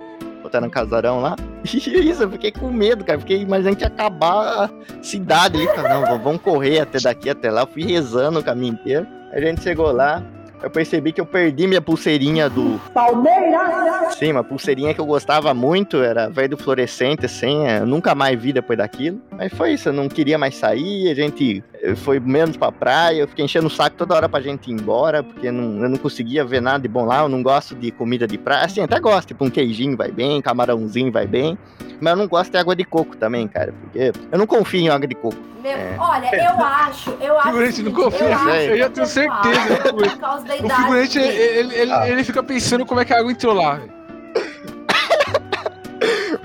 Voltar 0.49 0.61
no 0.61 0.69
casarão 0.69 1.21
lá. 1.21 1.35
E 1.63 2.09
isso, 2.09 2.23
eu 2.23 2.31
fiquei 2.31 2.51
com 2.51 2.71
medo, 2.71 3.03
cara. 3.03 3.19
Fiquei 3.19 3.41
imaginando 3.41 3.75
que 3.75 3.83
ia 3.83 3.87
acabar 3.87 4.63
a 4.65 4.69
cidade 5.03 5.57
ali. 5.57 5.67
Falei, 5.67 5.91
não, 5.91 6.19
vamos 6.19 6.41
correr 6.41 6.79
até 6.79 6.99
daqui 6.99 7.29
até 7.29 7.51
lá. 7.51 7.61
Eu 7.61 7.67
fui 7.67 7.83
rezando 7.83 8.39
o 8.39 8.43
caminho 8.43 8.73
inteiro. 8.73 9.05
A 9.31 9.39
gente 9.39 9.61
chegou 9.61 9.91
lá. 9.91 10.23
Eu 10.63 10.69
percebi 10.69 11.11
que 11.13 11.21
eu 11.21 11.25
perdi 11.25 11.67
minha 11.67 11.81
pulseirinha 11.81 12.49
do. 12.49 12.79
Palmeiras! 12.93 14.15
Sim, 14.15 14.31
uma 14.31 14.43
pulseirinha 14.43 14.93
que 14.93 14.99
eu 14.99 15.05
gostava 15.05 15.53
muito. 15.53 15.97
Era 16.01 16.29
verde 16.29 16.55
fluorescente, 16.55 17.25
assim. 17.25 17.67
Eu 17.67 17.85
nunca 17.85 18.15
mais 18.15 18.41
vi 18.41 18.51
depois 18.51 18.77
daquilo. 18.77 19.21
Aí 19.37 19.49
foi 19.49 19.73
isso. 19.73 19.89
Eu 19.89 19.93
não 19.93 20.09
queria 20.09 20.37
mais 20.37 20.55
sair. 20.55 21.09
A 21.11 21.13
gente 21.13 21.63
foi 21.95 22.19
menos 22.19 22.57
pra 22.57 22.71
praia. 22.71 23.19
Eu 23.21 23.27
fiquei 23.27 23.45
enchendo 23.45 23.67
o 23.67 23.69
saco 23.69 23.95
toda 23.97 24.15
hora 24.15 24.27
pra 24.29 24.41
gente 24.41 24.69
ir 24.69 24.73
embora. 24.73 25.23
Porque 25.23 25.51
não, 25.51 25.83
eu 25.83 25.89
não 25.89 25.97
conseguia 25.97 26.43
ver 26.45 26.61
nada 26.61 26.79
de 26.79 26.87
bom 26.87 27.05
lá. 27.05 27.21
Eu 27.21 27.29
não 27.29 27.41
gosto 27.43 27.75
de 27.75 27.91
comida 27.91 28.27
de 28.27 28.37
praia. 28.37 28.65
Assim, 28.65 28.81
até 28.81 28.99
gosto. 28.99 29.29
Tipo, 29.29 29.45
um 29.45 29.49
queijinho 29.49 29.95
vai 29.97 30.11
bem, 30.11 30.41
camarãozinho 30.41 31.11
vai 31.11 31.25
bem. 31.27 31.57
Mas 32.01 32.11
eu 32.11 32.17
não 32.17 32.27
gosto 32.27 32.51
de 32.51 32.57
água 32.57 32.75
de 32.75 32.83
coco 32.85 33.15
também, 33.17 33.47
cara. 33.47 33.73
Porque 33.81 34.11
eu 34.31 34.37
não 34.37 34.47
confio 34.47 34.79
em 34.81 34.89
água 34.89 35.07
de 35.07 35.15
coco. 35.15 35.37
Meu, 35.61 35.71
É. 35.71 35.95
olha, 35.99 36.29
eu 36.35 36.63
acho, 36.65 37.09
eu 37.19 37.37
acho. 37.37 37.47
Figurante, 37.49 37.81
não 37.83 37.91
o 37.91 37.95
confia, 37.95 38.27
eu, 38.27 38.33
acho 38.33 38.45
velho. 38.45 38.71
Eu 38.71 38.77
já 38.77 38.89
tenho 38.89 39.05
o 39.05 39.09
certeza. 39.09 39.93
Por 39.93 40.17
causa 40.17 40.45
da 40.45 40.53
O 40.53 40.57
idade. 40.57 40.81
figurante, 40.81 41.19
dele- 41.19 41.37
ele, 41.37 41.75
ele, 41.75 41.91
Ah. 41.91 42.09
ele 42.09 42.23
fica 42.23 42.41
pensando 42.41 42.85
como 42.85 43.01
é 43.01 43.05
que 43.05 43.13
a 43.13 43.19
água 43.19 43.31
entrou 43.31 43.53
lá. 43.53 43.75
velho. 43.75 43.91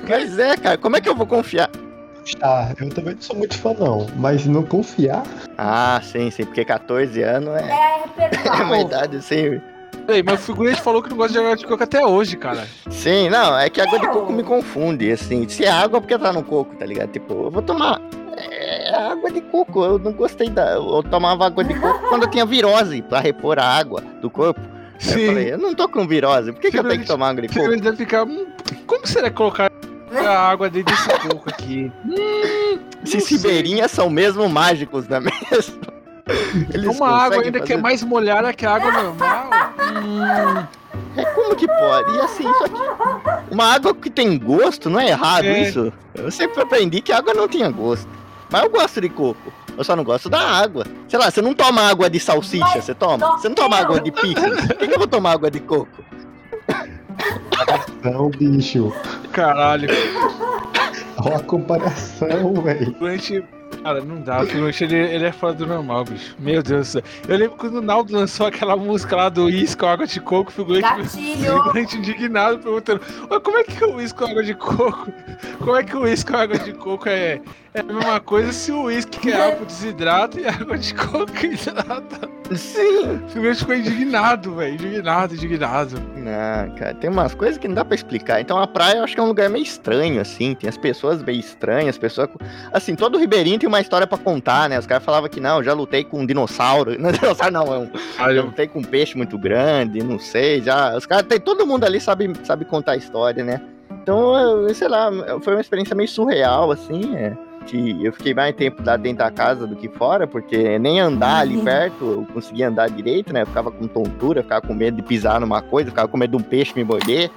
Mas 0.09 0.38
é, 0.38 0.57
cara, 0.57 0.77
como 0.77 0.97
é 0.97 1.01
que 1.01 1.09
eu 1.09 1.14
vou 1.14 1.27
confiar? 1.27 1.70
Ah, 2.42 2.72
eu 2.80 2.88
também 2.90 3.14
não 3.14 3.20
sou 3.22 3.37
muito 3.37 3.56
fã, 3.58 3.74
não. 3.78 4.06
Mas 4.16 4.46
não 4.46 4.62
confiar. 4.62 5.22
Ah, 5.58 6.00
sim, 6.02 6.30
sim, 6.30 6.44
porque 6.44 6.64
14 6.64 7.22
anos 7.22 7.54
é, 7.56 7.62
É 7.62 7.72
é 7.72 8.04
uma 8.04 8.08
perdoável. 8.30 8.80
idade 8.80 9.16
assim. 9.18 9.60
Ei, 10.06 10.22
mas 10.22 10.40
o 10.40 10.42
figurante 10.52 10.80
falou 10.82 11.02
que 11.02 11.08
não 11.08 11.16
gosta 11.16 11.32
de 11.32 11.38
água 11.38 11.56
de 11.56 11.66
coco 11.66 11.82
até 11.82 12.04
hoje, 12.04 12.37
cara. 12.37 12.66
Sim, 12.90 13.30
não, 13.30 13.58
é 13.58 13.70
que 13.70 13.80
água 13.80 13.98
de 13.98 14.06
coco 14.08 14.32
me 14.32 14.42
confunde, 14.42 15.10
assim. 15.10 15.48
Se 15.48 15.64
é 15.64 15.70
água, 15.70 16.00
porque 16.00 16.18
tá 16.18 16.32
no 16.32 16.42
coco, 16.42 16.74
tá 16.76 16.84
ligado? 16.84 17.10
Tipo, 17.10 17.32
eu 17.44 17.50
vou 17.50 17.62
tomar. 17.62 18.00
É 18.37 18.94
água 18.94 19.30
de 19.30 19.40
coco, 19.40 19.82
eu 19.84 19.98
não 19.98 20.12
gostei 20.12 20.50
da. 20.50 20.72
Eu 20.72 21.02
tomava 21.04 21.46
água 21.46 21.64
de 21.64 21.72
coco 21.78 22.00
quando 22.10 22.24
eu 22.24 22.30
tinha 22.30 22.44
virose, 22.44 23.00
pra 23.02 23.20
repor 23.20 23.58
a 23.58 23.64
água 23.64 24.02
do 24.20 24.28
corpo. 24.28 24.60
Aí 24.60 25.22
Eu 25.22 25.26
falei, 25.28 25.52
eu 25.54 25.58
não 25.58 25.74
tô 25.74 25.88
com 25.88 26.06
virose, 26.06 26.52
por 26.52 26.60
que, 26.60 26.70
que 26.70 26.78
eu 26.78 26.84
tenho 26.84 27.00
que 27.00 27.06
tomar 27.06 27.30
água 27.30 27.42
de 27.42 27.48
coco? 27.48 27.80
deve 27.80 27.96
ficar. 27.96 28.24
"Hum, 28.24 28.46
como 28.87 29.06
será 29.06 29.30
colocar 29.30 29.70
a 30.18 30.38
água 30.48 30.68
dentro 30.70 30.94
desse 30.94 31.09
coco 31.29 31.48
aqui? 31.48 31.90
Hum. 32.07 32.79
Sibeirinhas 33.05 33.90
são 33.90 34.09
mesmo 34.11 34.48
mágicos, 34.48 35.07
não 35.09 35.16
é 35.18 35.20
mesmo? 35.20 35.81
Eles 36.72 36.96
Uma 36.96 37.09
água 37.09 37.42
ainda 37.42 37.61
que 37.61 37.72
é 37.72 37.77
fazer- 37.77 37.83
mais 37.83 38.03
molhada 38.03 38.53
que 38.53 38.64
a 38.64 38.74
água 38.74 38.90
normal. 38.90 39.50
Hum, 40.03 40.66
É, 41.16 41.24
como 41.27 41.55
que 41.55 41.66
pode? 41.66 42.16
E 42.16 42.20
assim, 42.20 42.44
só 42.44 42.64
que 42.68 43.55
uma 43.55 43.72
água 43.74 43.94
que 43.94 44.09
tem 44.11 44.38
gosto, 44.38 44.88
não 44.88 44.98
é 44.98 45.09
errado 45.09 45.44
É. 45.44 45.62
isso? 45.62 45.92
Eu 46.14 46.31
sempre 46.31 46.62
aprendi 46.62 47.00
que 47.00 47.12
a 47.12 47.18
água 47.18 47.35
não 47.35 47.46
tinha 47.46 47.68
gosto. 47.70 48.09
Mas 48.50 48.62
eu 48.62 48.70
gosto 48.70 49.00
de 49.00 49.09
coco. 49.09 49.53
Eu 49.77 49.83
só 49.85 49.94
não 49.96 50.05
gosto 50.05 50.29
da 50.31 50.40
água. 50.40 50.87
Sei 51.09 51.18
lá, 51.18 51.31
você 51.31 51.42
não 51.42 51.53
toma 51.53 51.83
água 51.83 52.09
de 52.09 52.18
salsicha, 52.20 52.64
Mas 52.74 52.85
você 52.85 52.94
toma? 52.94 53.33
Você 53.38 53.48
não 53.48 53.55
toma 53.57 53.77
água 53.79 54.00
de 54.00 54.11
picles? 54.12 54.66
Por 54.66 54.77
que, 54.77 54.87
que 54.88 54.94
eu 54.94 54.98
vou 54.98 55.09
tomar 55.09 55.33
água 55.33 55.50
de 55.50 55.59
coco? 55.61 55.88
Não, 58.03 58.29
bicho. 58.31 58.92
Caralho. 59.35 59.88
Olha 61.18 61.37
a 61.37 61.40
comparação, 61.40 62.55
velho. 62.62 62.87
figurante. 62.87 63.44
Cara, 63.83 64.01
não 64.01 64.20
dá. 64.20 64.40
O 64.42 64.47
figurante 64.47 64.85
ele, 64.85 64.97
ele 64.97 65.25
é 65.27 65.33
fora 65.33 65.53
do 65.53 65.66
normal, 65.66 66.05
bicho. 66.05 66.35
Meu 66.38 66.62
Deus 66.62 66.88
do 66.88 66.90
céu. 66.92 67.03
Eu 67.29 67.37
lembro 67.37 67.57
quando 67.57 67.75
o 67.77 67.83
Naldo 67.83 68.14
lançou 68.16 68.47
aquela 68.47 68.77
música 68.77 69.14
lá 69.16 69.29
do 69.29 69.51
Is 69.51 69.75
com 69.75 69.87
água 69.87 70.07
de 70.07 70.20
coco, 70.20 70.53
o 70.57 70.62
o 70.62 70.81
Gatilho. 70.81 71.62
figurante 71.62 71.97
indignado 71.99 72.59
perguntando: 72.59 73.01
"Ô, 73.29 73.40
como 73.40 73.59
é 73.59 73.64
que 73.64 73.85
o 73.85 74.14
com 74.14 74.25
água 74.25 74.42
de 74.42 74.55
coco? 74.55 75.12
Como 75.59 75.77
é 75.77 75.83
que 75.83 75.97
o 75.97 76.01
com 76.01 76.37
água 76.37 76.59
de 76.59 76.73
coco 76.73 77.09
é, 77.09 77.40
é 77.74 77.80
a 77.80 77.82
mesma 77.82 78.20
coisa 78.20 78.52
se 78.52 78.70
o 78.70 78.84
uísque 78.84 79.18
que 79.18 79.30
é 79.32 79.44
álcool 79.46 79.64
desidrata 79.66 80.40
e 80.40 80.46
água 80.46 80.78
de 80.78 80.94
coco 80.94 81.26
hidrata? 81.44 82.28
Sim. 82.54 83.22
O 83.24 83.28
figurante 83.30 83.58
ficou 83.60 83.74
indignado, 83.74 84.55
velho. 84.57 84.74
Indignado, 84.74 85.34
indignado. 85.34 85.96
Não, 86.14 86.74
cara, 86.76 86.94
tem 86.94 87.09
umas 87.11 87.34
coisas 87.34 87.57
que 87.59 87.66
não 87.66 87.74
dá 87.74 87.84
pra 87.84 87.94
explicar. 87.94 88.40
Então 88.40 88.59
a 88.59 88.66
praia 88.66 88.99
eu 88.99 89.05
acho 89.05 89.14
que 89.14 89.20
é 89.20 89.22
um 89.22 89.28
lugar 89.28 89.49
meio 89.49 89.62
estranho, 89.62 90.20
assim. 90.20 90.55
Tem 90.55 90.68
as 90.68 90.76
pessoas 90.76 91.22
meio 91.22 91.40
estranhas, 91.40 91.96
pessoas. 91.99 92.28
Assim, 92.72 92.94
todo 92.94 93.18
ribeirinho 93.18 93.59
tem 93.59 93.68
uma 93.68 93.80
história 93.80 94.07
pra 94.07 94.18
contar, 94.18 94.68
né? 94.68 94.78
Os 94.78 94.86
caras 94.86 95.03
falavam 95.03 95.28
que 95.28 95.40
não, 95.40 95.62
já 95.62 95.72
lutei 95.72 96.05
com 96.05 96.20
um 96.20 96.26
dinossauro. 96.26 96.96
Não, 97.01 97.11
dinossauro 97.11 97.53
não, 97.53 97.74
é 97.74 97.78
um. 97.78 97.90
Ah, 98.18 98.24
Já 98.28 98.32
eu- 98.34 98.44
lutei 98.44 98.68
com 98.68 98.78
um 98.80 98.84
peixe 98.84 99.16
muito 99.16 99.36
grande, 99.38 100.03
não 100.03 100.18
sei. 100.18 100.61
Já. 100.61 100.94
Os 100.96 101.07
caras 101.07 101.26
tem. 101.26 101.40
Todo 101.40 101.66
mundo 101.66 101.84
ali 101.84 101.99
sabe, 102.01 102.30
sabe 102.44 102.64
contar 102.66 102.92
a 102.92 102.96
história, 102.96 103.42
né? 103.42 103.61
Então, 104.03 104.36
eu, 104.68 104.74
sei 104.74 104.86
lá, 104.88 105.11
foi 105.42 105.55
uma 105.55 105.61
experiência 105.62 105.96
meio 105.96 106.09
surreal, 106.09 106.70
assim, 106.70 107.16
é, 107.16 107.32
eu 107.72 108.12
fiquei 108.12 108.34
mais 108.34 108.54
tempo 108.54 108.82
lá 108.84 108.96
dentro 108.96 109.18
da 109.18 109.30
casa 109.30 109.66
do 109.66 109.74
que 109.76 109.88
fora, 109.88 110.26
porque 110.26 110.78
nem 110.78 111.00
andar 111.00 111.38
ali 111.40 111.56
perto 111.62 112.04
eu 112.04 112.26
conseguia 112.32 112.68
andar 112.68 112.88
direito, 112.90 113.32
né? 113.32 113.42
Eu 113.42 113.46
ficava 113.46 113.70
com 113.70 113.86
tontura, 113.86 114.42
ficava 114.42 114.66
com 114.66 114.74
medo 114.74 114.96
de 114.96 115.02
pisar 115.02 115.40
numa 115.40 115.62
coisa, 115.62 115.90
ficava 115.90 116.08
com 116.08 116.16
medo 116.16 116.36
de 116.36 116.44
um 116.44 116.46
peixe 116.46 116.72
me 116.76 116.84
morder. 116.84 117.30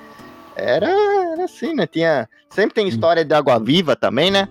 Era, 0.55 0.88
era 1.34 1.43
assim, 1.45 1.73
né? 1.73 1.86
Tinha, 1.88 2.28
sempre 2.49 2.73
tem 2.75 2.88
história 2.88 3.23
de 3.23 3.34
água-viva 3.34 3.95
também, 3.95 4.30
né? 4.32 4.47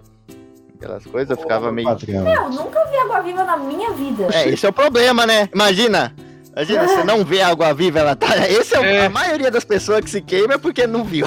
Aquelas 0.77 1.05
coisas, 1.07 1.31
eu 1.31 1.43
ficava 1.43 1.73
meio... 1.73 1.89
Meu, 2.07 2.51
nunca 2.51 2.85
vi 2.87 2.97
água 2.99 3.21
viva 3.21 3.45
na 3.45 3.57
minha 3.57 3.91
vida. 3.93 4.29
É, 4.33 4.49
esse 4.49 4.65
é 4.67 4.69
o 4.69 4.73
problema, 4.73 5.27
né? 5.27 5.49
Imagina. 5.53 6.15
Imagina, 6.55 6.87
você 6.89 7.03
não 7.05 7.25
vê 7.25 7.41
água 7.43 7.73
viva, 7.75 7.99
ela 7.99 8.15
tá. 8.15 8.29
Esse 8.49 8.75
é, 8.75 8.81
o- 8.81 8.85
É. 8.85 9.07
a 9.07 9.11
maioria 9.11 9.51
das 9.51 9.65
pessoas 9.65 10.01
que 10.03 10.11
se 10.11 10.21
queima 10.21 10.55
é 10.55 10.59
porque 10.59 10.87
não 10.87 11.03
viu. 11.05 11.27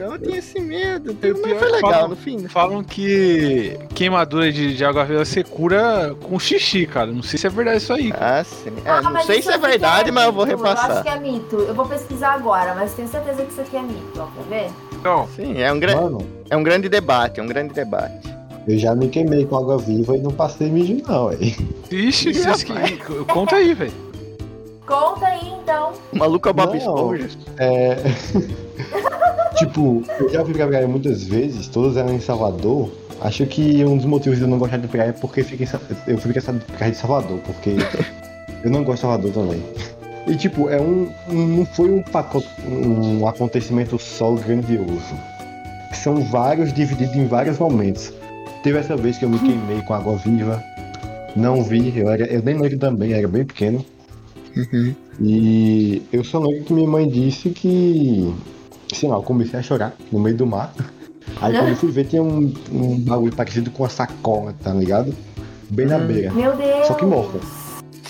Então 0.00 0.14
eu 0.14 0.18
tinha 0.18 0.38
esse 0.38 0.58
medo. 0.58 1.14
Mas 1.20 1.58
foi 1.58 1.68
é 1.68 1.72
legal 1.72 1.90
falam- 1.92 2.08
no 2.08 2.16
fim. 2.16 2.36
né? 2.38 2.48
Falam 2.48 2.82
que 2.82 3.78
queimadura 3.94 4.50
de, 4.50 4.74
de 4.74 4.82
água 4.82 5.04
viva 5.04 5.22
você 5.22 5.44
cura 5.44 6.16
com 6.22 6.38
xixi, 6.38 6.86
cara. 6.86 7.12
Não 7.12 7.22
sei 7.22 7.38
se 7.38 7.46
é 7.46 7.50
verdade 7.50 7.76
isso 7.78 7.92
aí. 7.92 8.10
Ah, 8.18 8.42
sim. 8.42 8.70
É, 8.82 8.90
Ah, 8.90 9.02
não 9.02 9.20
sei 9.22 9.42
se 9.42 9.50
é 9.50 9.54
aqui 9.56 9.66
verdade, 9.66 10.10
mas 10.10 10.24
eu 10.24 10.32
vou 10.32 10.46
mito, 10.46 10.58
Eu 10.58 10.66
acho 10.66 10.80
repassar. 10.82 11.02
que 11.02 11.08
é 11.10 11.20
mito. 11.20 11.56
Eu 11.56 11.74
vou 11.74 11.86
pesquisar 11.86 12.32
agora, 12.32 12.74
mas 12.74 12.94
tenho 12.94 13.08
certeza 13.08 13.44
que 13.44 13.52
isso 13.52 13.60
aqui 13.60 13.76
é 13.76 13.82
mito. 13.82 14.00
Ó, 14.16 14.26
quer 14.26 14.44
ver? 14.48 14.70
Então, 14.98 15.28
Sim, 15.36 15.60
é 15.60 15.70
um, 15.70 15.78
gran... 15.78 15.96
Mano, 16.00 16.26
é 16.48 16.56
um 16.56 16.62
grande 16.62 16.88
debate, 16.88 17.38
é 17.38 17.42
um 17.42 17.46
grande 17.46 17.74
debate. 17.74 18.26
eu 18.66 18.78
já 18.78 18.94
me 18.94 19.06
queimei 19.08 19.44
com 19.44 19.56
água 19.58 19.76
viva 19.76 20.16
e 20.16 20.20
não 20.20 20.30
passei 20.30 20.70
mijo 20.70 20.96
não, 21.06 21.28
velho. 21.28 21.54
ixi, 21.90 22.32
que... 22.32 23.04
conta 23.30 23.56
aí, 23.56 23.74
velho. 23.74 23.92
Conta 24.86 25.26
aí, 25.26 25.48
então. 25.62 25.92
O 26.12 26.18
maluco 26.18 26.48
é 26.48 26.50
o 26.50 26.54
Bob. 26.54 26.76
Esponja. 26.76 27.28
É. 27.58 27.96
tipo, 29.60 30.02
eu 30.18 30.28
já 30.28 30.44
fui 30.44 30.52
pra 30.54 30.66
praia 30.66 30.86
muitas 30.88 31.22
vezes, 31.24 31.68
todas 31.68 31.96
eram 31.96 32.12
em 32.14 32.20
Salvador. 32.20 32.90
Acho 33.20 33.44
que 33.46 33.84
um 33.84 33.96
dos 33.96 34.06
motivos 34.06 34.38
de 34.38 34.44
eu 34.44 34.48
não 34.48 34.58
gostar 34.58 34.78
de 34.78 34.88
praia 34.88 35.10
é 35.10 35.12
porque 35.12 35.42
Sa- 35.66 35.80
eu 36.06 36.18
fui 36.18 36.32
pra 36.32 36.88
de 36.90 36.96
Salvador, 36.96 37.38
porque 37.46 37.76
eu 38.64 38.70
não 38.70 38.82
gosto 38.82 38.96
de 38.96 39.00
Salvador 39.02 39.30
também. 39.32 39.62
E 40.26 40.36
tipo, 40.36 40.68
é 40.68 40.80
um. 40.80 41.08
não 41.28 41.64
foi 41.66 41.90
um 41.90 42.02
pacote, 42.02 42.48
um 42.66 43.26
acontecimento 43.26 43.98
só 43.98 44.32
grandioso. 44.32 45.14
São 45.94 46.22
vários 46.24 46.72
divididos 46.72 47.14
em 47.16 47.26
vários 47.26 47.58
momentos. 47.58 48.12
Teve 48.62 48.78
essa 48.78 48.96
vez 48.96 49.18
que 49.18 49.24
eu 49.24 49.28
me 49.30 49.38
queimei 49.38 49.82
com 49.82 49.94
água 49.94 50.16
viva. 50.16 50.62
Não 51.36 51.62
vi, 51.62 51.92
eu, 51.96 52.08
era, 52.10 52.24
eu 52.26 52.42
nem 52.42 52.56
lembro 52.58 52.78
também, 52.78 53.12
era 53.12 53.26
bem 53.28 53.44
pequeno. 53.44 53.84
E 55.20 56.02
eu 56.12 56.24
só 56.24 56.38
lembro 56.38 56.64
que 56.64 56.72
minha 56.72 56.88
mãe 56.88 57.08
disse 57.08 57.50
que, 57.50 58.32
sei 58.94 59.08
lá, 59.08 59.16
eu 59.16 59.22
comecei 59.22 59.58
a 59.58 59.62
chorar 59.62 59.94
no 60.10 60.18
meio 60.18 60.36
do 60.36 60.46
mar. 60.46 60.72
Aí 61.40 61.54
quando 61.56 61.68
eu 61.70 61.76
fui 61.76 61.90
ver, 61.90 62.04
tinha 62.06 62.22
um, 62.22 62.52
um 62.72 62.98
bagulho 63.00 63.34
parecido 63.34 63.70
com 63.70 63.82
uma 63.82 63.88
sacola, 63.88 64.54
tá 64.62 64.72
ligado? 64.72 65.14
Bem 65.70 65.86
na 65.86 65.96
Hum. 65.96 66.06
beira. 66.06 66.32
Meu 66.32 66.56
Deus. 66.56 66.86
Só 66.86 66.94
que 66.94 67.04
morta. 67.04 67.38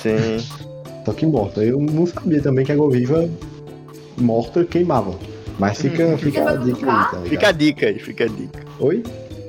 Sim. 0.02 0.38
Só 1.04 1.12
que 1.12 1.26
morta. 1.26 1.62
Eu 1.64 1.80
não 1.80 2.06
sabia 2.06 2.40
também 2.42 2.64
que 2.64 2.72
a 2.72 2.74
água 2.74 2.90
viva 2.90 3.28
morta 4.18 4.64
queimava. 4.64 5.14
Mas 5.58 5.78
fica, 5.78 6.16
fica 6.16 6.42
Você 6.42 6.48
a 6.48 6.56
dica 6.56 6.86
aí, 6.90 7.04
tá 7.10 7.18
ligado? 7.18 7.28
Fica 7.28 7.48
a 7.48 7.52
dica 7.52 7.86
aí, 7.86 7.98
fica 7.98 8.24
a 8.24 8.28
dica. 8.28 8.64
Oi? 8.80 9.02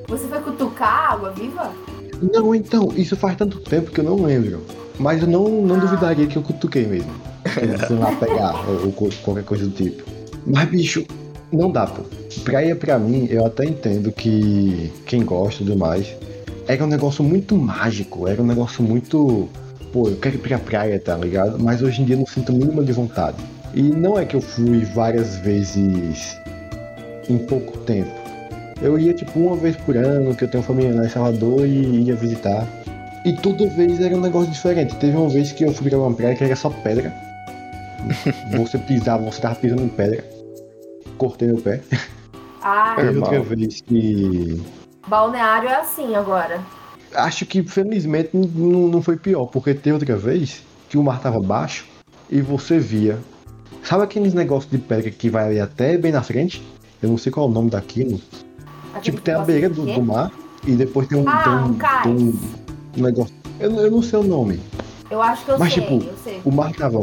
Você 0.08 0.26
foi 0.28 0.40
cutucar 0.40 0.88
a 0.88 1.12
água 1.14 1.30
viva? 1.30 1.72
Não, 2.32 2.54
então, 2.54 2.92
isso 2.96 3.16
faz 3.16 3.36
tanto 3.36 3.58
tempo 3.60 3.90
que 3.90 4.00
eu 4.00 4.04
não 4.04 4.22
lembro. 4.22 4.60
Mas 4.98 5.22
eu 5.22 5.28
não, 5.28 5.62
não 5.62 5.76
Ah. 5.76 5.80
duvidaria 5.80 6.26
que 6.26 6.36
eu 6.36 6.42
cutuquei 6.42 6.86
mesmo. 6.86 7.10
Sei 7.88 7.96
lá, 7.96 8.12
pegar 8.12 8.54
ou, 8.68 8.86
ou 8.94 9.10
qualquer 9.24 9.44
coisa 9.44 9.64
do 9.64 9.70
tipo. 9.70 10.02
Mas, 10.46 10.68
bicho, 10.68 11.04
não 11.52 11.70
dá, 11.70 11.86
pô. 11.86 12.02
Praia 12.44 12.74
pra 12.74 12.98
mim, 12.98 13.26
eu 13.30 13.44
até 13.44 13.64
entendo 13.64 14.10
que 14.10 14.90
quem 15.06 15.24
gosta 15.24 15.62
e 15.62 15.66
tudo 15.66 15.78
mais. 15.78 16.16
Era 16.66 16.84
um 16.84 16.86
negócio 16.86 17.22
muito 17.22 17.56
mágico, 17.56 18.26
era 18.26 18.42
um 18.42 18.46
negócio 18.46 18.82
muito. 18.82 19.48
Pô, 19.92 20.08
eu 20.08 20.16
quero 20.16 20.36
ir 20.36 20.38
pra 20.38 20.58
praia, 20.58 20.98
tá 20.98 21.16
ligado? 21.16 21.58
Mas 21.62 21.82
hoje 21.82 22.00
em 22.00 22.04
dia 22.04 22.16
não 22.16 22.26
sinto 22.26 22.52
mínima 22.52 22.82
de 22.82 22.92
vontade. 22.92 23.36
E 23.74 23.82
não 23.82 24.18
é 24.18 24.24
que 24.24 24.36
eu 24.36 24.40
fui 24.40 24.84
várias 24.84 25.36
vezes 25.36 26.38
em 27.28 27.38
pouco 27.38 27.78
tempo. 27.78 28.10
Eu 28.80 28.98
ia 28.98 29.12
tipo 29.12 29.38
uma 29.38 29.56
vez 29.56 29.76
por 29.76 29.96
ano, 29.96 30.34
que 30.34 30.44
eu 30.44 30.48
tenho 30.48 30.62
família 30.62 30.94
lá 30.94 31.06
em 31.06 31.08
Salvador 31.08 31.66
e 31.66 32.02
ia 32.02 32.16
visitar. 32.16 32.66
E 33.24 33.32
toda 33.34 33.68
vez 33.68 34.00
era 34.00 34.16
um 34.16 34.20
negócio 34.20 34.50
diferente. 34.50 34.96
Teve 34.96 35.16
uma 35.16 35.28
vez 35.28 35.52
que 35.52 35.64
eu 35.64 35.72
fui 35.72 35.88
pra 35.88 35.98
uma 35.98 36.12
praia 36.12 36.34
que 36.34 36.42
era 36.42 36.56
só 36.56 36.70
pedra. 36.70 37.12
Você 38.56 38.78
pisava, 38.78 39.22
você 39.22 39.40
tava 39.40 39.54
pisando 39.54 39.84
em 39.84 39.88
pedra. 39.88 40.31
Cortei 41.22 41.46
meu 41.46 41.58
pé. 41.58 41.80
Ah, 42.60 42.94
Teve 42.96 43.12
Normal. 43.12 43.38
outra 43.38 43.54
vez 43.56 43.80
que. 43.80 44.60
balneário 45.06 45.68
é 45.68 45.76
assim 45.76 46.16
agora. 46.16 46.60
Acho 47.14 47.46
que 47.46 47.62
felizmente 47.62 48.30
não, 48.34 48.88
não- 48.88 49.00
foi 49.02 49.16
pior, 49.16 49.46
porque 49.46 49.72
teve 49.72 49.94
outra 49.94 50.16
vez 50.16 50.64
que 50.88 50.98
o 50.98 51.02
mar 51.04 51.20
tava 51.20 51.38
baixo 51.38 51.86
e 52.28 52.40
você 52.40 52.80
via. 52.80 53.20
Sabe 53.84 54.02
aqueles 54.02 54.34
negócios 54.34 54.68
de 54.68 54.78
pedra 54.78 55.12
que 55.12 55.30
vai 55.30 55.44
ali 55.46 55.60
até 55.60 55.96
bem 55.96 56.10
na 56.10 56.24
frente? 56.24 56.60
Eu 57.00 57.10
não 57.10 57.16
sei 57.18 57.30
qual 57.30 57.46
é 57.46 57.50
o 57.50 57.52
nome 57.52 57.70
daquilo. 57.70 58.20
Aquele 58.92 59.02
Tipo, 59.16 59.20
tem 59.20 59.34
a 59.34 59.38
beira 59.44 59.68
do, 59.70 59.84
quê? 59.84 59.94
do 59.94 60.02
mar 60.02 60.32
e 60.66 60.72
depois 60.72 61.06
tem 61.06 61.18
um, 61.18 61.28
Ah, 61.28 61.42
tem 61.44 61.52
um 61.52 61.64
um, 61.66 61.78
tem 62.02 62.12
um- 62.26 62.40
um 62.98 63.02
negócio. 63.04 63.32
Eu, 63.60 63.70
não- 63.70 63.80
eu 63.80 63.90
não 63.92 64.02
sei 64.02 64.18
o 64.18 64.24
nome. 64.24 64.60
Eu 65.08 65.22
acho 65.22 65.44
que 65.44 65.52
eu 65.52 65.58
Mas, 65.60 65.72
sei, 65.72 65.82
tipo, 65.84 66.04
eu 66.04 66.16
sei. 66.24 66.40
O 66.44 66.50
mar 66.50 66.72
tava. 66.72 66.98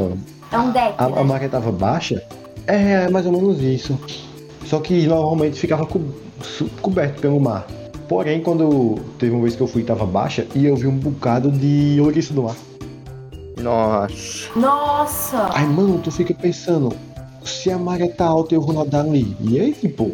É 0.51 0.57
um 0.57 0.71
deck, 0.71 0.95
A, 0.97 1.07
né? 1.07 1.21
a 1.21 1.23
maré 1.23 1.47
tava 1.47 1.71
baixa? 1.71 2.21
É, 2.69 3.05
é 3.05 3.09
mais 3.09 3.25
ou 3.25 3.31
menos 3.31 3.61
isso. 3.61 3.97
Só 4.65 4.79
que 4.79 5.07
normalmente 5.07 5.59
ficava 5.59 5.85
co- 5.85 6.01
su- 6.41 6.69
coberto 6.81 7.19
pelo 7.21 7.39
mar. 7.39 7.65
Porém, 8.07 8.41
quando 8.41 8.95
teve 9.17 9.31
uma 9.33 9.41
vez 9.41 9.55
que 9.55 9.61
eu 9.61 9.67
fui 9.67 9.81
e 9.81 9.85
tava 9.85 10.05
baixa, 10.05 10.45
e 10.55 10.65
eu 10.65 10.75
vi 10.75 10.87
um 10.87 10.97
bocado 10.97 11.51
de 11.51 11.97
ouriço 12.01 12.33
do 12.33 12.43
mar. 12.43 12.55
Nossa. 13.61 14.49
Nossa! 14.55 15.49
Aí, 15.53 15.65
mano, 15.67 15.99
tu 16.03 16.11
fica 16.11 16.33
pensando, 16.33 16.91
se 17.43 17.69
a 17.71 17.77
maré 17.77 18.07
tá 18.07 18.25
alta 18.25 18.55
eu 18.55 18.61
vou 18.61 18.73
nadar 18.73 19.01
ali. 19.05 19.35
E 19.41 19.59
aí, 19.59 19.73
tipo, 19.73 20.11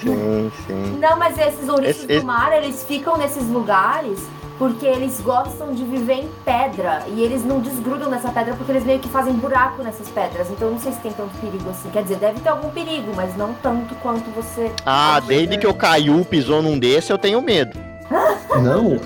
Sim, 0.00 0.50
sim. 0.66 0.98
Não, 1.00 1.18
mas 1.18 1.38
esses 1.38 1.68
ouriços 1.68 2.02
Esse- 2.04 2.12
esse- 2.12 2.20
do 2.20 2.26
mar, 2.26 2.52
eles 2.62 2.82
ficam 2.84 3.16
nesses 3.16 3.46
lugares 3.48 4.18
porque 4.58 4.86
eles 4.86 5.20
gostam 5.20 5.72
de 5.72 5.84
viver 5.84 6.14
em 6.14 6.28
pedra. 6.44 7.02
E 7.08 7.20
eles 7.22 7.44
não 7.44 7.60
desgrudam 7.60 8.10
nessa 8.10 8.30
pedra 8.30 8.54
porque 8.54 8.72
eles 8.72 8.84
meio 8.84 8.98
que 8.98 9.08
fazem 9.08 9.32
buraco 9.34 9.82
nessas 9.82 10.08
pedras. 10.08 10.48
Então 10.50 10.68
eu 10.68 10.72
não 10.74 10.80
sei 10.80 10.92
se 10.92 11.00
tem 11.00 11.12
tanto 11.12 11.36
perigo 11.38 11.68
assim. 11.70 11.88
Quer 11.90 12.02
dizer, 12.02 12.16
deve 12.16 12.40
ter 12.40 12.48
algum 12.48 12.70
perigo, 12.70 13.12
mas 13.14 13.36
não 13.36 13.52
tanto 13.54 13.94
quanto 13.96 14.30
você. 14.30 14.70
Ah, 14.84 15.20
desde 15.20 15.58
que 15.58 15.66
o 15.66 15.74
Caiu 15.74 16.24
pisou 16.24 16.62
num 16.62 16.78
desse, 16.78 17.12
eu 17.12 17.18
tenho 17.18 17.40
medo. 17.42 17.78
não, 18.62 18.98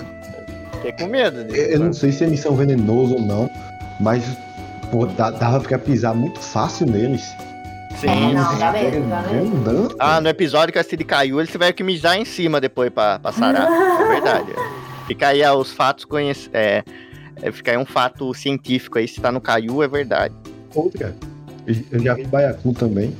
Fiquei 0.74 0.92
com 0.92 1.06
medo. 1.10 1.40
eu 1.54 1.64
eu 1.72 1.80
não 1.80 1.92
sei 1.92 2.10
se 2.12 2.24
eles 2.24 2.40
são 2.40 2.54
venenosos 2.56 3.12
ou 3.12 3.20
não, 3.20 3.50
mas 3.98 4.24
pô, 4.90 5.04
dá- 5.06 5.30
dava 5.30 5.60
pra 5.60 5.78
pisar 5.78 6.14
muito 6.14 6.38
fácil 6.40 6.86
neles. 6.86 7.34
Sim. 8.00 8.08
É, 8.08 8.32
não, 8.32 8.58
dá 8.58 8.72
mesmo, 8.72 9.10
dá 9.10 9.22
mesmo. 9.72 9.94
Ah, 9.98 10.20
no 10.22 10.28
episódio 10.28 10.72
que 10.72 10.78
a 10.78 10.82
Cid 10.82 11.04
caiu, 11.04 11.38
eles 11.38 11.50
tiveram 11.52 11.74
que 11.74 11.82
mijar 11.82 12.16
em 12.16 12.24
cima 12.24 12.58
depois 12.60 12.88
pra, 12.90 13.18
pra 13.18 13.30
sarar. 13.30 13.68
é 14.00 14.08
verdade. 14.08 14.52
Fica 15.10 15.26
aí 15.26 15.42
ah, 15.42 15.56
os 15.56 15.72
fatos 15.72 16.04
conhec... 16.04 16.48
é, 16.52 16.84
é, 17.42 17.50
Fica 17.50 17.72
aí 17.72 17.76
um 17.76 17.84
fato 17.84 18.32
científico 18.32 18.96
aí, 18.96 19.08
se 19.08 19.20
tá 19.20 19.32
no 19.32 19.40
caiu, 19.40 19.82
é 19.82 19.88
verdade. 19.88 20.32
Outra, 20.72 21.16
eu 21.66 21.98
já 21.98 22.14
vi 22.14 22.24
Baiacu 22.28 22.72
também. 22.72 23.12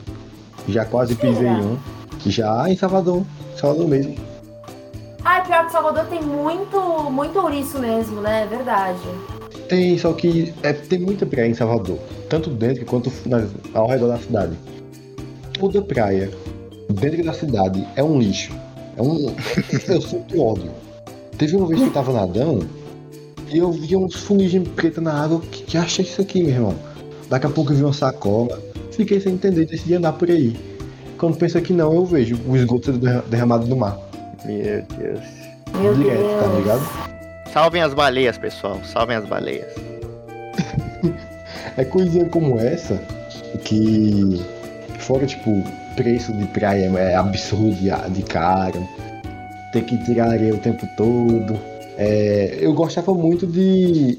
Já 0.69 0.85
quase 0.85 1.17
pisei 1.17 1.49
em 1.49 1.61
um. 1.61 1.77
Já 2.27 2.71
em 2.71 2.77
Salvador. 2.77 3.25
Salvador 3.57 3.89
mesmo. 3.89 4.15
Ai, 5.25 5.45
pior 5.45 5.67
que 5.67 5.73
Salvador 5.73 6.05
tem 6.05 6.23
muito, 6.23 6.81
muito 7.11 7.37
ouriço 7.41 7.81
mesmo, 7.81 8.21
né? 8.21 8.45
É 8.45 8.47
verdade. 8.47 9.01
Tem, 9.69 9.99
só 9.99 10.13
que 10.13 10.55
é, 10.63 10.73
tem 10.73 11.01
muita 11.01 11.27
praia 11.27 11.49
em 11.49 11.55
Salvador. 11.55 11.99
Tanto 12.29 12.51
dentro 12.51 12.85
quanto 12.85 13.13
na- 13.27 13.49
ao 13.75 13.89
redor 13.89 14.07
da 14.07 14.19
cidade. 14.19 14.57
Toda 15.59 15.83
praia 15.83 16.31
dentro 16.89 17.25
da 17.25 17.33
cidade 17.33 17.85
é 17.97 18.05
um 18.05 18.21
lixo. 18.21 18.53
É 18.97 19.03
um. 19.03 19.35
eu 19.93 20.01
sinto 20.01 20.41
ódio. 20.41 20.71
Teve 21.41 21.57
uma 21.57 21.67
vez 21.67 21.81
que 21.81 21.87
eu 21.87 21.93
tava 21.93 22.13
nadando 22.13 22.69
e 23.49 23.57
eu 23.57 23.73
vi 23.73 23.97
uns 23.97 24.15
fuligem 24.15 24.63
preta 24.63 25.01
na 25.01 25.25
água. 25.25 25.41
Que, 25.41 25.63
que 25.63 25.79
acha 25.79 26.03
isso 26.03 26.21
aqui, 26.21 26.43
meu 26.43 26.53
irmão? 26.53 26.75
Daqui 27.31 27.47
a 27.47 27.49
pouco 27.49 27.73
eu 27.73 27.77
vi 27.79 27.83
uma 27.83 27.95
sacola. 27.95 28.63
Fiquei 28.93 29.19
sem 29.23 29.33
entender, 29.33 29.65
decidi 29.65 29.95
andar 29.95 30.13
por 30.13 30.31
aí. 30.31 30.55
Quando 31.17 31.39
pensa 31.39 31.59
que 31.59 31.73
não, 31.73 31.95
eu 31.95 32.05
vejo 32.05 32.39
o 32.47 32.55
esgoto 32.55 32.93
derramado 33.27 33.67
no 33.67 33.75
mar. 33.75 33.99
Meu 34.45 34.83
Deus. 34.99 35.21
Meu 35.81 35.95
Direto, 35.95 36.19
Deus. 36.21 36.43
tá 36.43 36.59
ligado? 36.59 37.51
Salvem 37.55 37.81
as 37.81 37.95
baleias, 37.95 38.37
pessoal. 38.37 38.79
Salvem 38.85 39.17
as 39.17 39.25
baleias. 39.25 39.73
É 41.77 41.85
coisinha 41.85 42.27
como 42.27 42.59
essa 42.59 43.01
que 43.65 44.45
fora 44.99 45.25
tipo 45.25 45.63
preço 45.97 46.33
de 46.33 46.45
praia 46.47 46.91
é 46.99 47.15
absurdo 47.15 47.77
de, 47.77 47.91
de 48.11 48.23
caro. 48.25 48.87
Tem 49.73 49.85
que 49.85 49.97
tirar 50.05 50.31
areia 50.31 50.55
o 50.55 50.59
tempo 50.59 50.87
todo. 50.97 51.59
É, 51.97 52.59
eu 52.61 52.73
gostava 52.73 53.13
muito 53.15 53.47
de, 53.47 54.19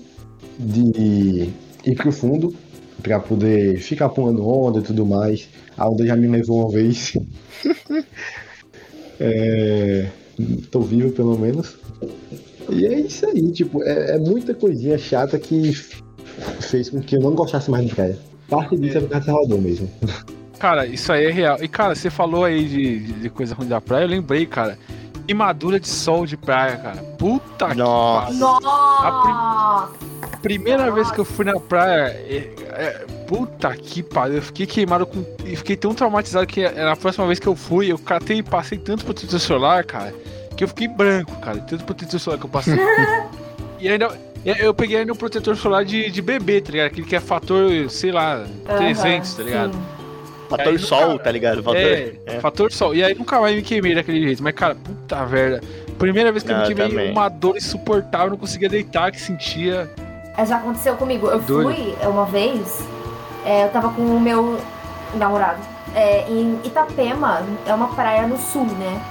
de 0.60 1.50
ir 1.86 1.96
pro 1.96 2.12
fundo, 2.12 2.56
pra 3.02 3.20
poder 3.20 3.78
ficar 3.80 4.10
pulando 4.10 4.48
onda 4.48 4.80
e 4.80 4.84
tudo 4.84 5.06
mais. 5.06 5.50
A 5.78 5.90
onda 5.90 6.06
já 6.06 6.16
me 6.16 6.28
levou 6.28 6.62
uma 6.62 6.70
vez. 6.72 7.14
é, 9.20 10.08
tô 10.72 10.82
vivo 10.82 11.12
pelo 11.12 11.38
menos. 11.38 11.76
E 12.70 12.86
é 12.86 13.00
isso 13.00 13.26
aí, 13.26 13.52
tipo, 13.52 13.84
é, 13.84 14.16
é 14.16 14.20
muita 14.20 14.54
coisinha 14.54 14.98
chata 14.98 15.38
que 15.38 15.74
fez 16.62 16.90
com 16.90 17.02
que 17.02 17.16
eu 17.16 17.20
não 17.20 17.34
gostasse 17.34 17.70
mais 17.70 17.86
de 17.88 17.94
praia. 17.96 18.18
Parte 18.48 18.78
disso 18.78 18.98
é 18.98 19.02
por 19.02 19.10
causa 19.10 19.26
Salvador 19.26 19.62
mesmo. 19.62 19.90
Cara, 20.60 20.86
isso 20.86 21.12
aí 21.12 21.26
é 21.26 21.32
real. 21.32 21.58
E, 21.62 21.68
cara, 21.68 21.96
você 21.96 22.10
falou 22.10 22.44
aí 22.46 22.66
de- 22.68 23.14
de 23.14 23.30
coisa 23.30 23.56
ruim 23.56 23.68
da 23.68 23.82
praia, 23.82 24.04
eu 24.04 24.10
lembrei, 24.10 24.46
cara. 24.46 24.78
Queimadura 25.26 25.80
de 25.80 25.88
sol 25.88 26.26
de 26.26 26.36
praia, 26.38 26.78
cara. 26.78 26.98
Puta 27.18 27.74
Nossa. 27.74 28.28
que 28.34 28.40
pariu. 28.40 28.40
Nossa! 28.40 29.90
A 30.34 30.38
primeira 30.42 30.92
vez 30.92 31.12
que 31.12 31.20
eu 31.20 31.26
fui 31.26 31.46
na 31.46 31.60
praia, 31.60 32.08
é- 32.28 32.54
é- 32.70 33.06
puta 33.28 33.76
que 33.76 34.02
pariu, 34.04 34.38
eu 34.38 34.42
fiquei 34.42 34.66
queimado 34.66 35.06
com. 35.06 35.24
E 35.46 35.56
fiquei 35.56 35.76
tão 35.76 35.94
traumatizado 35.94 36.46
que 36.48 36.68
na 36.70 36.96
próxima 36.96 37.26
vez 37.28 37.40
que 37.40 37.48
eu 37.48 37.56
fui, 37.56 37.92
eu 37.92 37.98
catei 38.00 38.38
e 38.40 38.44
passei 38.44 38.78
tanto 38.78 39.06
protetor 39.06 39.40
solar, 39.40 39.84
cara, 39.86 40.14
que 40.58 40.64
eu 40.64 40.68
fiquei 40.68 40.88
branco, 40.88 41.36
cara. 41.40 41.58
Tanto 41.60 41.84
protetor 41.86 42.20
solar 42.20 42.40
que 42.40 42.46
eu 42.46 42.50
passei. 42.50 42.76
e 43.80 43.88
ainda. 43.88 44.06
eu- 44.06 44.56
Eu 44.56 44.74
peguei 44.74 44.98
ainda 44.98 45.14
um 45.14 45.16
protetor 45.16 45.56
solar 45.56 45.86
de, 45.86 46.10
de 46.10 46.20
bebê, 46.20 46.60
tá 46.62 46.72
ligado? 46.72 46.88
Aquele 46.88 47.06
que 47.06 47.16
é 47.16 47.20
fator, 47.20 47.88
sei 47.92 48.12
lá, 48.12 48.44
300, 48.66 49.36
tá 49.36 49.44
ligado? 49.44 49.74
Sim. 49.74 49.80
Fator 50.58 50.80
sol, 50.80 51.00
cara, 51.00 51.20
tá 51.20 51.32
ligado? 51.32 51.64
Fator... 51.64 51.80
É, 51.80 52.14
é. 52.26 52.40
fator 52.40 52.72
sol. 52.72 52.96
E 52.96 53.04
aí 53.04 53.16
nunca 53.16 53.40
mais 53.40 53.56
me 53.56 53.62
queimei 53.62 53.96
daquele 53.96 54.22
jeito. 54.22 54.44
Mas, 54.44 54.54
cara, 54.54 54.76
puta 54.76 55.26
merda. 55.26 55.62
Primeira 55.98 56.32
vez 56.32 56.44
que 56.44 56.52
eu 56.52 56.58
Não, 56.58 56.64
me 56.64 56.72
eu 56.72 56.76
queimei, 56.76 56.96
também. 56.96 57.12
uma 57.12 57.30
dor 57.30 57.58
insuportável, 57.58 58.32
não 58.32 58.38
conseguia 58.38 58.70
deitar, 58.70 59.12
que 59.12 59.22
sentia. 59.22 59.90
É, 60.38 60.46
já 60.46 60.58
aconteceu 60.58 60.96
comigo. 60.96 61.28
Eu 61.28 61.40
Doido. 61.40 61.74
fui 61.74 61.96
uma 62.08 62.26
vez, 62.26 62.82
é, 63.46 63.66
eu 63.66 63.70
tava 63.70 63.90
com 63.90 64.02
o 64.02 64.20
meu 64.20 64.60
namorado 65.16 65.60
é, 65.96 66.30
em 66.30 66.60
Itapema, 66.64 67.44
é 67.66 67.74
uma 67.74 67.90
praia 67.90 68.28
no 68.28 68.38
sul, 68.38 68.66
né? 68.66 69.02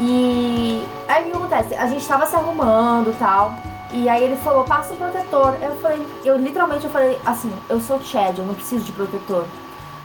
E 0.00 0.82
aí 1.08 1.22
o 1.22 1.30
que 1.30 1.36
acontece? 1.36 1.74
A 1.74 1.86
gente 1.86 2.06
tava 2.06 2.26
se 2.26 2.36
arrumando 2.36 3.10
e 3.10 3.14
tal. 3.14 3.54
E 3.92 4.08
aí 4.08 4.24
ele 4.24 4.36
falou, 4.36 4.64
passa 4.64 4.92
o 4.92 4.96
protetor. 4.96 5.56
Eu 5.62 5.76
falei, 5.76 6.06
eu 6.24 6.36
literalmente 6.36 6.84
eu 6.84 6.90
falei 6.90 7.18
assim, 7.24 7.50
eu 7.68 7.80
sou 7.80 8.00
Chad, 8.02 8.36
eu 8.36 8.44
não 8.44 8.54
preciso 8.54 8.84
de 8.84 8.92
protetor. 8.92 9.46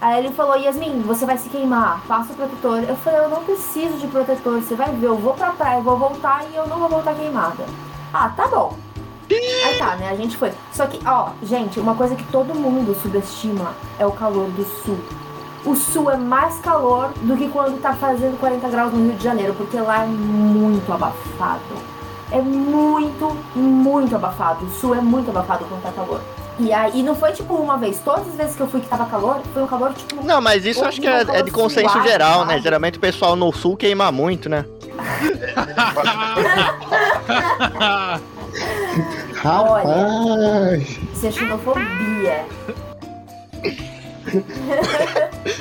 Aí 0.01 0.25
ele 0.25 0.33
falou, 0.33 0.55
Yasmin, 0.55 1.03
você 1.03 1.27
vai 1.27 1.37
se 1.37 1.47
queimar, 1.47 2.01
passa 2.07 2.33
o 2.33 2.35
protetor. 2.35 2.79
Eu 2.79 2.95
falei, 2.95 3.19
eu 3.19 3.29
não 3.29 3.43
preciso 3.43 3.97
de 3.97 4.07
protetor, 4.07 4.59
você 4.59 4.73
vai 4.73 4.91
ver, 4.91 5.05
eu 5.05 5.15
vou 5.15 5.35
pra 5.35 5.51
praia, 5.51 5.77
eu 5.77 5.83
vou 5.83 5.95
voltar 5.95 6.43
e 6.51 6.55
eu 6.55 6.67
não 6.67 6.79
vou 6.79 6.89
voltar 6.89 7.13
queimada. 7.13 7.63
Ah, 8.11 8.29
tá 8.29 8.47
bom. 8.47 8.75
Aí 9.29 9.77
tá, 9.77 9.95
né? 9.97 10.09
A 10.09 10.15
gente 10.15 10.35
foi. 10.35 10.51
Só 10.73 10.87
que, 10.87 10.99
ó, 11.07 11.29
gente, 11.43 11.79
uma 11.79 11.93
coisa 11.93 12.15
que 12.15 12.23
todo 12.25 12.55
mundo 12.55 12.97
subestima 12.99 13.73
é 13.99 14.05
o 14.05 14.11
calor 14.11 14.49
do 14.49 14.65
sul. 14.83 14.97
O 15.63 15.75
sul 15.75 16.09
é 16.09 16.17
mais 16.17 16.57
calor 16.59 17.13
do 17.21 17.37
que 17.37 17.47
quando 17.47 17.79
tá 17.79 17.93
fazendo 17.93 18.39
40 18.39 18.67
graus 18.69 18.91
no 18.91 19.05
Rio 19.05 19.15
de 19.15 19.23
Janeiro, 19.23 19.53
porque 19.53 19.79
lá 19.79 20.03
é 20.03 20.07
muito 20.07 20.91
abafado. 20.91 21.61
É 22.31 22.41
muito, 22.41 23.37
muito 23.55 24.15
abafado. 24.15 24.65
O 24.65 24.69
sul 24.71 24.95
é 24.95 25.01
muito 25.01 25.29
abafado 25.29 25.63
quando 25.65 25.83
tá 25.83 25.91
calor. 25.91 26.21
E 26.61 26.71
aí 26.71 27.01
não 27.01 27.15
foi 27.15 27.31
tipo 27.31 27.55
uma 27.55 27.75
vez, 27.75 27.99
todas 28.05 28.27
as 28.27 28.35
vezes 28.35 28.55
que 28.55 28.61
eu 28.61 28.67
fui 28.67 28.81
que 28.81 28.87
tava 28.87 29.07
calor, 29.07 29.41
foi 29.51 29.63
um 29.63 29.67
calor 29.67 29.91
tipo. 29.95 30.23
Não, 30.23 30.39
mas 30.39 30.63
isso 30.63 30.85
acho 30.85 31.01
que 31.01 31.07
é, 31.07 31.25
é 31.27 31.41
de 31.41 31.49
consenso 31.49 31.99
geral, 32.03 32.45
né? 32.45 32.61
Geralmente 32.61 32.99
o 32.99 33.01
pessoal 33.01 33.35
no 33.35 33.51
sul 33.51 33.75
queima 33.75 34.11
muito, 34.11 34.47
né? 34.47 34.63
Rapaz! 39.41 40.99
Isso 41.13 41.25
é 41.25 41.31
xenofobia. 41.31 42.45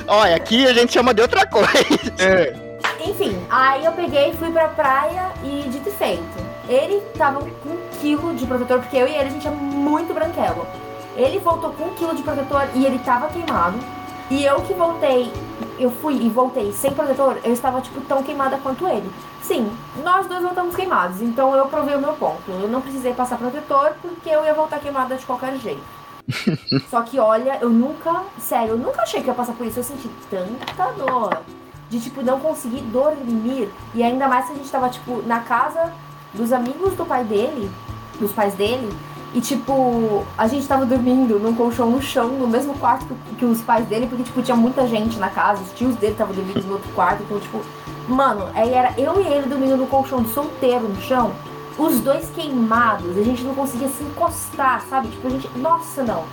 Olha, 0.07 0.35
aqui 0.35 0.67
a 0.67 0.73
gente 0.73 0.93
chama 0.93 1.15
de 1.15 1.23
outra 1.23 1.47
coisa. 1.47 1.71
Enfim, 3.03 3.35
aí 3.49 3.83
eu 3.83 3.91
peguei 3.93 4.29
e 4.29 4.33
fui 4.33 4.51
pra 4.51 4.67
praia 4.67 5.31
e 5.43 5.67
dito 5.67 5.89
e 5.89 5.93
feito. 5.93 6.51
Ele 6.69 7.01
tava 7.17 7.39
com 7.39 7.69
um 7.69 7.79
quilo 7.99 8.35
de 8.35 8.45
protetor, 8.45 8.77
porque 8.79 8.97
eu 8.97 9.07
e 9.07 9.15
ele 9.15 9.29
a 9.29 9.29
gente 9.29 9.47
é 9.47 9.51
muito 9.51 10.13
branquelo. 10.13 10.67
Ele 11.15 11.39
voltou 11.39 11.71
com 11.71 11.85
um 11.85 11.93
quilo 11.93 12.15
de 12.15 12.23
protetor 12.23 12.67
e 12.73 12.85
ele 12.85 12.99
tava 12.99 13.27
queimado. 13.27 13.77
E 14.29 14.45
eu 14.45 14.61
que 14.61 14.73
voltei, 14.73 15.31
eu 15.77 15.91
fui 15.91 16.15
e 16.15 16.29
voltei 16.29 16.71
sem 16.71 16.91
protetor, 16.91 17.37
eu 17.43 17.51
estava 17.51 17.81
tipo 17.81 17.99
tão 18.01 18.23
queimada 18.23 18.57
quanto 18.57 18.87
ele. 18.87 19.11
Sim, 19.41 19.69
nós 20.03 20.25
dois 20.27 20.41
voltamos 20.41 20.73
queimados, 20.73 21.21
então 21.21 21.53
eu 21.55 21.65
provei 21.65 21.95
o 21.95 21.99
meu 21.99 22.13
ponto. 22.13 22.49
Eu 22.49 22.69
não 22.69 22.79
precisei 22.79 23.13
passar 23.13 23.37
protetor 23.37 23.93
porque 24.01 24.29
eu 24.29 24.45
ia 24.45 24.53
voltar 24.53 24.79
queimada 24.79 25.17
de 25.17 25.25
qualquer 25.25 25.57
jeito. 25.57 25.83
Só 26.89 27.01
que 27.01 27.19
olha, 27.19 27.57
eu 27.59 27.69
nunca, 27.69 28.23
sério, 28.39 28.69
eu 28.69 28.77
nunca 28.77 29.01
achei 29.01 29.21
que 29.21 29.27
ia 29.27 29.33
passar 29.33 29.53
por 29.53 29.67
isso. 29.67 29.79
Eu 29.79 29.83
senti 29.83 30.09
tanta 30.29 30.91
dor 30.93 31.41
de 31.89 31.99
tipo 31.99 32.21
não 32.21 32.39
conseguir 32.39 32.81
dormir 32.83 33.69
e 33.93 34.01
ainda 34.01 34.27
mais 34.29 34.45
que 34.45 34.53
a 34.53 34.55
gente 34.55 34.71
tava 34.71 34.87
tipo 34.87 35.21
na 35.23 35.41
casa 35.41 35.91
dos 36.33 36.53
amigos 36.53 36.93
do 36.93 37.05
pai 37.05 37.25
dele, 37.25 37.69
dos 38.17 38.31
pais 38.31 38.53
dele, 38.53 38.89
e 39.33 39.39
tipo, 39.39 40.25
a 40.37 40.47
gente 40.47 40.67
tava 40.67 40.85
dormindo 40.85 41.39
num 41.39 41.55
colchão 41.55 41.89
no 41.89 42.01
chão, 42.01 42.29
no 42.29 42.47
mesmo 42.47 42.73
quarto 42.73 43.15
que, 43.37 43.45
os 43.45 43.61
pais 43.61 43.85
dele, 43.85 44.07
porque 44.07 44.23
tipo 44.23 44.41
tinha 44.41 44.57
muita 44.57 44.85
gente 44.87 45.17
na 45.17 45.29
casa, 45.29 45.61
os 45.63 45.71
tios 45.71 45.95
dele 45.95 46.11
estavam 46.11 46.35
dormindo 46.35 46.61
no 46.63 46.73
outro 46.73 46.89
quarto, 46.93 47.23
então 47.23 47.39
tipo, 47.39 47.61
mano, 48.09 48.49
aí 48.53 48.73
era 48.73 48.93
eu 48.97 49.21
e 49.21 49.27
ele 49.27 49.47
dormindo 49.47 49.77
no 49.77 49.87
colchão 49.87 50.21
de 50.21 50.29
solteiro 50.29 50.87
no 50.87 51.01
chão. 51.01 51.31
Os 51.77 52.01
dois 52.01 52.29
queimados, 52.35 53.17
a 53.17 53.23
gente 53.23 53.43
não 53.43 53.55
conseguia 53.55 53.87
se 53.87 54.03
encostar, 54.03 54.81
sabe? 54.89 55.07
Tipo, 55.07 55.27
a 55.27 55.29
gente. 55.29 55.49
Nossa, 55.57 56.03
não. 56.03 56.25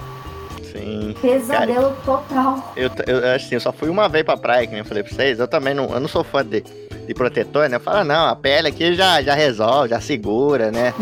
Sim. 0.73 1.15
Pesadelo 1.21 1.95
total. 2.05 2.73
Eu, 2.77 2.91
eu, 3.07 3.35
assim, 3.35 3.55
eu 3.55 3.61
só 3.61 3.73
fui 3.73 3.89
uma 3.89 4.09
vez 4.09 4.25
pra 4.25 4.37
praia, 4.37 4.67
que 4.67 4.73
nem 4.73 4.81
eu 4.81 4.85
falei 4.85 5.03
pra 5.03 5.15
vocês. 5.15 5.39
Eu 5.39 5.49
também 5.49 5.75
não, 5.75 5.89
eu 5.91 6.01
não 6.01 6.09
sou 6.09 6.25
fã 6.25 6.45
de, 6.45 6.63
de 7.09 7.15
protetor, 7.15 7.69
né? 7.71 7.77
Eu 7.77 7.81
falo, 7.81 8.05
não, 8.05 8.29
a 8.29 8.37
pele 8.37 8.69
aqui 8.69 8.95
já, 8.95 9.23
já 9.23 9.35
resolve, 9.35 9.89
já 9.89 10.01
segura, 10.01 10.71
né? 10.71 10.93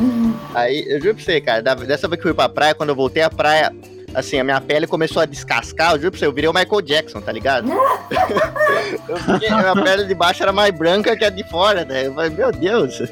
Aí, 0.54 0.84
eu 0.88 1.00
juro 1.00 1.16
pra 1.16 1.24
você, 1.24 1.40
cara, 1.40 1.60
da- 1.60 1.74
dessa 1.74 2.06
vez 2.06 2.22
que 2.22 2.28
eu 2.28 2.32
fui 2.32 2.34
pra 2.34 2.48
praia, 2.48 2.74
quando 2.76 2.90
eu 2.90 2.94
voltei 2.94 3.24
à 3.24 3.28
praia, 3.28 3.72
assim, 4.14 4.38
a 4.38 4.44
minha 4.44 4.60
pele 4.60 4.86
começou 4.86 5.20
a 5.20 5.26
descascar, 5.26 5.92
eu 5.94 5.98
juro 5.98 6.12
pra 6.12 6.20
você, 6.20 6.26
eu 6.26 6.32
virei 6.32 6.48
o 6.48 6.54
Michael 6.54 6.80
Jackson, 6.80 7.20
tá 7.20 7.32
ligado? 7.32 7.68
eu 9.08 9.16
fiquei, 9.16 9.48
a 9.48 9.58
minha 9.72 9.84
pele 9.84 10.04
de 10.04 10.14
baixo 10.14 10.44
era 10.44 10.52
mais 10.52 10.70
branca 10.72 11.16
que 11.16 11.24
a 11.24 11.28
de 11.30 11.42
fora, 11.42 11.84
né? 11.84 12.06
Eu 12.06 12.14
falei, 12.14 12.30
meu 12.30 12.52
Deus, 12.52 13.02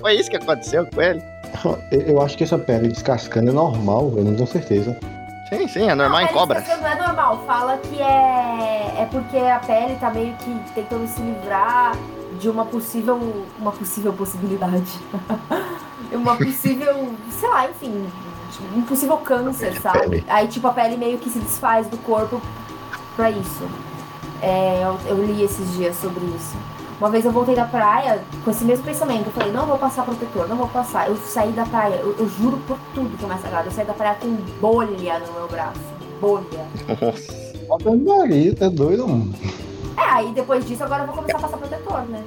foi 0.00 0.14
isso 0.14 0.30
que 0.30 0.36
aconteceu 0.36 0.86
com 0.86 1.02
ele? 1.02 1.22
Eu 1.90 2.22
acho 2.22 2.38
que 2.38 2.44
essa 2.44 2.56
pele 2.58 2.88
descascando 2.88 3.50
é 3.50 3.52
normal, 3.52 4.12
eu 4.16 4.24
não 4.24 4.34
tenho 4.34 4.46
certeza. 4.48 4.96
Sim, 5.50 5.66
sim, 5.68 5.90
é 5.90 5.94
normal 5.96 6.20
em 6.20 6.24
Mas 6.24 6.32
cobras. 6.32 6.62
isso 6.66 6.76
não 6.80 6.86
é 6.88 6.94
normal. 6.94 7.42
Fala 7.44 7.76
que 7.78 8.00
é, 8.00 9.02
é 9.02 9.08
porque 9.10 9.36
a 9.36 9.58
pele 9.58 9.96
tá 10.00 10.08
meio 10.08 10.32
que 10.36 10.56
tentando 10.76 11.06
se 11.08 11.20
livrar 11.20 11.92
de 12.40 12.48
uma 12.48 12.64
possível. 12.64 13.18
Uma 13.58 13.70
possível 13.70 14.12
possibilidade. 14.12 14.98
uma 16.12 16.36
possível. 16.36 17.14
sei 17.38 17.48
lá, 17.48 17.70
enfim. 17.70 18.06
Um 18.74 18.82
possível 18.82 19.16
câncer, 19.18 19.80
sabe? 19.80 20.00
Pele. 20.00 20.24
Aí, 20.26 20.48
tipo, 20.48 20.66
a 20.66 20.72
pele 20.72 20.96
meio 20.96 21.18
que 21.18 21.30
se 21.30 21.38
desfaz 21.38 21.86
do 21.86 21.96
corpo 21.98 22.40
pra 23.14 23.30
isso. 23.30 23.68
É, 24.42 24.82
eu, 24.82 24.98
eu 25.06 25.24
li 25.24 25.42
esses 25.42 25.72
dias 25.74 25.96
sobre 25.96 26.24
isso. 26.24 26.56
Uma 26.98 27.08
vez 27.08 27.24
eu 27.24 27.30
voltei 27.30 27.54
da 27.54 27.64
praia 27.64 28.22
com 28.44 28.50
esse 28.50 28.64
mesmo 28.64 28.84
pensamento. 28.84 29.26
Eu 29.26 29.32
falei, 29.32 29.52
não 29.52 29.66
vou 29.66 29.78
passar 29.78 30.04
protetor, 30.04 30.48
não 30.48 30.56
vou 30.56 30.68
passar. 30.68 31.08
Eu 31.08 31.16
saí 31.16 31.52
da 31.52 31.64
praia, 31.64 31.94
eu, 31.96 32.14
eu 32.18 32.28
juro 32.28 32.58
por 32.66 32.78
tudo 32.94 33.16
que 33.16 33.24
é 33.24 33.28
mais 33.28 33.40
sagrado. 33.40 33.68
Eu 33.68 33.72
saí 33.72 33.86
da 33.86 33.94
praia 33.94 34.16
com 34.16 34.28
bolha 34.60 35.18
no 35.20 35.32
meu 35.32 35.48
braço. 35.48 35.80
Bolha. 36.20 36.44
Nossa. 37.00 37.50
Bota 37.66 37.90
no 37.90 38.18
nariz, 38.18 38.54
tá 38.54 38.68
doido, 38.68 39.08
mano. 39.08 39.32
É, 39.96 40.00
aí 40.02 40.32
depois 40.32 40.64
disso 40.66 40.84
agora 40.84 41.02
eu 41.02 41.06
vou 41.06 41.16
começar 41.16 41.38
a 41.38 41.40
passar 41.40 41.56
protetor, 41.58 42.02
né? 42.08 42.22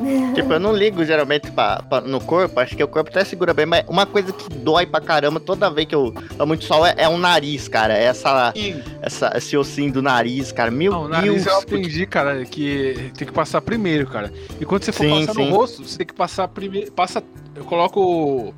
Tipo, 0.34 0.54
eu 0.54 0.58
não 0.58 0.74
ligo 0.74 1.04
geralmente 1.04 1.50
pra, 1.52 1.80
pra- 1.82 2.00
no 2.00 2.20
corpo, 2.20 2.58
acho 2.58 2.74
que 2.76 2.82
o 2.82 2.88
corpo 2.88 3.08
até 3.10 3.24
segura 3.24 3.54
bem, 3.54 3.66
mas 3.66 3.84
uma 3.86 4.04
coisa 4.04 4.32
que 4.32 4.48
dói 4.48 4.84
pra 4.84 5.00
caramba 5.00 5.38
toda 5.38 5.70
vez 5.70 5.86
que 5.86 5.94
eu 5.94 6.12
tomo 6.36 6.46
muito 6.48 6.64
sol 6.64 6.84
é, 6.84 6.94
é 6.96 7.08
o 7.08 7.16
nariz, 7.18 7.68
cara. 7.68 7.96
É 7.96 8.04
Essa, 8.04 8.52
essa, 9.00 9.32
esse 9.36 9.56
ossinho 9.56 9.92
do 9.92 10.02
nariz, 10.02 10.50
cara. 10.50 10.70
Meu 10.72 10.90
Não, 10.92 11.04
o 11.04 11.08
Deus. 11.08 11.12
nariz 11.26 11.46
eu 11.46 11.56
aprendi, 11.58 12.04
cara, 12.06 12.44
que 12.44 13.12
tem 13.16 13.26
que 13.28 13.32
passar 13.32 13.60
primeiro, 13.60 14.06
cara. 14.08 14.32
E 14.60 14.64
quando 14.64 14.82
você 14.82 14.90
for 14.92 15.04
Sim, 15.04 15.20
passar 15.26 15.34
sim. 15.40 15.48
no 15.50 15.54
rosto, 15.56 15.84
você 15.84 15.98
tem 15.98 16.06
que 16.06 16.14
passar 16.14 16.48
primeiro. 16.48 16.90
Passa. 16.90 17.22
Eu 17.54 17.64
coloco 17.64 18.00
o, 18.00 18.54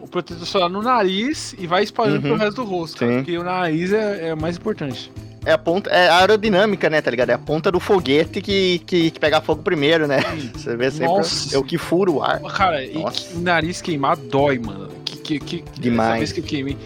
o 0.00 0.08
protetor 0.08 0.44
solar 0.46 0.68
no 0.68 0.82
nariz 0.82 1.54
e 1.58 1.66
vai 1.66 1.84
espalhando 1.84 2.16
Uhum. 2.16 2.36
pro 2.36 2.36
resto 2.36 2.56
do 2.56 2.64
rosto, 2.64 2.98
cara. 2.98 3.12
Porque 3.14 3.38
o 3.38 3.44
nariz 3.44 3.92
é, 3.94 4.28
é 4.28 4.34
o 4.34 4.36
mais 4.38 4.58
importante. 4.58 5.10
É 5.44 5.52
a 5.52 5.58
ponta, 5.58 5.90
é 5.90 6.08
a 6.08 6.18
aerodinâmica, 6.18 6.88
né, 6.88 7.00
tá 7.00 7.10
ligado? 7.10 7.30
É 7.30 7.34
a 7.34 7.38
ponta 7.38 7.70
do 7.72 7.80
foguete 7.80 8.40
que, 8.40 8.78
que, 8.86 9.10
que 9.10 9.18
pega 9.20 9.40
fogo 9.40 9.62
primeiro, 9.62 10.06
né? 10.06 10.18
Você 10.54 10.76
vê 10.76 10.90
sempre 10.90 11.06
Nossa. 11.08 11.54
é 11.56 11.58
o 11.58 11.64
que 11.64 11.76
fura 11.76 12.10
o 12.10 12.22
ar. 12.22 12.40
Cara, 12.42 12.84
e 12.84 12.94
Nossa. 12.98 13.20
que- 13.28 13.36
o 13.36 13.40
nariz 13.40 13.80
queimado 13.82 14.20
dói, 14.22 14.58
mano. 14.58 14.88
Que, 15.04 15.38
que, 15.38 15.38
que, 15.40 15.80
Demais. 15.80 16.10
Essa 16.10 16.18
vez 16.18 16.32
que 16.32 16.40
eu 16.40 16.44
queimei. 16.44 16.76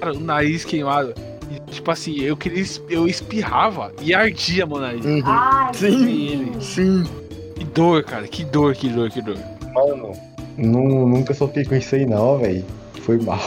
Cara, 0.00 0.12
o 0.14 0.20
nariz 0.20 0.64
queimado. 0.64 1.14
e, 1.50 1.70
tipo 1.72 1.90
assim, 1.90 2.18
eu 2.20 2.36
queria. 2.36 2.64
Eu 2.88 3.06
espirrava 3.06 3.92
e 4.00 4.12
ardia 4.12 4.66
meu 4.66 4.78
nariz. 4.78 5.04
Uhum. 5.04 5.22
Ai, 5.24 5.72
Sim, 5.74 6.52
Sim. 6.60 7.04
Que 7.56 7.64
dor, 7.64 8.02
cara. 8.02 8.26
Que 8.26 8.44
dor, 8.44 8.74
que 8.74 8.88
dor, 8.88 9.10
que 9.10 9.22
dor. 9.22 9.36
Mano, 9.72 10.12
nu- 10.56 11.06
nunca 11.06 11.32
sofri 11.34 11.64
com 11.64 11.74
isso 11.76 11.94
aí 11.94 12.06
não, 12.06 12.38
velho. 12.38 12.64
Foi 13.02 13.18
mal. 13.18 13.38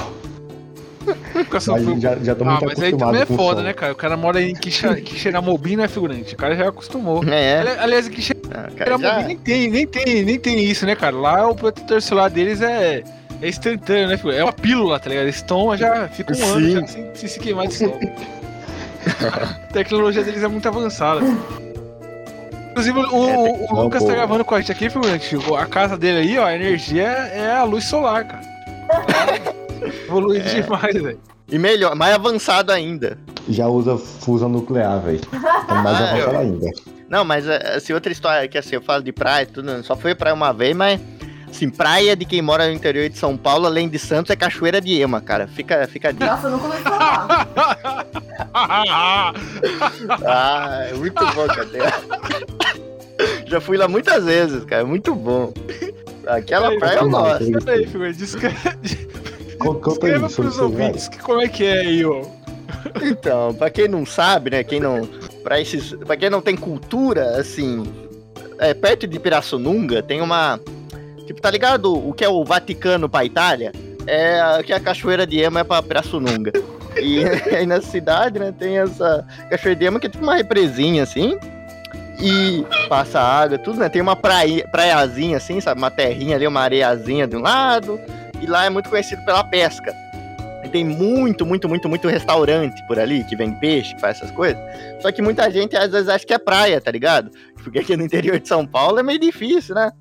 Mas 1.51 2.01
já, 2.01 2.15
já 2.17 2.35
tô 2.35 2.43
Ah, 2.43 2.47
muito 2.51 2.65
mas 2.65 2.81
aí 2.81 2.95
também 2.95 3.21
é 3.21 3.25
foda, 3.25 3.59
som. 3.61 3.65
né, 3.65 3.73
cara? 3.73 3.93
O 3.93 3.95
cara 3.95 4.15
mora 4.17 4.41
em 4.41 4.53
Quixeramobim, 4.55 5.75
né, 5.77 5.87
figurante? 5.87 6.33
O 6.33 6.37
cara 6.37 6.55
já 6.55 6.69
acostumou. 6.69 7.23
É, 7.25 7.59
Ali- 7.59 7.69
Aliás, 7.79 8.07
ah, 8.07 8.09
Quixeramobim 8.09 9.03
já... 9.03 9.21
nem 9.23 9.37
tem, 9.37 9.69
nem 9.69 9.87
tem, 9.87 10.23
nem 10.23 10.39
tem 10.39 10.63
isso, 10.63 10.85
né, 10.85 10.95
cara? 10.95 11.15
Lá 11.15 11.47
o 11.47 11.55
protetor 11.55 12.01
celular 12.01 12.29
deles 12.29 12.61
é, 12.61 13.03
é 13.41 13.47
instantâneo, 13.47 14.07
né, 14.07 14.17
figurante? 14.17 14.39
É 14.41 14.43
uma 14.43 14.53
pílula, 14.53 14.99
tá 14.99 15.09
ligado? 15.09 15.25
Eles 15.25 15.41
tomam, 15.41 15.75
já 15.77 16.07
fica 16.09 16.33
um 16.35 16.43
ano 16.45 16.65
Sim. 16.65 16.71
já 16.81 16.87
sem, 16.87 17.15
sem 17.15 17.29
se 17.29 17.39
queimar 17.39 17.67
de 17.67 17.73
sol. 17.75 17.99
a 19.31 19.73
tecnologia 19.73 20.23
deles 20.23 20.43
é 20.43 20.47
muito 20.47 20.67
avançada. 20.67 21.21
Inclusive, 22.71 22.99
o, 22.99 23.15
o- 23.15 23.65
o 23.71 23.75
Não, 23.75 23.83
Lucas 23.83 24.01
pô. 24.01 24.07
tá 24.07 24.15
gravando 24.15 24.43
com 24.45 24.55
a 24.55 24.59
gente 24.59 24.71
aqui, 24.71 24.89
figurante. 24.89 25.35
A 25.59 25.65
casa 25.65 25.97
dele 25.97 26.19
aí, 26.19 26.39
ó, 26.39 26.45
a 26.45 26.55
energia 26.55 27.03
é 27.03 27.51
a 27.51 27.63
luz 27.63 27.83
solar, 27.85 28.25
cara. 28.25 28.41
Evoluiu 30.07 30.41
É. 30.41 30.61
demais, 30.61 30.93
velho. 30.93 31.19
E 31.49 31.59
melhor, 31.59 31.95
mais 31.95 32.15
avançado 32.15 32.71
ainda. 32.71 33.17
Já 33.49 33.67
usa 33.67 33.97
fusão 33.97 34.47
nuclear, 34.49 34.99
velho. 35.01 35.19
É 35.33 35.73
mais 35.73 35.99
Ah, 36.01 36.09
avançado 36.11 36.37
ainda. 36.37 36.67
Não, 37.09 37.23
mas 37.25 37.47
eh, 37.47 37.73
assim, 37.75 37.93
outra 37.93 38.11
história 38.11 38.47
que 38.47 38.57
assim, 38.57 38.75
eu 38.75 38.81
falo 38.81 39.03
de 39.03 39.11
praia, 39.11 39.43
e 39.43 39.47
tudo, 39.47 39.83
só 39.83 39.95
fui 39.95 40.15
praia 40.15 40.33
uma 40.33 40.51
vez, 40.53 40.75
mas 40.75 40.99
assim, 41.49 41.69
praia 41.69 42.15
de 42.15 42.25
quem 42.25 42.41
mora 42.41 42.65
no 42.67 42.73
interior 42.73 43.07
de 43.09 43.17
São 43.17 43.37
Paulo, 43.37 43.67
além 43.67 43.87
de 43.89 43.99
Santos, 43.99 44.31
é 44.31 44.35
Cachoeira 44.35 44.81
de 44.81 44.99
Ema, 44.99 45.21
cara. 45.21 45.45
Fica, 45.47 45.85
fica 45.87 46.09
a 46.09 46.11
dica. 46.11 46.25
Nossa, 46.25 46.47
eu 46.47 46.51
nunca 46.51 46.65
ouvi 46.67 46.77
falar. 46.81 47.47
Ah, 50.25 50.85
é 50.89 50.93
muito 50.93 51.23
bom, 51.33 51.47
cara. 51.47 51.67
Já 53.47 53.61
fui 53.61 53.77
lá 53.77 53.87
muitas 53.87 54.23
vezes, 54.25 54.63
cara. 54.65 54.81
é 54.81 54.85
Muito 54.85 55.13
bom. 55.15 55.53
Aquela 56.27 56.75
praia 56.77 56.99
eu 56.99 57.85
figurante, 57.85 58.17
descreve, 58.17 59.07
Conta, 59.63 59.89
descreva 59.89 60.27
aí 60.27 60.33
pros 60.33 60.55
vai. 60.55 60.65
ouvintes 60.65 61.07
que, 61.07 61.19
como 61.19 61.41
é 61.41 61.47
que 61.47 61.65
é 61.65 61.79
aí, 61.79 62.05
ó. 62.05 62.21
Então, 63.01 63.53
pra 63.53 63.69
quem 63.69 63.87
não 63.87 64.05
sabe, 64.05 64.49
né? 64.51 64.63
Quem 64.63 64.79
não. 64.79 65.07
Pra, 65.43 65.59
esses, 65.59 65.93
pra 65.93 66.15
quem 66.15 66.29
não 66.29 66.41
tem 66.41 66.55
cultura, 66.55 67.37
assim. 67.37 67.83
É, 68.59 68.73
perto 68.73 69.07
de 69.07 69.19
Pirassununga 69.19 70.01
tem 70.01 70.21
uma. 70.21 70.59
Tipo, 71.25 71.41
tá 71.41 71.49
ligado 71.49 71.93
o 71.93 72.13
que 72.13 72.23
é 72.23 72.29
o 72.29 72.43
Vaticano 72.43 73.09
pra 73.09 73.25
Itália? 73.25 73.71
É 74.05 74.61
que 74.63 74.73
a 74.73 74.79
Cachoeira 74.79 75.25
de 75.25 75.39
Ema 75.39 75.61
é 75.61 75.63
pra 75.63 75.81
Pirassununga. 75.81 76.51
E 76.97 77.23
aí 77.55 77.65
na 77.65 77.81
cidade, 77.81 78.39
né, 78.39 78.53
tem 78.57 78.77
essa 78.79 79.25
Cachoeira 79.49 79.79
de 79.79 79.85
Ema 79.85 79.99
que 79.99 80.07
é 80.07 80.09
tipo 80.09 80.23
uma 80.23 80.35
represinha, 80.35 81.03
assim. 81.03 81.37
E 82.19 82.65
passa 82.87 83.19
água, 83.19 83.57
tudo, 83.57 83.79
né? 83.79 83.89
Tem 83.89 84.01
uma 84.01 84.15
praia, 84.15 84.67
praiazinha, 84.67 85.37
assim, 85.37 85.59
sabe? 85.59 85.79
Uma 85.81 85.91
terrinha 85.91 86.35
ali, 86.35 86.45
uma 86.45 86.61
areiazinha 86.61 87.27
de 87.27 87.35
um 87.35 87.41
lado. 87.41 87.99
E 88.43 88.45
lá 88.45 88.65
é 88.65 88.69
muito 88.69 88.89
conhecido 88.89 89.23
pela 89.23 89.43
pesca. 89.43 89.95
E 90.63 90.69
tem 90.69 90.83
muito, 90.85 91.45
muito, 91.45 91.67
muito, 91.67 91.87
muito 91.89 92.07
restaurante 92.07 92.81
por 92.87 92.99
ali 92.99 93.23
que 93.23 93.35
vende 93.35 93.59
peixe, 93.59 93.93
que 93.95 94.01
faz 94.01 94.17
essas 94.17 94.31
coisas. 94.31 94.57
Só 95.01 95.11
que 95.11 95.21
muita 95.21 95.49
gente 95.51 95.75
às 95.75 95.91
vezes 95.91 96.09
acha 96.09 96.25
que 96.25 96.33
é 96.33 96.37
praia, 96.37 96.79
tá 96.81 96.91
ligado? 96.91 97.31
Porque 97.63 97.79
aqui 97.79 97.95
no 97.97 98.03
interior 98.03 98.39
de 98.39 98.47
São 98.47 98.65
Paulo 98.65 98.99
é 98.99 99.03
meio 99.03 99.19
difícil, 99.19 99.75
né? 99.75 99.91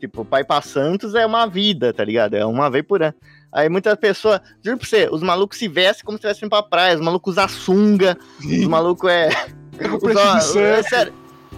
Tipo, 0.00 0.24
pra 0.24 0.40
ir 0.40 0.44
pra 0.44 0.60
Santos 0.60 1.14
é 1.14 1.24
uma 1.24 1.46
vida, 1.46 1.92
tá 1.92 2.04
ligado? 2.04 2.34
É 2.34 2.44
uma 2.44 2.68
vez 2.70 2.84
por 2.84 3.02
ano. 3.02 3.14
Aí 3.52 3.68
muitas 3.68 3.94
pessoas, 3.96 4.40
juro 4.64 4.76
pra 4.78 4.86
você, 4.88 5.08
os 5.10 5.22
malucos 5.22 5.56
se 5.58 5.68
vestem 5.68 6.04
como 6.04 6.18
se 6.18 6.26
estivessem 6.26 6.48
pra 6.48 6.62
praia, 6.62 6.94
os 6.96 7.00
malucos 7.00 7.34
usam 7.34 7.48
sunga, 7.48 8.18
os 8.44 8.66
malucos 8.66 9.08
é. 9.10 9.28
O 9.74 9.98
preço 9.98 10.20
de 10.20 10.28
Usa, 10.28 10.60
é 10.60 10.76
surf, 10.82 10.88
sério, 10.90 11.12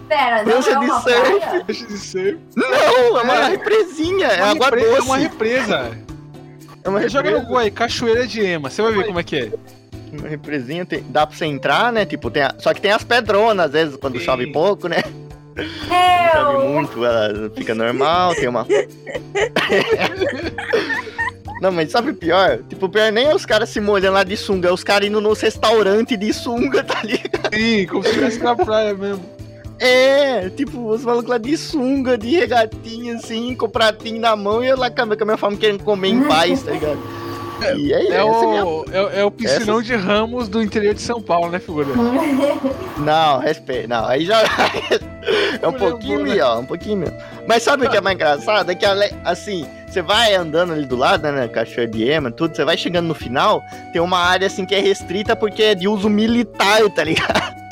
Pera, 0.08 0.42
não 0.44 0.56
é 0.56 0.60
de 0.62 0.70
uma 0.70 1.00
surf. 1.02 1.40
praia? 1.40 1.64
de 1.66 1.98
surf. 1.98 2.38
não, 2.56 2.74
é 3.18 3.22
uma 3.22 3.34
É. 3.34 3.48
represinha, 3.50 4.26
é 4.28 4.42
Uma 4.42 4.50
água 4.52 4.64
represa- 4.66 4.86
doce. 4.88 4.98
É 5.00 5.02
uma 5.04 5.16
represa. 5.18 5.98
É 6.86 6.88
uma 6.88 7.08
Joga 7.08 7.30
no. 7.32 7.40
Google 7.40 7.58
aí, 7.58 7.70
Cachoeira 7.70 8.26
de 8.26 8.40
Ema. 8.40 8.70
Você 8.70 8.80
vai 8.80 8.92
ver 8.92 9.06
como 9.06 9.18
é 9.18 9.22
que 9.24 9.36
é. 9.36 9.50
Uma 10.16 10.28
represinha, 10.28 10.86
tem- 10.86 11.04
dá 11.08 11.26
pra 11.26 11.36
você 11.36 11.44
entrar, 11.44 11.92
né? 11.92 12.06
Tipo, 12.06 12.30
tem 12.30 12.44
a- 12.44 12.54
só 12.58 12.72
que 12.72 12.80
tem 12.80 12.92
as 12.92 13.02
pedronas, 13.02 13.66
às 13.66 13.72
vezes, 13.72 13.96
quando 13.96 14.18
Sim. 14.18 14.24
chove 14.24 14.46
pouco, 14.52 14.86
né? 14.88 15.02
Chove 15.56 16.54
Eu... 16.64 16.68
muito, 16.70 17.04
ela 17.04 17.50
fica 17.56 17.74
normal, 17.74 18.34
tem 18.36 18.46
uma. 18.48 18.64
Não, 21.60 21.72
mas 21.72 21.90
sabe 21.90 22.10
o 22.10 22.14
pior? 22.14 22.58
Tipo, 22.68 22.86
o 22.86 22.88
pior 22.88 23.10
nem 23.10 23.26
é 23.26 23.34
os 23.34 23.46
caras 23.46 23.68
se 23.70 23.80
molhando 23.80 24.14
lá 24.14 24.22
de 24.22 24.36
sunga, 24.36 24.68
é 24.68 24.72
os 24.72 24.84
caras 24.84 25.08
indo 25.08 25.20
nos 25.20 25.40
restaurantes 25.40 26.18
de 26.18 26.32
sunga, 26.32 26.84
tá 26.84 27.02
ligado? 27.02 27.52
Sim, 27.54 27.86
como 27.86 28.02
se 28.02 28.10
estivesse 28.10 28.38
na 28.40 28.54
praia 28.54 28.94
mesmo. 28.94 29.24
É, 29.78 30.48
tipo, 30.50 30.88
os 30.88 31.04
malucos 31.04 31.28
lá 31.28 31.38
de 31.38 31.56
sunga, 31.56 32.16
de 32.16 32.30
regatinha, 32.30 33.16
assim, 33.16 33.54
com 33.54 33.66
o 33.66 33.68
pratinho 33.68 34.20
na 34.20 34.34
mão 34.34 34.64
e 34.64 34.68
eu 34.68 34.76
lá 34.76 34.90
com 34.90 35.02
a 35.02 35.06
minha 35.06 35.36
fome 35.36 35.56
querendo 35.56 35.82
comer 35.84 36.08
em 36.08 36.24
paz, 36.24 36.62
tá 36.62 36.72
ligado? 36.72 36.98
E 37.76 37.94
aí, 37.94 38.08
É 38.08 38.16
essa 38.16 38.44
é 38.44 38.46
minha... 38.46 38.66
o, 38.66 38.84
é, 38.90 39.20
é 39.20 39.24
o 39.24 39.30
piscinão 39.30 39.80
de 39.80 39.94
Ramos 39.94 40.48
do 40.48 40.62
interior 40.62 40.94
de 40.94 41.00
São 41.00 41.22
Paulo, 41.22 41.50
né, 41.50 41.58
figura? 41.58 41.88
Não, 42.98 43.38
respeito. 43.38 43.88
Não, 43.88 44.04
aí 44.06 44.26
já. 44.26 44.40
é 45.62 45.66
um 45.66 45.72
Mulher 45.72 45.90
pouquinho 45.90 46.16
boa, 46.16 46.26
né? 46.26 46.32
melhor, 46.32 46.58
um 46.60 46.66
pouquinho 46.66 46.96
melhor. 46.98 47.14
Mas 47.46 47.62
sabe 47.62 47.86
o 47.86 47.90
que 47.90 47.96
é 47.96 48.00
mais 48.00 48.14
engraçado? 48.14 48.70
É 48.70 48.74
que, 48.74 48.84
assim, 49.24 49.66
você 49.88 50.02
vai 50.02 50.34
andando 50.34 50.72
ali 50.72 50.84
do 50.84 50.96
lado, 50.96 51.22
né, 51.22 51.32
na 51.32 51.48
Cachoeira 51.48 51.90
de 51.90 52.08
Ema, 52.08 52.30
tudo, 52.30 52.54
você 52.54 52.64
vai 52.64 52.76
chegando 52.76 53.06
no 53.06 53.14
final, 53.14 53.62
tem 53.92 54.02
uma 54.02 54.18
área, 54.18 54.46
assim, 54.46 54.66
que 54.66 54.74
é 54.74 54.80
restrita 54.80 55.34
porque 55.34 55.62
é 55.62 55.74
de 55.74 55.88
uso 55.88 56.10
militar, 56.10 56.82
tá 56.90 57.04
ligado? 57.04 57.65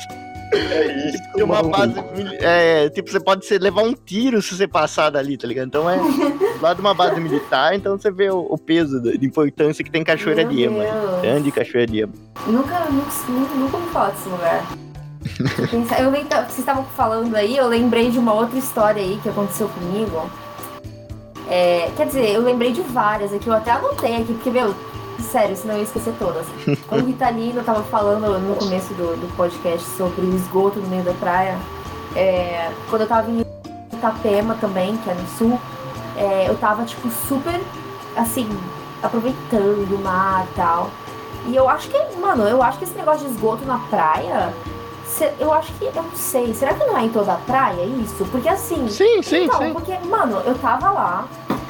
É 0.55 1.09
isso, 1.09 1.19
Tem 1.35 1.45
uma 1.45 1.63
base. 1.63 1.95
mili- 2.17 2.37
É, 2.41 2.89
tipo, 2.91 3.11
você 3.11 3.21
pode 3.21 3.45
ser, 3.47 3.61
levar 3.61 3.83
um 3.83 3.93
tiro 3.93 4.41
se 4.43 4.55
você 4.57 4.67
passar 4.67 5.11
dali, 5.11 5.37
tá 5.37 5.47
ligado? 5.47 5.67
Então 5.67 5.89
é 5.91 5.99
lado 6.61 6.77
de 6.77 6.81
uma 6.83 6.95
base 6.95 7.21
militar, 7.21 7.75
então 7.75 7.99
você 7.99 8.11
vê 8.11 8.31
o, 8.31 8.39
o 8.51 8.57
peso 8.59 9.01
da- 9.03 9.13
de 9.13 9.27
importância 9.27 9.83
que 9.85 9.91
tem 9.91 10.03
Cachoeira 10.05 10.45
de 10.45 10.63
Ema. 10.63 10.83
Meu 10.85 11.21
Grande 11.21 11.51
Cachoeira 11.51 11.91
de 11.91 12.01
Ema. 12.01 12.13
Nunca, 12.47 12.79
nunca, 12.91 13.55
nunca, 13.55 13.77
ouvi 13.77 13.89
falar 13.91 14.11
desse 14.11 14.29
lugar. 14.29 14.65
Eu 15.73 16.11
vocês 16.11 16.59
estavam 16.59 16.85
falando 16.97 17.35
aí, 17.35 17.57
eu 17.57 17.67
lembrei 17.67 18.11
de 18.11 18.19
uma 18.19 18.35
outra 18.35 18.59
história 18.59 19.03
aí 19.03 19.19
que 19.23 19.29
aconteceu 19.29 19.69
comigo. 19.69 20.31
É, 21.49 21.91
quer 21.97 22.07
dizer, 22.07 22.31
eu 22.31 22.43
lembrei 22.43 22.73
de 22.73 22.81
várias 22.83 23.33
aqui, 23.33 23.47
eu 23.49 23.55
até 23.55 23.71
anotei 23.71 24.17
aqui, 24.17 24.33
porque, 24.35 24.51
meu, 24.51 24.75
sério, 25.23 25.57
senão 25.57 25.75
eu 25.75 25.79
ia 25.79 25.85
esquecer 25.85 26.15
todas. 26.19 26.47
O 26.91 27.05
Ritalino 27.05 27.63
tava 27.63 27.83
falando 27.85 28.39
no 28.39 28.57
começo 28.57 28.93
do, 28.95 29.17
do 29.17 29.37
podcast 29.37 29.87
sobre 29.97 30.23
o 30.23 30.35
esgoto 30.37 30.81
no 30.81 30.89
meio 30.89 31.03
da 31.03 31.13
praia. 31.15 31.59
É, 32.15 32.71
quando 32.89 33.03
eu 33.03 33.09
tava 33.09 33.31
em 33.31 33.45
Itapema 33.93 34.57
também, 34.61 34.97
que 34.99 35.11
é 35.11 35.15
no 35.15 35.27
sul, 35.37 35.61
é, 36.17 36.49
eu 36.49 36.57
tava, 36.57 36.85
tipo, 36.85 37.09
super, 37.29 37.61
assim, 38.17 38.49
aproveitando 39.03 39.95
o 39.95 39.99
mar 39.99 40.47
e 40.51 40.55
tal. 40.55 40.91
E 41.47 41.57
eu 41.57 41.69
acho 41.69 41.89
que, 41.89 42.17
mano, 42.19 42.45
eu 42.45 42.63
acho 42.63 42.79
que 42.79 42.85
esse 42.85 42.95
negócio 42.95 43.27
de 43.27 43.35
esgoto 43.35 43.65
na 43.67 43.79
praia, 43.91 44.53
eu 45.39 45.53
acho 45.53 45.73
que, 45.75 45.85
eu 45.85 46.03
não 46.03 46.15
sei, 46.15 46.55
será 46.55 46.75
que 46.75 46.85
não 46.85 46.97
é 46.97 47.05
em 47.05 47.11
toda 47.11 47.35
a 47.35 47.37
praia 47.37 47.83
isso? 47.85 48.25
Porque 48.31 48.49
assim, 48.49 48.89
Sim, 48.89 49.23
sim, 49.23 49.45
então, 49.45 49.61
sim. 49.61 49.73
porque, 49.73 49.97
mano, 50.07 50.41
eu 50.45 50.55
tava 50.57 50.91
lá 50.91 51.29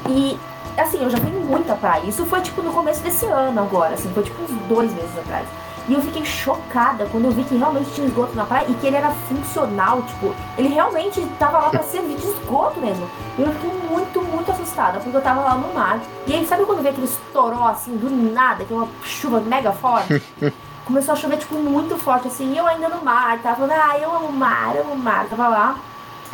e, 0.09 0.37
assim, 0.81 1.03
eu 1.03 1.09
já 1.09 1.17
fui 1.17 1.29
em 1.29 1.43
muita 1.43 1.75
praia. 1.75 2.03
Isso 2.05 2.25
foi, 2.25 2.41
tipo, 2.41 2.61
no 2.61 2.71
começo 2.71 3.01
desse 3.01 3.25
ano 3.25 3.61
agora, 3.61 3.93
assim, 3.93 4.09
foi, 4.13 4.23
tipo, 4.23 4.41
uns 4.43 4.51
dois 4.67 4.93
meses 4.93 5.17
atrás. 5.17 5.47
E 5.87 5.93
eu 5.93 6.01
fiquei 6.01 6.25
chocada 6.25 7.07
quando 7.11 7.25
eu 7.25 7.31
vi 7.31 7.43
que 7.43 7.55
realmente 7.55 7.91
tinha 7.91 8.07
esgoto 8.07 8.35
na 8.35 8.43
praia 8.43 8.65
e 8.67 8.73
que 8.73 8.87
ele 8.87 8.95
era 8.95 9.11
funcional, 9.11 10.01
tipo, 10.01 10.33
ele 10.57 10.69
realmente 10.69 11.21
tava 11.37 11.59
lá 11.59 11.69
pra 11.69 11.83
servir 11.83 12.17
de 12.17 12.27
esgoto 12.27 12.79
mesmo. 12.79 13.07
E 13.37 13.43
eu 13.43 13.51
fiquei 13.53 13.69
muito, 13.87 14.21
muito 14.21 14.51
assustada, 14.51 14.99
porque 14.99 15.15
eu 15.15 15.21
tava 15.21 15.41
lá 15.41 15.55
no 15.55 15.71
mar. 15.75 15.99
E 16.25 16.33
aí, 16.33 16.45
sabe 16.47 16.65
quando 16.65 16.81
vê 16.81 16.89
aquele 16.89 17.05
estourou, 17.05 17.65
assim, 17.65 17.95
do 17.97 18.09
nada, 18.09 18.65
que 18.65 18.73
é 18.73 18.75
uma 18.75 18.87
chuva 19.03 19.39
mega 19.41 19.71
forte? 19.71 20.23
Começou 20.85 21.13
a 21.13 21.15
chover, 21.15 21.37
tipo, 21.37 21.55
muito 21.55 21.97
forte, 21.97 22.27
assim, 22.27 22.53
e 22.53 22.57
eu 22.57 22.65
ainda 22.65 22.89
no 22.89 23.03
mar, 23.03 23.39
tava 23.39 23.55
falando, 23.55 23.71
ah, 23.71 23.97
eu 23.99 24.11
amo 24.15 24.27
o 24.27 24.33
mar, 24.33 24.75
eu 24.75 24.83
amo 24.83 24.93
o 24.93 24.97
mar. 24.97 25.27
Tava 25.27 25.47
lá, 25.47 25.75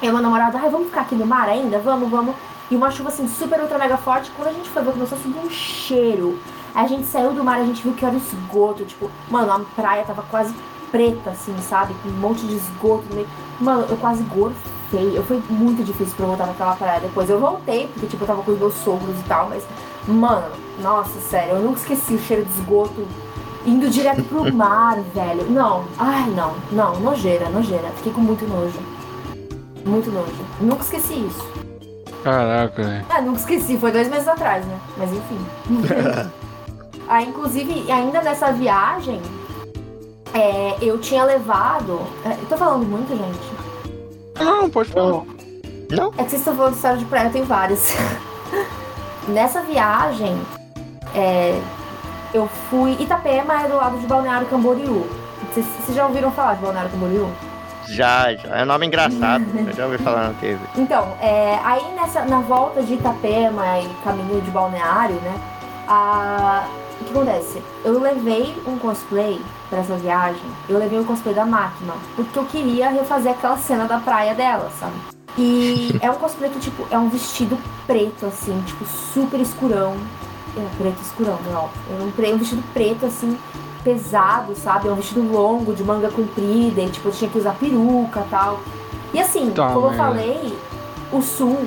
e 0.02 0.10
meu 0.10 0.22
namorado, 0.22 0.58
ai, 0.58 0.70
vamos 0.70 0.88
ficar 0.88 1.02
aqui 1.02 1.16
no 1.16 1.26
mar 1.26 1.48
ainda? 1.48 1.78
Vamos, 1.80 2.10
vamos. 2.10 2.36
E 2.72 2.76
uma 2.76 2.90
chuva 2.90 3.10
assim, 3.10 3.28
super 3.28 3.60
ultra 3.60 3.78
mega 3.78 3.98
forte. 3.98 4.32
Quando 4.32 4.48
a 4.48 4.54
gente 4.54 4.70
foi 4.70 4.82
ver, 4.82 4.94
começou 4.94 5.18
a 5.18 5.22
subir 5.22 5.40
um 5.40 5.50
cheiro. 5.50 6.40
A 6.74 6.88
gente 6.88 7.06
saiu 7.06 7.34
do 7.34 7.44
mar, 7.44 7.60
a 7.60 7.66
gente 7.66 7.84
viu 7.84 7.92
que 7.92 8.06
era 8.06 8.16
esgoto. 8.16 8.86
Tipo, 8.86 9.12
mano, 9.30 9.52
a 9.52 9.60
praia 9.76 10.06
tava 10.06 10.24
quase 10.24 10.56
preta, 10.90 11.32
assim, 11.32 11.54
sabe? 11.62 11.94
Com 12.02 12.08
um 12.08 12.14
monte 12.14 12.48
de 12.48 12.56
esgoto 12.56 13.04
no 13.10 13.16
meio. 13.16 13.28
Mano, 13.60 13.86
eu 13.90 13.98
quase 13.98 14.24
gorfei. 14.24 15.18
Eu 15.18 15.22
foi 15.24 15.44
muito 15.50 15.84
difícil 15.84 16.16
pra 16.16 16.24
eu 16.24 16.30
voltar 16.30 16.48
naquela 16.48 16.74
praia 16.78 17.02
depois. 17.02 17.30
Eu 17.30 17.42
voltei, 17.42 17.88
porque, 17.88 18.08
tipo, 18.08 18.24
eu 18.24 18.28
tava 18.28 18.42
com 18.42 18.52
os 18.52 18.60
meus 18.60 18.74
sogros 18.76 19.20
e 19.20 19.24
tal, 19.24 19.50
mas, 19.50 19.66
mano, 20.08 20.48
nossa, 20.82 21.20
sério, 21.20 21.56
eu 21.56 21.62
nunca 21.62 21.80
esqueci 21.80 22.14
o 22.14 22.20
cheiro 22.20 22.46
de 22.46 22.54
esgoto 22.54 23.06
indo 23.66 23.90
direto 23.90 24.24
pro 24.24 24.48
mar, 24.56 24.98
velho. 25.14 25.44
Não, 25.52 25.84
ai, 25.98 26.30
não, 26.30 26.56
não, 26.72 26.98
nojeira, 27.02 27.50
nojeira. 27.50 27.90
Fiquei 27.98 28.14
com 28.14 28.22
muito 28.22 28.48
nojo. 28.48 28.80
Muito 29.86 30.10
nojo. 30.10 30.46
Nunca 30.62 30.84
esqueci 30.84 31.16
isso. 31.16 31.61
Caraca, 32.24 32.84
velho. 32.84 33.06
Ah, 33.10 33.22
nunca 33.22 33.40
esqueci, 33.40 33.78
foi 33.78 33.92
dois 33.92 34.08
meses 34.10 34.28
atrás, 34.28 34.66
né? 34.66 34.80
Mas 34.98 35.12
enfim. 35.12 35.40
ah, 37.08 37.22
inclusive, 37.22 37.92
ainda 37.92 38.22
nessa 38.22 38.52
viagem, 38.52 39.22
é, 40.34 40.78
eu 40.82 41.00
tinha 41.00 41.24
levado. 41.24 42.00
é, 42.26 42.34
Eu 42.34 42.46
tô 42.48 42.58
falando 42.58 42.86
muito, 42.86 43.10
gente. 43.10 44.44
Não, 44.44 44.70
pode 44.70 44.92
falar. 44.92 45.24
É 46.18 46.24
que 46.24 46.30
vocês 46.30 46.42
estão 46.42 46.56
falando 46.56 46.72
de 46.72 46.78
história 46.78 46.98
de 46.98 47.06
praia, 47.06 47.28
eu 47.28 47.32
tenho 47.32 47.46
várias. 47.46 47.94
Nessa 49.28 49.62
viagem, 49.62 50.40
é, 51.14 51.60
eu 52.34 52.48
fui. 52.70 52.96
Itapema 53.00 53.62
é 53.64 53.68
do 53.68 53.76
lado 53.76 53.98
de 54.00 54.08
Balneário 54.08 54.48
Camboriú. 54.48 55.06
Vocês, 55.52 55.66
vocês 55.66 55.96
já 55.98 56.06
ouviram 56.08 56.32
falar 56.32 56.54
de 56.56 56.62
Balneário 56.62 56.90
Camboriú? 56.92 57.30
Já, 57.96 58.34
já. 58.34 58.58
É 58.58 58.64
um 58.64 58.66
nome 58.66 58.88
engraçado. 58.88 59.44
Eu 59.68 59.74
já 59.74 59.86
ouvi 59.86 59.98
falar 59.98 60.28
na 60.30 60.34
TV. 60.36 60.60
Então, 60.76 61.14
é, 61.22 61.60
aí 61.64 61.84
nessa, 61.96 62.24
na 62.26 62.40
volta 62.40 62.82
de 62.84 62.94
Itapema 62.96 63.80
e 63.80 63.90
caminho 64.04 64.42
de 64.42 64.52
Balneário, 64.52 65.16
né? 65.16 65.40
a- 65.88 66.66
o 67.00 67.04
que 67.04 67.12
acontece? 67.12 67.64
Eu 67.84 68.00
levei 68.00 68.56
um 68.68 68.78
cosplay 68.78 69.42
pra 69.70 69.80
essa 69.80 69.96
viagem. 69.96 70.42
Eu 70.70 70.78
levei 70.78 71.00
um 71.00 71.04
cosplay 71.04 71.34
da 71.34 71.46
máquina. 71.46 71.94
Porque 72.16 72.38
eu 72.38 72.46
queria 72.46 72.90
refazer 72.90 73.32
aquela 73.32 73.58
cena 73.58 73.86
da 73.86 73.98
praia 74.00 74.36
dela, 74.36 74.72
sabe? 74.80 74.94
E 75.38 75.98
é 76.00 76.12
um 76.12 76.16
cosplay 76.16 76.50
que, 76.52 76.60
tipo, 76.60 76.86
é 76.92 76.98
um 77.00 77.10
vestido 77.10 77.58
preto, 77.88 78.28
assim, 78.28 78.62
tipo, 78.68 78.86
super 78.86 79.40
escurão. 79.40 79.96
É, 80.56 80.66
preto 80.78 81.02
escurão, 81.02 81.40
não. 81.52 81.70
É 81.90 82.04
um, 82.04 82.12
pre- 82.12 82.34
um 82.34 82.38
vestido 82.38 82.62
preto, 82.74 83.06
assim, 83.08 83.36
pesado, 83.84 84.56
sabe? 84.56 84.88
É 84.88 84.92
um 84.92 84.96
vestido 84.96 85.22
longo, 85.32 85.74
de 85.74 85.84
manga 85.84 86.10
comprida, 86.10 86.82
e, 86.82 86.90
tipo, 86.90 87.10
eu 87.10 87.12
tinha 87.12 87.30
que 87.30 87.38
usar 87.38 87.56
peruca 87.56 88.22
e 88.26 88.30
tal. 88.30 88.60
E 89.14 89.20
assim, 89.20 89.52
Tá, 89.52 89.74
como 89.74 89.88
eu 89.88 89.94
falei, 89.94 90.58
o 91.12 91.22
sul, 91.22 91.66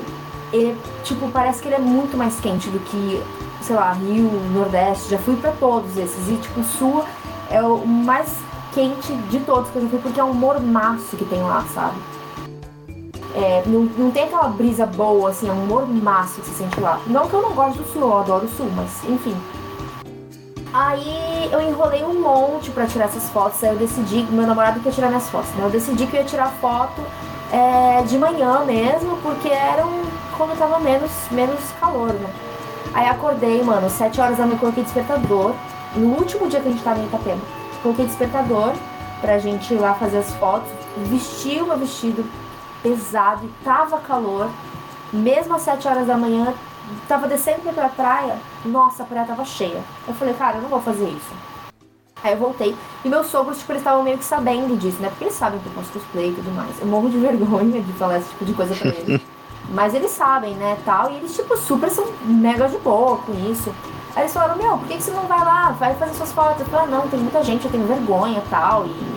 ele, 0.51 0.77
tipo, 1.03 1.29
parece 1.29 1.61
que 1.61 1.67
ele 1.67 1.75
é 1.75 1.79
muito 1.79 2.17
mais 2.17 2.39
quente 2.39 2.69
do 2.69 2.79
que, 2.79 3.21
sei 3.61 3.75
lá, 3.75 3.91
Rio, 3.93 4.31
Nordeste. 4.53 5.09
Já 5.11 5.17
fui 5.17 5.35
pra 5.35 5.51
todos 5.51 5.97
esses. 5.97 6.27
E, 6.29 6.35
tipo, 6.37 6.61
o 6.61 6.63
sul 6.63 7.03
é 7.49 7.61
o 7.61 7.85
mais 7.85 8.37
quente 8.73 9.13
de 9.13 9.39
todos 9.39 9.69
que 9.69 9.77
eu 9.77 9.83
já 9.83 9.89
fui, 9.89 9.99
porque 9.99 10.19
é 10.19 10.23
um 10.23 10.33
mormaço 10.33 11.15
que 11.15 11.25
tem 11.25 11.41
lá, 11.41 11.63
sabe? 11.73 11.95
É, 13.35 13.63
não, 13.65 13.81
não 13.97 14.11
tem 14.11 14.23
aquela 14.23 14.47
brisa 14.47 14.85
boa, 14.85 15.29
assim, 15.29 15.49
é 15.49 15.51
um 15.51 15.65
mormaço 15.65 16.39
que 16.39 16.47
se 16.47 16.55
sente 16.55 16.79
lá. 16.79 16.99
Não 17.05 17.27
que 17.27 17.33
eu 17.33 17.41
não 17.41 17.51
goste 17.51 17.77
do 17.77 17.85
sul, 17.91 18.03
eu 18.03 18.17
adoro 18.19 18.45
o 18.45 18.49
sul, 18.49 18.69
mas 18.75 19.03
enfim. 19.09 19.35
Aí 20.77 21.47
eu 21.53 21.61
enrolei 21.61 22.03
um 22.03 22.19
monte 22.19 22.69
pra 22.69 22.85
tirar 22.85 23.05
essas 23.05 23.29
fotos, 23.29 23.63
aí 23.63 23.69
eu 23.69 23.77
decidi, 23.77 24.23
meu 24.29 24.45
namorado 24.45 24.81
quer 24.81 24.91
tirar 24.91 25.07
minhas 25.07 25.29
fotos, 25.29 25.49
né? 25.51 25.63
Eu 25.63 25.69
decidi 25.69 26.05
que 26.05 26.17
eu 26.17 26.19
ia 26.19 26.25
tirar 26.25 26.51
foto 26.59 27.01
é, 27.49 28.03
de 28.03 28.17
manhã 28.17 28.59
mesmo, 28.65 29.15
porque 29.23 29.47
era 29.47 29.87
um, 29.87 30.03
quando 30.35 30.59
tava 30.59 30.77
menos, 30.81 31.09
menos 31.31 31.61
calor, 31.79 32.11
né? 32.11 32.29
Aí 32.93 33.07
acordei, 33.07 33.63
mano, 33.63 33.89
7 33.89 34.19
horas 34.19 34.37
da 34.37 34.45
manhã 34.45 34.57
coloquei 34.57 34.83
despertador. 34.83 35.53
No 35.95 36.07
último 36.07 36.45
dia 36.49 36.59
que 36.59 36.67
a 36.67 36.71
gente 36.71 36.83
tava 36.83 36.99
em 36.99 37.05
Itapema, 37.05 37.41
coloquei 37.81 38.05
despertador 38.05 38.73
pra 39.21 39.39
gente 39.39 39.73
ir 39.73 39.77
lá 39.77 39.93
fazer 39.93 40.17
as 40.17 40.35
fotos. 40.35 40.69
Vesti 40.97 41.61
o 41.61 41.67
meu 41.67 41.77
vestido 41.77 42.29
pesado 42.83 43.45
e 43.45 43.63
tava 43.63 43.97
calor. 43.99 44.49
Mesmo 45.13 45.55
às 45.55 45.61
7 45.61 45.87
horas 45.87 46.05
da 46.05 46.17
manhã, 46.17 46.53
tava 47.07 47.29
descendo 47.29 47.73
pra 47.73 47.87
praia, 47.87 48.35
nossa, 48.65 49.03
a 49.03 49.05
praia 49.05 49.25
tava 49.25 49.45
cheia. 49.45 49.81
Eu 50.07 50.13
falei, 50.13 50.33
cara, 50.33 50.57
eu 50.57 50.61
não 50.61 50.69
vou 50.69 50.81
fazer 50.81 51.07
isso. 51.07 51.33
Aí 52.23 52.33
eu 52.33 52.37
voltei. 52.37 52.75
E 53.03 53.09
meus 53.09 53.27
sogros, 53.27 53.59
tipo, 53.59 53.71
eles 53.71 53.81
estavam 53.81 54.03
meio 54.03 54.17
que 54.17 54.25
sabendo 54.25 54.77
disso, 54.77 55.01
né? 55.01 55.09
Porque 55.09 55.25
eles 55.25 55.35
sabem 55.35 55.59
que 55.59 55.67
eu 55.67 55.73
faço 55.73 55.91
cosplay 55.91 56.31
e 56.31 56.33
tudo 56.33 56.51
mais. 56.51 56.79
Eu 56.81 56.87
morro 56.87 57.09
de 57.09 57.17
vergonha 57.19 57.81
de 57.81 57.93
falar 57.93 58.17
esse 58.17 58.29
tipo 58.29 58.45
de 58.45 58.53
coisa 58.53 58.75
pra 58.75 58.89
eles. 58.89 59.21
Mas 59.69 59.93
eles 59.93 60.11
sabem, 60.11 60.53
né, 60.55 60.77
tal. 60.85 61.11
E 61.11 61.17
eles, 61.17 61.35
tipo, 61.35 61.55
super 61.57 61.89
são 61.89 62.05
mega 62.23 62.67
de 62.67 62.77
boa 62.77 63.17
com 63.17 63.33
isso. 63.51 63.73
Aí 64.15 64.23
eles 64.23 64.33
falaram, 64.33 64.55
meu, 64.57 64.77
por 64.77 64.87
que, 64.87 64.97
que 64.97 65.03
você 65.03 65.11
não 65.11 65.23
vai 65.23 65.43
lá? 65.43 65.71
Vai 65.71 65.93
fazer 65.95 66.13
suas 66.13 66.31
fotos. 66.31 66.61
Eu 66.61 66.65
falei, 66.67 66.85
ah, 66.85 66.97
não, 66.97 67.07
tem 67.07 67.19
muita 67.19 67.43
gente, 67.43 67.65
eu 67.65 67.71
tenho 67.71 67.85
vergonha 67.85 68.39
e 68.39 68.49
tal. 68.49 68.85
E 68.85 69.15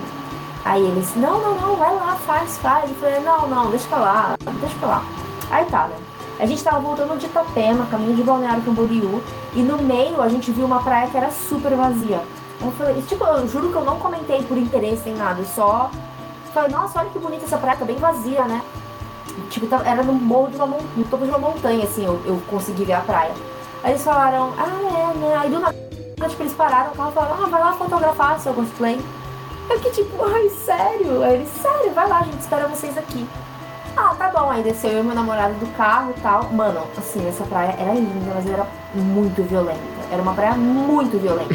aí 0.65 0.83
eles, 0.83 1.15
não, 1.17 1.41
não, 1.41 1.55
não, 1.55 1.77
vai 1.77 1.95
lá, 1.95 2.17
faz, 2.27 2.59
faz. 2.59 2.91
Eu 2.91 2.97
falei, 2.97 3.21
não, 3.21 3.47
não, 3.47 3.71
deixa 3.71 3.87
pra 3.89 3.99
lá, 3.99 4.37
deixa 4.61 4.75
pra 4.79 4.89
lá. 4.89 5.05
Aí 5.51 5.65
tá, 5.67 5.87
né? 5.87 5.97
A 6.39 6.47
gente 6.47 6.63
tava 6.63 6.79
voltando 6.81 7.19
de 7.19 7.27
Itapema, 7.27 7.87
caminho 7.87 8.15
de 8.15 8.23
Balneário 8.23 8.63
Camboriú. 8.63 9.23
E 9.55 9.61
no 9.61 9.79
meio 9.79 10.23
a 10.23 10.29
gente 10.29 10.51
viu 10.53 10.67
uma 10.67 10.83
praia 10.83 11.09
que 11.09 11.17
era 11.17 11.31
super 11.31 11.75
vazia. 11.75 12.23
Eu 12.61 12.73
falei, 12.73 13.03
tipo, 13.03 13.25
eu 13.25 13.47
juro 13.49 13.71
que 13.71 13.77
eu 13.77 13.85
não 13.85 13.99
comentei 13.99 14.43
por 14.43 14.57
interesse 14.57 15.03
nem 15.07 15.17
nada, 15.17 15.45
só 15.45 15.91
falei, 16.53 16.71
nossa, 16.71 16.99
olha 17.01 17.11
que 17.11 17.19
bonita 17.19 17.45
essa 17.45 17.57
praia, 17.57 17.77
tá 17.77 17.85
bem 17.85 17.97
vazia, 17.97 18.45
né? 18.45 18.63
Tipo, 19.51 19.67
tá- 19.67 19.83
era 19.85 20.03
no 20.03 20.13
morro 20.13 20.51
de 20.51 20.57
uma 20.57 20.67
no 20.67 21.05
topo 21.05 21.25
de 21.25 21.31
uma 21.31 21.39
montanha, 21.39 21.85
assim, 21.85 22.05
eu, 22.05 22.21
eu 22.25 22.43
consegui 22.49 22.85
ver 22.85 22.95
a 22.95 23.01
praia. 23.01 23.33
Aí 23.83 23.93
eles 23.93 24.03
falaram, 24.03 24.53
ah, 24.59 25.13
é, 25.13 25.19
né? 25.19 25.37
Aí 25.37 25.51
do 25.51 25.61
nada, 25.61 25.75
tipo, 26.29 26.43
eles 26.43 26.53
pararam 26.55 26.91
o 26.93 26.97
carro 26.97 27.13
falaram, 27.13 27.45
ah, 27.45 27.47
vai 27.49 27.61
lá 27.61 27.73
fotografar 27.75 28.41
seu 28.41 28.53
cosplay. 28.53 29.01
Eu 29.71 29.79
que 29.81 29.91
tipo, 29.91 30.25
ai, 30.25 30.49
sério? 30.49 31.23
Aí 31.23 31.35
eles, 31.35 31.49
sério, 31.63 31.93
vai 31.93 32.09
lá, 32.09 32.19
a 32.21 32.23
gente 32.25 32.41
espera 32.41 32.67
vocês 32.67 32.97
aqui. 32.99 33.25
Ah, 33.99 34.15
tá 34.17 34.31
bom. 34.31 34.49
Aí 34.49 34.63
desceu 34.63 34.91
eu 34.91 35.01
e 35.01 35.03
meu 35.03 35.15
namorado 35.15 35.55
do 35.55 35.67
carro 35.77 36.15
e 36.17 36.21
tal. 36.21 36.45
Mano, 36.53 36.83
assim, 36.97 37.27
essa 37.27 37.43
praia 37.45 37.75
era 37.79 37.93
linda, 37.95 38.33
mas 38.33 38.47
era 38.49 38.65
muito 38.95 39.43
violenta. 39.43 39.81
Era 40.11 40.23
uma 40.23 40.35
praia 40.35 40.55
muito 40.55 41.19
violenta. 41.19 41.55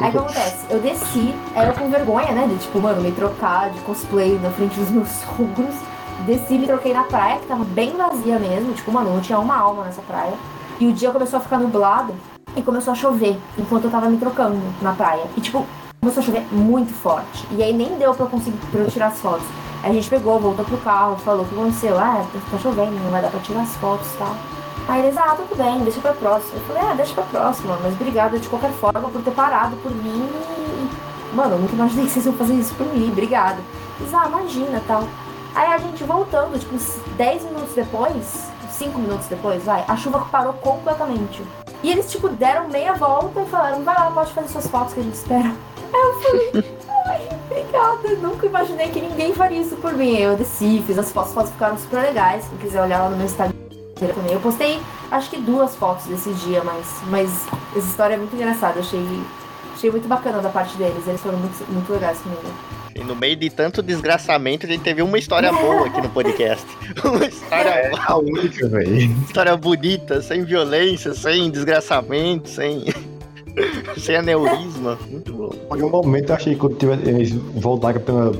Aí 0.00 0.08
o 0.08 0.12
que 0.12 0.18
acontece? 0.18 0.66
Eu 0.70 0.80
desci, 0.80 1.34
eu 1.54 1.72
com 1.74 1.90
vergonha, 1.90 2.32
né? 2.32 2.46
De 2.46 2.56
tipo, 2.56 2.80
mano, 2.80 3.02
me 3.02 3.12
trocar 3.12 3.70
de 3.70 3.78
cosplay 3.80 4.38
na 4.42 4.50
frente 4.50 4.78
dos 4.78 4.90
meus 4.90 5.08
sogros. 5.20 5.74
Desci, 6.26 6.58
me 6.58 6.66
troquei 6.66 6.92
na 6.94 7.04
praia, 7.04 7.38
que 7.38 7.46
tava 7.46 7.64
bem 7.64 7.96
vazia 7.96 8.38
mesmo. 8.38 8.72
Tipo, 8.72 8.92
mano, 8.92 9.12
não 9.14 9.20
tinha 9.20 9.38
uma 9.38 9.56
alma 9.56 9.84
nessa 9.84 10.02
praia. 10.02 10.34
E 10.78 10.86
o 10.86 10.92
dia 10.92 11.10
começou 11.10 11.38
a 11.38 11.42
ficar 11.42 11.58
nublado 11.58 12.14
e 12.56 12.62
começou 12.62 12.92
a 12.92 12.96
chover 12.96 13.38
enquanto 13.58 13.84
eu 13.84 13.90
tava 13.90 14.08
me 14.08 14.16
trocando 14.16 14.58
na 14.80 14.92
praia. 14.92 15.24
E 15.36 15.40
tipo, 15.40 15.66
começou 16.00 16.22
a 16.22 16.26
chover 16.26 16.46
muito 16.50 16.92
forte. 16.92 17.46
E 17.50 17.62
aí 17.62 17.72
nem 17.72 17.96
deu 17.98 18.14
pra 18.14 18.24
eu 18.26 18.30
conseguir 18.30 18.56
pra 18.70 18.80
eu 18.80 18.90
tirar 18.90 19.08
as 19.08 19.18
fotos. 19.18 19.46
A 19.82 19.92
gente 19.92 20.10
pegou, 20.10 20.38
voltou 20.38 20.64
pro 20.64 20.76
carro, 20.78 21.16
falou 21.16 21.44
o 21.44 21.48
que 21.48 21.54
aconteceu. 21.54 21.98
Ah, 21.98 22.24
tá 22.50 22.58
chovendo, 22.58 22.92
não 22.92 23.10
vai 23.10 23.22
dar 23.22 23.30
pra 23.30 23.40
tirar 23.40 23.62
as 23.62 23.74
fotos 23.76 24.12
e 24.14 24.18
tal. 24.18 24.36
Aí 24.88 25.02
eles, 25.02 25.16
ah, 25.16 25.36
tudo 25.36 25.56
bem, 25.56 25.78
deixa 25.80 26.00
pra 26.00 26.12
próxima. 26.12 26.54
Eu 26.54 26.60
falei, 26.62 26.82
ah, 26.82 26.94
deixa 26.94 27.14
pra 27.14 27.24
próxima, 27.24 27.78
mas 27.82 27.94
obrigada 27.94 28.38
de 28.38 28.48
qualquer 28.48 28.72
forma 28.72 29.08
por 29.08 29.22
ter 29.22 29.30
parado 29.30 29.76
por 29.76 29.90
mim. 29.90 30.28
Mano, 31.32 31.54
eu 31.54 31.58
nunca 31.60 31.74
imaginei 31.74 32.06
que 32.06 32.10
vocês 32.10 32.26
iam 32.26 32.34
fazer 32.34 32.54
isso 32.54 32.74
por 32.74 32.86
mim, 32.86 33.08
obrigada. 33.10 33.58
Eles, 33.98 34.12
ah, 34.12 34.26
imagina 34.26 34.82
tal. 34.86 35.04
Aí 35.54 35.72
a 35.72 35.78
gente 35.78 36.04
voltando, 36.04 36.58
tipo, 36.58 36.74
uns 36.74 36.98
10 37.16 37.44
minutos 37.44 37.74
depois, 37.74 38.50
5 38.70 38.98
minutos 38.98 39.26
depois, 39.28 39.64
vai, 39.64 39.84
a 39.86 39.96
chuva 39.96 40.26
parou 40.30 40.52
completamente. 40.54 41.42
E 41.82 41.90
eles, 41.90 42.10
tipo, 42.10 42.28
deram 42.28 42.68
meia 42.68 42.92
volta 42.94 43.40
e 43.40 43.46
falaram, 43.46 43.82
vai 43.82 43.94
lá, 43.94 44.10
pode 44.10 44.32
fazer 44.32 44.48
suas 44.48 44.66
fotos 44.66 44.92
que 44.92 45.00
a 45.00 45.02
gente 45.02 45.14
espera. 45.14 45.52
Aí 45.92 46.00
eu 46.00 46.20
falei, 46.20 46.64
ai, 47.06 47.28
obrigada, 47.50 48.08
eu 48.08 48.18
nunca 48.18 48.46
imaginei 48.46 48.88
que 48.88 49.00
ninguém 49.00 49.34
faria 49.34 49.60
isso 49.60 49.76
por 49.76 49.92
mim. 49.94 50.16
Eu 50.16 50.36
desci, 50.36 50.82
fiz 50.86 50.98
as 50.98 51.10
fotos, 51.12 51.30
as 51.30 51.34
fotos 51.34 51.52
ficaram 51.52 51.78
super 51.78 52.02
legais. 52.02 52.46
Quem 52.48 52.58
quiser 52.58 52.82
olhar 52.82 53.02
lá 53.02 53.10
no 53.10 53.16
meu 53.16 53.26
Instagram 53.26 53.52
também. 53.96 54.32
Eu 54.32 54.40
postei, 54.40 54.80
acho 55.10 55.28
que 55.30 55.36
duas 55.38 55.74
fotos 55.76 56.06
desse 56.06 56.32
dia, 56.32 56.62
mas, 56.64 56.86
mas 57.08 57.30
essa 57.76 57.86
história 57.86 58.14
é 58.14 58.16
muito 58.16 58.34
engraçada. 58.34 58.80
Achei, 58.80 59.04
achei 59.74 59.90
muito 59.90 60.08
bacana 60.08 60.40
da 60.40 60.48
parte 60.48 60.76
deles. 60.76 61.06
Eles 61.06 61.20
foram 61.20 61.38
muito, 61.38 61.70
muito 61.70 61.92
legais 61.92 62.18
comigo. 62.18 62.42
E 62.94 63.04
no 63.04 63.14
meio 63.14 63.36
de 63.36 63.48
tanto 63.50 63.82
desgraçamento, 63.82 64.66
a 64.66 64.68
gente 64.68 64.82
teve 64.82 65.00
uma 65.00 65.18
história 65.18 65.52
boa 65.52 65.86
aqui 65.86 66.00
no 66.00 66.08
podcast. 66.10 66.66
Uma 67.04 67.24
história, 67.24 67.92
A 68.06 68.16
única, 68.18 68.68
velho. 68.68 69.12
história 69.26 69.56
bonita, 69.56 70.20
sem 70.20 70.44
violência, 70.44 71.14
sem 71.14 71.50
desgraçamento, 71.50 72.48
sem. 72.48 72.84
sem 73.98 74.16
aneurisma. 74.16 74.98
Muito 75.08 75.32
bom. 75.32 75.48
Por 75.48 75.82
um 75.82 75.88
momento 75.90 76.30
eu 76.30 76.36
achei 76.36 76.54
que 76.54 76.60
quando 76.60 76.76
tivesse, 76.76 77.08
eles 77.08 77.30
voltaram 77.32 78.00
pela. 78.00 78.32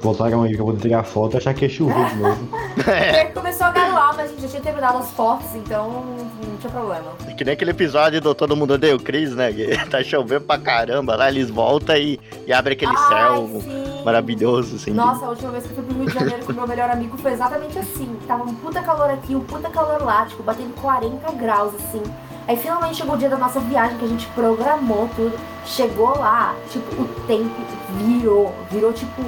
Voltaram 0.00 0.44
aí 0.44 0.54
pra 0.54 0.64
poder 0.64 0.80
tirar 0.80 1.02
foto, 1.02 1.34
eu 1.34 1.38
achei 1.38 1.52
que 1.54 1.64
ia 1.64 1.68
chover 1.68 2.08
de 2.10 2.16
novo. 2.16 2.48
É, 2.86 3.24
Porque 3.24 3.32
começou 3.40 3.66
a 3.66 3.70
garoar, 3.72 4.14
mas 4.16 4.26
a 4.26 4.28
gente 4.28 4.42
já 4.42 4.48
tinha 4.48 4.62
terminado 4.62 4.98
as 4.98 5.10
fotos, 5.10 5.52
então 5.56 6.04
não 6.46 6.56
tinha 6.60 6.70
problema. 6.70 7.02
que 7.36 7.44
nem 7.44 7.54
aquele 7.54 7.72
episódio 7.72 8.20
do 8.20 8.32
Todo 8.32 8.56
Mundo 8.56 8.74
Odeia 8.74 8.94
o 8.94 9.00
Chris, 9.00 9.34
né? 9.34 9.52
Que 9.52 9.66
tá 9.90 10.00
chovendo 10.04 10.42
pra 10.42 10.56
caramba. 10.56 11.16
Lá 11.16 11.28
eles 11.28 11.50
voltam 11.50 11.96
e, 11.96 12.20
e 12.46 12.52
abrem 12.52 12.74
aquele 12.76 12.92
Ai, 12.96 13.08
céu 13.08 13.60
sim. 13.60 14.02
maravilhoso, 14.04 14.76
assim. 14.76 14.92
Nossa, 14.92 15.26
a 15.26 15.30
última 15.30 15.50
vez 15.50 15.64
que 15.66 15.70
eu 15.70 15.76
fui 15.76 15.84
pro 15.84 15.96
Rio 15.96 16.06
de 16.06 16.14
Janeiro 16.14 16.44
com 16.44 16.52
meu 16.52 16.68
melhor 16.68 16.90
amigo 16.90 17.18
foi 17.18 17.32
exatamente 17.32 17.76
assim. 17.80 18.08
Tava 18.28 18.44
um 18.44 18.54
puta 18.54 18.80
calor 18.80 19.10
aqui, 19.10 19.34
um 19.34 19.40
puta 19.40 19.68
calor 19.68 20.00
lá, 20.04 20.26
tipo, 20.26 20.44
batendo 20.44 20.72
40 20.80 21.32
graus, 21.32 21.74
assim. 21.74 22.02
Aí 22.48 22.56
finalmente 22.56 22.96
chegou 22.96 23.14
o 23.14 23.18
dia 23.18 23.28
da 23.28 23.36
nossa 23.36 23.60
viagem, 23.60 23.98
que 23.98 24.04
a 24.06 24.08
gente 24.08 24.26
programou 24.28 25.08
tudo. 25.14 25.38
Chegou 25.66 26.16
lá, 26.18 26.54
tipo, 26.70 27.02
o 27.02 27.06
tempo 27.26 27.54
virou. 27.98 28.54
Virou, 28.70 28.90
tipo, 28.92 29.22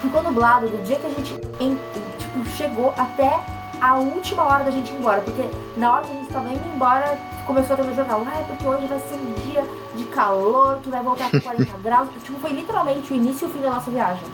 ficou 0.00 0.22
nublado 0.22 0.66
do 0.68 0.82
dia 0.82 0.96
que 0.96 1.06
a 1.06 1.10
gente, 1.10 1.34
en- 1.60 1.78
tipo, 2.18 2.44
chegou 2.56 2.94
até 2.96 3.38
a 3.82 3.96
última 3.96 4.44
hora 4.44 4.64
da 4.64 4.70
gente 4.70 4.90
ir 4.92 4.96
embora. 4.96 5.20
Porque 5.20 5.46
na 5.76 5.92
hora 5.92 6.04
que 6.06 6.12
a 6.12 6.14
gente 6.14 6.28
tava 6.32 6.48
indo 6.48 6.74
embora, 6.74 7.18
começou 7.46 7.74
a 7.74 7.76
ter 7.76 7.84
no 7.84 7.94
jornal. 7.94 8.22
Ah, 8.26 8.38
é 8.40 8.42
porque 8.44 8.66
hoje 8.66 8.86
vai 8.86 8.98
ser 9.00 9.14
um 9.16 9.32
dia 9.46 9.62
de 9.94 10.04
calor, 10.04 10.78
que 10.82 10.88
vai 10.88 11.02
voltar 11.02 11.30
com 11.30 11.40
40 11.40 11.76
graus. 11.84 12.08
Tipo, 12.24 12.38
foi 12.40 12.50
literalmente 12.52 13.12
o 13.12 13.16
início 13.16 13.46
e 13.46 13.50
o 13.50 13.52
fim 13.52 13.60
da 13.60 13.70
nossa 13.72 13.90
viagem. 13.90 14.24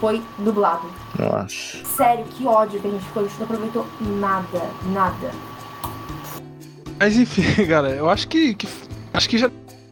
Foi 0.00 0.22
nublado. 0.38 0.86
Nossa. 1.18 1.84
Sério, 1.84 2.24
que 2.30 2.46
ódio 2.46 2.80
que 2.80 2.88
a 2.88 2.90
gente 2.90 3.04
ficou. 3.04 3.22
A 3.24 3.26
gente 3.26 3.36
não 3.38 3.44
aproveitou 3.44 3.86
nada, 4.00 4.62
nada. 4.86 5.30
Mas 7.04 7.18
enfim, 7.18 7.42
galera, 7.68 7.96
eu 7.96 8.08
acho 8.08 8.26
que, 8.26 8.54
que- 8.54 8.66
acho 9.12 9.28
que 9.28 9.36
já 9.36 9.50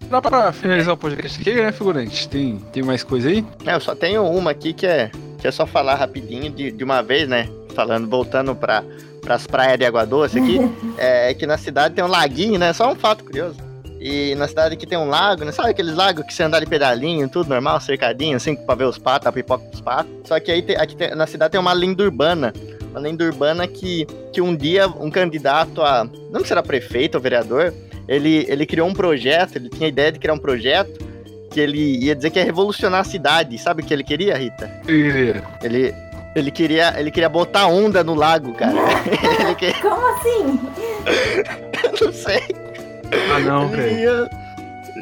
dá 0.09 0.23
pra 0.23 0.51
finalizar 0.51 0.95
o 0.95 0.97
podcast 0.97 1.39
aqui, 1.39 1.53
né, 1.53 1.71
figurante? 1.71 2.27
Tem, 2.27 2.57
tem 2.73 2.83
mais 2.83 3.05
coisa 3.05 3.29
aí? 3.29 3.45
É, 3.67 3.75
eu 3.75 3.81
só 3.81 3.95
tenho 3.95 4.25
uma 4.25 4.51
aqui 4.53 4.73
que 4.73 4.87
é, 4.87 5.11
que 5.39 5.47
é 5.47 5.51
só 5.51 5.67
falar 5.67 5.97
rapidinho 5.97 6.51
de, 6.51 6.73
de 6.73 6.83
uma 6.83 7.03
vez, 7.03 7.29
né? 7.29 7.51
Falando, 7.75 8.09
voltando 8.09 8.55
pra, 8.55 8.83
pras 9.21 9.47
praias 9.47 9.79
de 9.79 9.85
Água 9.85 10.07
Doce 10.07 10.39
aqui, 10.39 10.59
é 10.97 11.35
que 11.35 11.47
na 11.47 11.59
cidade 11.59 11.95
tem 11.95 12.03
um 12.03 12.09
laguinho, 12.09 12.59
né? 12.59 12.73
Só 12.73 12.91
um 12.91 12.95
fato 12.97 13.25
curioso. 13.25 13.59
E 14.01 14.35
na 14.37 14.49
cidade 14.49 14.75
aqui 14.75 14.87
tem 14.87 14.97
um 14.97 15.09
lago, 15.11 15.45
né? 15.45 15.53
Sabe 15.53 15.69
aqueles 15.69 15.95
lagos 15.95 16.25
que 16.25 16.33
você 16.33 16.43
anda 16.45 16.59
de 16.59 16.65
pedalinho, 16.67 17.29
tudo 17.29 17.51
normal, 17.51 17.79
cercadinho, 17.79 18.39
assim, 18.39 18.57
pra 18.57 18.75
ver 18.75 18.85
os 18.87 18.97
patos, 18.97 19.29
a 19.29 19.33
pipoca 19.33 19.65
dos 19.71 19.83
patos. 19.83 20.11
Só 20.25 20.41
que 20.41 20.51
aí 20.51 20.63
tem- 20.63 20.77
aqui 20.77 20.97
tem- 20.97 21.15
na 21.15 21.27
cidade 21.27 21.53
tem 21.53 21.61
uma 21.61 21.75
lenda 21.75 22.03
urbana. 22.03 22.53
Uma 22.93 23.01
lenda 23.01 23.25
urbana 23.25 23.67
que, 23.67 24.07
que 24.33 24.41
um 24.41 24.55
dia 24.55 24.87
um 24.87 25.11
candidato 25.11 25.83
a. 25.83 26.05
Não 26.31 26.39
sei 26.41 26.47
se 26.47 26.53
era 26.53 26.63
prefeito 26.63 27.17
ou 27.17 27.21
vereador, 27.21 27.73
ele, 28.07 28.47
ele 28.49 28.65
criou 28.67 28.87
um 28.87 28.95
projeto, 28.95 29.57
ele 29.57 29.69
tinha 29.69 29.87
a 29.87 29.89
ideia 29.89 30.13
de 30.13 30.19
criar 30.21 30.35
um 30.35 30.39
projeto 30.39 31.11
que 31.51 31.59
ele 31.61 31.99
ia 32.05 32.15
dizer 32.15 32.31
que 32.31 32.39
ia 32.39 32.45
revolucionar 32.45 33.01
a 33.01 33.05
cidade. 33.05 33.59
Sabe 33.59 33.83
o 33.83 33.85
que 33.87 33.93
ele 33.93 34.05
queria, 34.05 34.37
Rita? 34.37 34.71
Ele- 34.87 35.43
Ele, 35.63 35.95
ele, 36.37 36.51
queria, 36.51 36.95
ele 36.99 37.11
queria 37.11 37.29
botar 37.29 37.67
onda 37.67 38.05
no 38.05 38.15
lago, 38.15 38.53
cara. 38.55 38.75
queria, 39.59 39.75
Como 39.83 40.07
assim? 40.15 40.61
não 42.05 42.13
sei. 42.13 42.43
Ah, 43.35 43.39
não, 43.41 43.65
ele, 43.73 43.77
velho. 43.77 43.89
queria, 43.89 44.31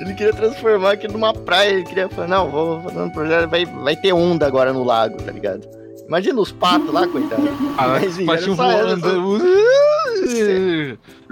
ele 0.03 0.14
queria 0.14 0.32
transformar 0.32 0.93
aquilo 0.93 1.12
numa 1.14 1.32
praia. 1.32 1.70
Ele 1.70 1.84
queria 1.84 2.09
falar, 2.09 2.26
não, 2.28 2.51
vou 2.51 2.80
fazer 2.82 2.99
um 3.01 3.11
projeto, 3.11 3.49
vai, 3.49 3.64
vai 3.64 3.97
ter 3.97 4.12
onda 4.12 4.47
agora 4.47 4.72
no 4.72 4.82
lago, 4.84 5.16
tá 5.22 5.30
ligado? 5.32 5.66
Imagina 6.11 6.40
os 6.40 6.50
patos 6.50 6.92
lá, 6.92 7.06
coitado. 7.06 7.40
Ah, 7.78 7.86
Mas, 8.00 8.18
mas 8.18 8.40
patinho 8.40 8.56
voando. 8.56 9.38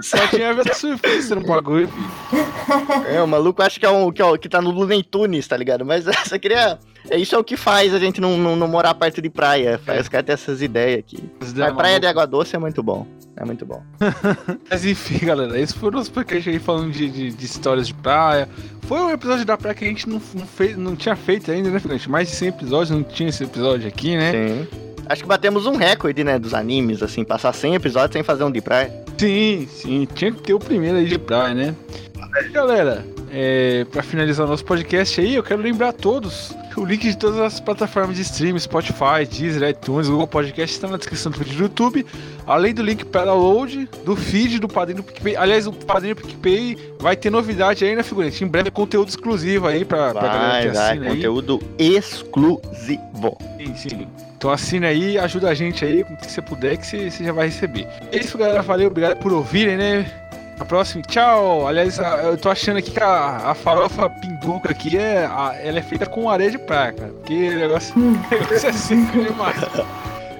Só 0.01 0.25
tinha 0.27 0.53
ver 0.53 0.73
surfista 0.73 1.35
no 1.35 1.41
bagulho, 1.45 1.89
filho. 1.89 3.05
É, 3.13 3.21
o 3.21 3.27
maluco 3.27 3.61
acha 3.61 3.77
que 3.77 3.85
é 3.85 3.89
um 3.89 4.09
que, 4.09 4.21
é 4.21 4.25
o- 4.25 4.37
que 4.37 4.47
tá 4.47 4.61
no 4.61 4.71
Looney 4.71 5.03
Tunes, 5.03 5.45
tá 5.47 5.57
ligado? 5.57 5.83
Mas 5.85 6.07
essa 6.07 6.39
queria. 6.39 6.79
É 7.09 7.17
isso 7.17 7.35
é 7.35 7.37
o 7.37 7.43
que 7.43 7.57
faz 7.57 7.93
a 7.93 7.99
gente 7.99 8.21
não, 8.21 8.37
não, 8.37 8.55
não 8.55 8.67
morar 8.69 8.93
perto 8.93 9.21
de 9.21 9.29
praia. 9.29 9.77
Faz 9.85 10.01
os 10.03 10.07
caras 10.09 10.25
ter 10.25 10.31
essas 10.31 10.61
ideias 10.61 10.99
aqui. 10.99 11.17
As 11.41 11.53
Mas 11.53 11.73
praia 11.73 11.99
de 11.99 12.07
água 12.07 12.25
doce 12.25 12.55
é 12.55 12.59
muito 12.59 12.81
bom. 12.81 13.05
É 13.39 13.45
muito 13.45 13.65
bom. 13.65 13.81
Mas 14.69 14.83
enfim, 14.83 15.25
galera, 15.25 15.57
esses 15.57 15.73
foram 15.73 15.99
os 15.99 16.09
podcasts 16.09 16.53
aí 16.53 16.59
falando 16.59 16.91
de, 16.91 17.09
de, 17.09 17.31
de 17.31 17.45
histórias 17.45 17.87
de 17.87 17.93
praia. 17.93 18.49
Foi 18.81 18.99
um 18.99 19.09
episódio 19.11 19.45
da 19.45 19.57
praia 19.57 19.73
que 19.73 19.85
a 19.85 19.87
gente 19.87 20.09
não, 20.09 20.21
não, 20.33 20.45
fez, 20.45 20.77
não 20.77 20.93
tinha 20.93 21.15
feito 21.15 21.49
ainda, 21.49 21.69
né, 21.69 21.79
Felipe? 21.79 22.09
Mais 22.09 22.27
de 22.27 22.35
100 22.35 22.49
episódios, 22.49 22.89
não 22.89 23.01
tinha 23.01 23.29
esse 23.29 23.43
episódio 23.43 23.87
aqui, 23.87 24.17
né? 24.17 24.31
Sim. 24.33 24.67
Acho 25.07 25.23
que 25.23 25.27
batemos 25.27 25.65
um 25.65 25.77
recorde, 25.77 26.23
né, 26.23 26.37
dos 26.37 26.53
animes, 26.53 27.01
assim, 27.01 27.23
passar 27.23 27.53
100 27.53 27.75
episódios 27.75 28.11
sem 28.13 28.23
fazer 28.23 28.43
um 28.43 28.51
de 28.51 28.61
praia. 28.61 28.91
Sim, 29.17 29.67
sim, 29.71 30.07
tinha 30.13 30.31
que 30.31 30.41
ter 30.41 30.53
o 30.53 30.59
primeiro 30.59 30.97
aí 30.97 31.05
de 31.05 31.17
praia, 31.17 31.55
né? 31.55 31.75
Galera, 32.51 33.05
é, 33.31 33.85
pra 33.91 34.01
finalizar 34.03 34.45
o 34.45 34.49
nosso 34.49 34.63
podcast 34.65 35.19
aí, 35.19 35.35
eu 35.35 35.43
quero 35.43 35.61
lembrar 35.61 35.89
a 35.89 35.93
todos 35.93 36.55
o 36.77 36.85
link 36.85 37.01
de 37.01 37.17
todas 37.17 37.39
as 37.39 37.59
plataformas 37.59 38.15
de 38.15 38.21
streaming, 38.21 38.59
Spotify, 38.59 39.25
Deezer, 39.29 39.69
iTunes, 39.69 40.07
Google 40.07 40.27
Podcast, 40.27 40.73
está 40.75 40.87
na 40.87 40.97
descrição 40.97 41.31
do 41.31 41.37
vídeo 41.37 41.55
do 41.57 41.63
YouTube, 41.63 42.05
além 42.47 42.73
do 42.73 42.81
link 42.81 43.03
para 43.05 43.25
download, 43.25 43.89
do 44.05 44.15
feed, 44.15 44.59
do 44.59 44.67
padrinho 44.67 44.97
do 44.97 45.03
PicPay. 45.03 45.35
Aliás, 45.35 45.67
o 45.67 45.73
padrinho 45.73 46.15
do 46.15 46.21
PicPay 46.21 46.77
vai 46.99 47.15
ter 47.17 47.29
novidade 47.29 47.83
aí, 47.83 47.95
né, 47.95 48.03
figurante? 48.03 48.43
Em 48.43 48.47
breve, 48.47 48.71
conteúdo 48.71 49.09
exclusivo 49.09 49.67
aí 49.67 49.83
pra, 49.83 50.11
pra 50.13 50.21
galera 50.21 50.47
Vai, 50.49 50.61
que 50.61 50.67
vai, 50.69 50.89
assina 50.91 51.05
aí. 51.07 51.15
conteúdo 51.15 51.61
exclusivo. 51.77 53.37
Sim, 53.57 53.75
sim. 53.75 54.07
Então 54.37 54.49
assina 54.51 54.87
aí, 54.87 55.17
ajuda 55.19 55.49
a 55.49 55.53
gente 55.53 55.83
aí 55.83 56.03
com 56.05 56.13
o 56.13 56.17
que 56.17 56.31
você 56.31 56.41
puder, 56.41 56.77
que 56.77 56.87
você, 56.87 57.11
você 57.11 57.25
já 57.25 57.33
vai 57.33 57.47
receber. 57.47 57.87
É 58.09 58.17
isso, 58.17 58.37
galera. 58.37 58.61
Valeu, 58.61 58.87
obrigado 58.87 59.17
por 59.17 59.33
ouvirem, 59.33 59.75
né? 59.75 60.28
A 60.59 60.65
próxima, 60.65 61.01
tchau! 61.03 61.67
Aliás, 61.67 61.97
eu 62.23 62.37
tô 62.37 62.49
achando 62.49 62.77
aqui 62.77 62.91
que 62.91 62.99
a, 62.99 63.51
a 63.51 63.55
farofa 63.55 64.09
pinduca 64.09 64.71
aqui 64.71 64.97
é, 64.97 65.25
a- 65.25 65.55
ela 65.61 65.79
é 65.79 65.81
feita 65.81 66.05
com 66.05 66.29
areia 66.29 66.51
de 66.51 66.57
praia, 66.57 66.91
cara. 66.93 67.11
Porque 67.13 67.49
o 67.49 67.59
negócio, 67.59 67.95
o 67.97 68.11
negócio 68.11 68.69
é 68.69 68.73
seco 68.73 69.23
demais. 69.23 69.57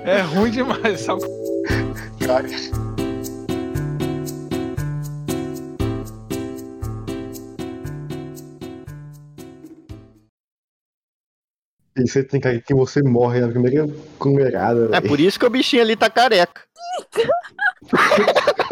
É 0.03 0.21
ruim 0.21 0.51
demais, 0.51 1.01
sabe? 1.01 1.21
E 11.97 12.07
você 12.07 12.23
tem 12.23 12.39
que 12.39 12.61
que 12.61 12.73
você 12.73 13.01
morre 13.01 13.41
na 13.41 13.49
primeira 13.49 13.85
comerada, 14.17 14.89
É 14.95 15.01
por 15.01 15.19
isso 15.19 15.39
que 15.39 15.45
o 15.45 15.49
bichinho 15.49 15.81
ali 15.81 15.95
tá 15.95 16.09
careca. 16.09 16.61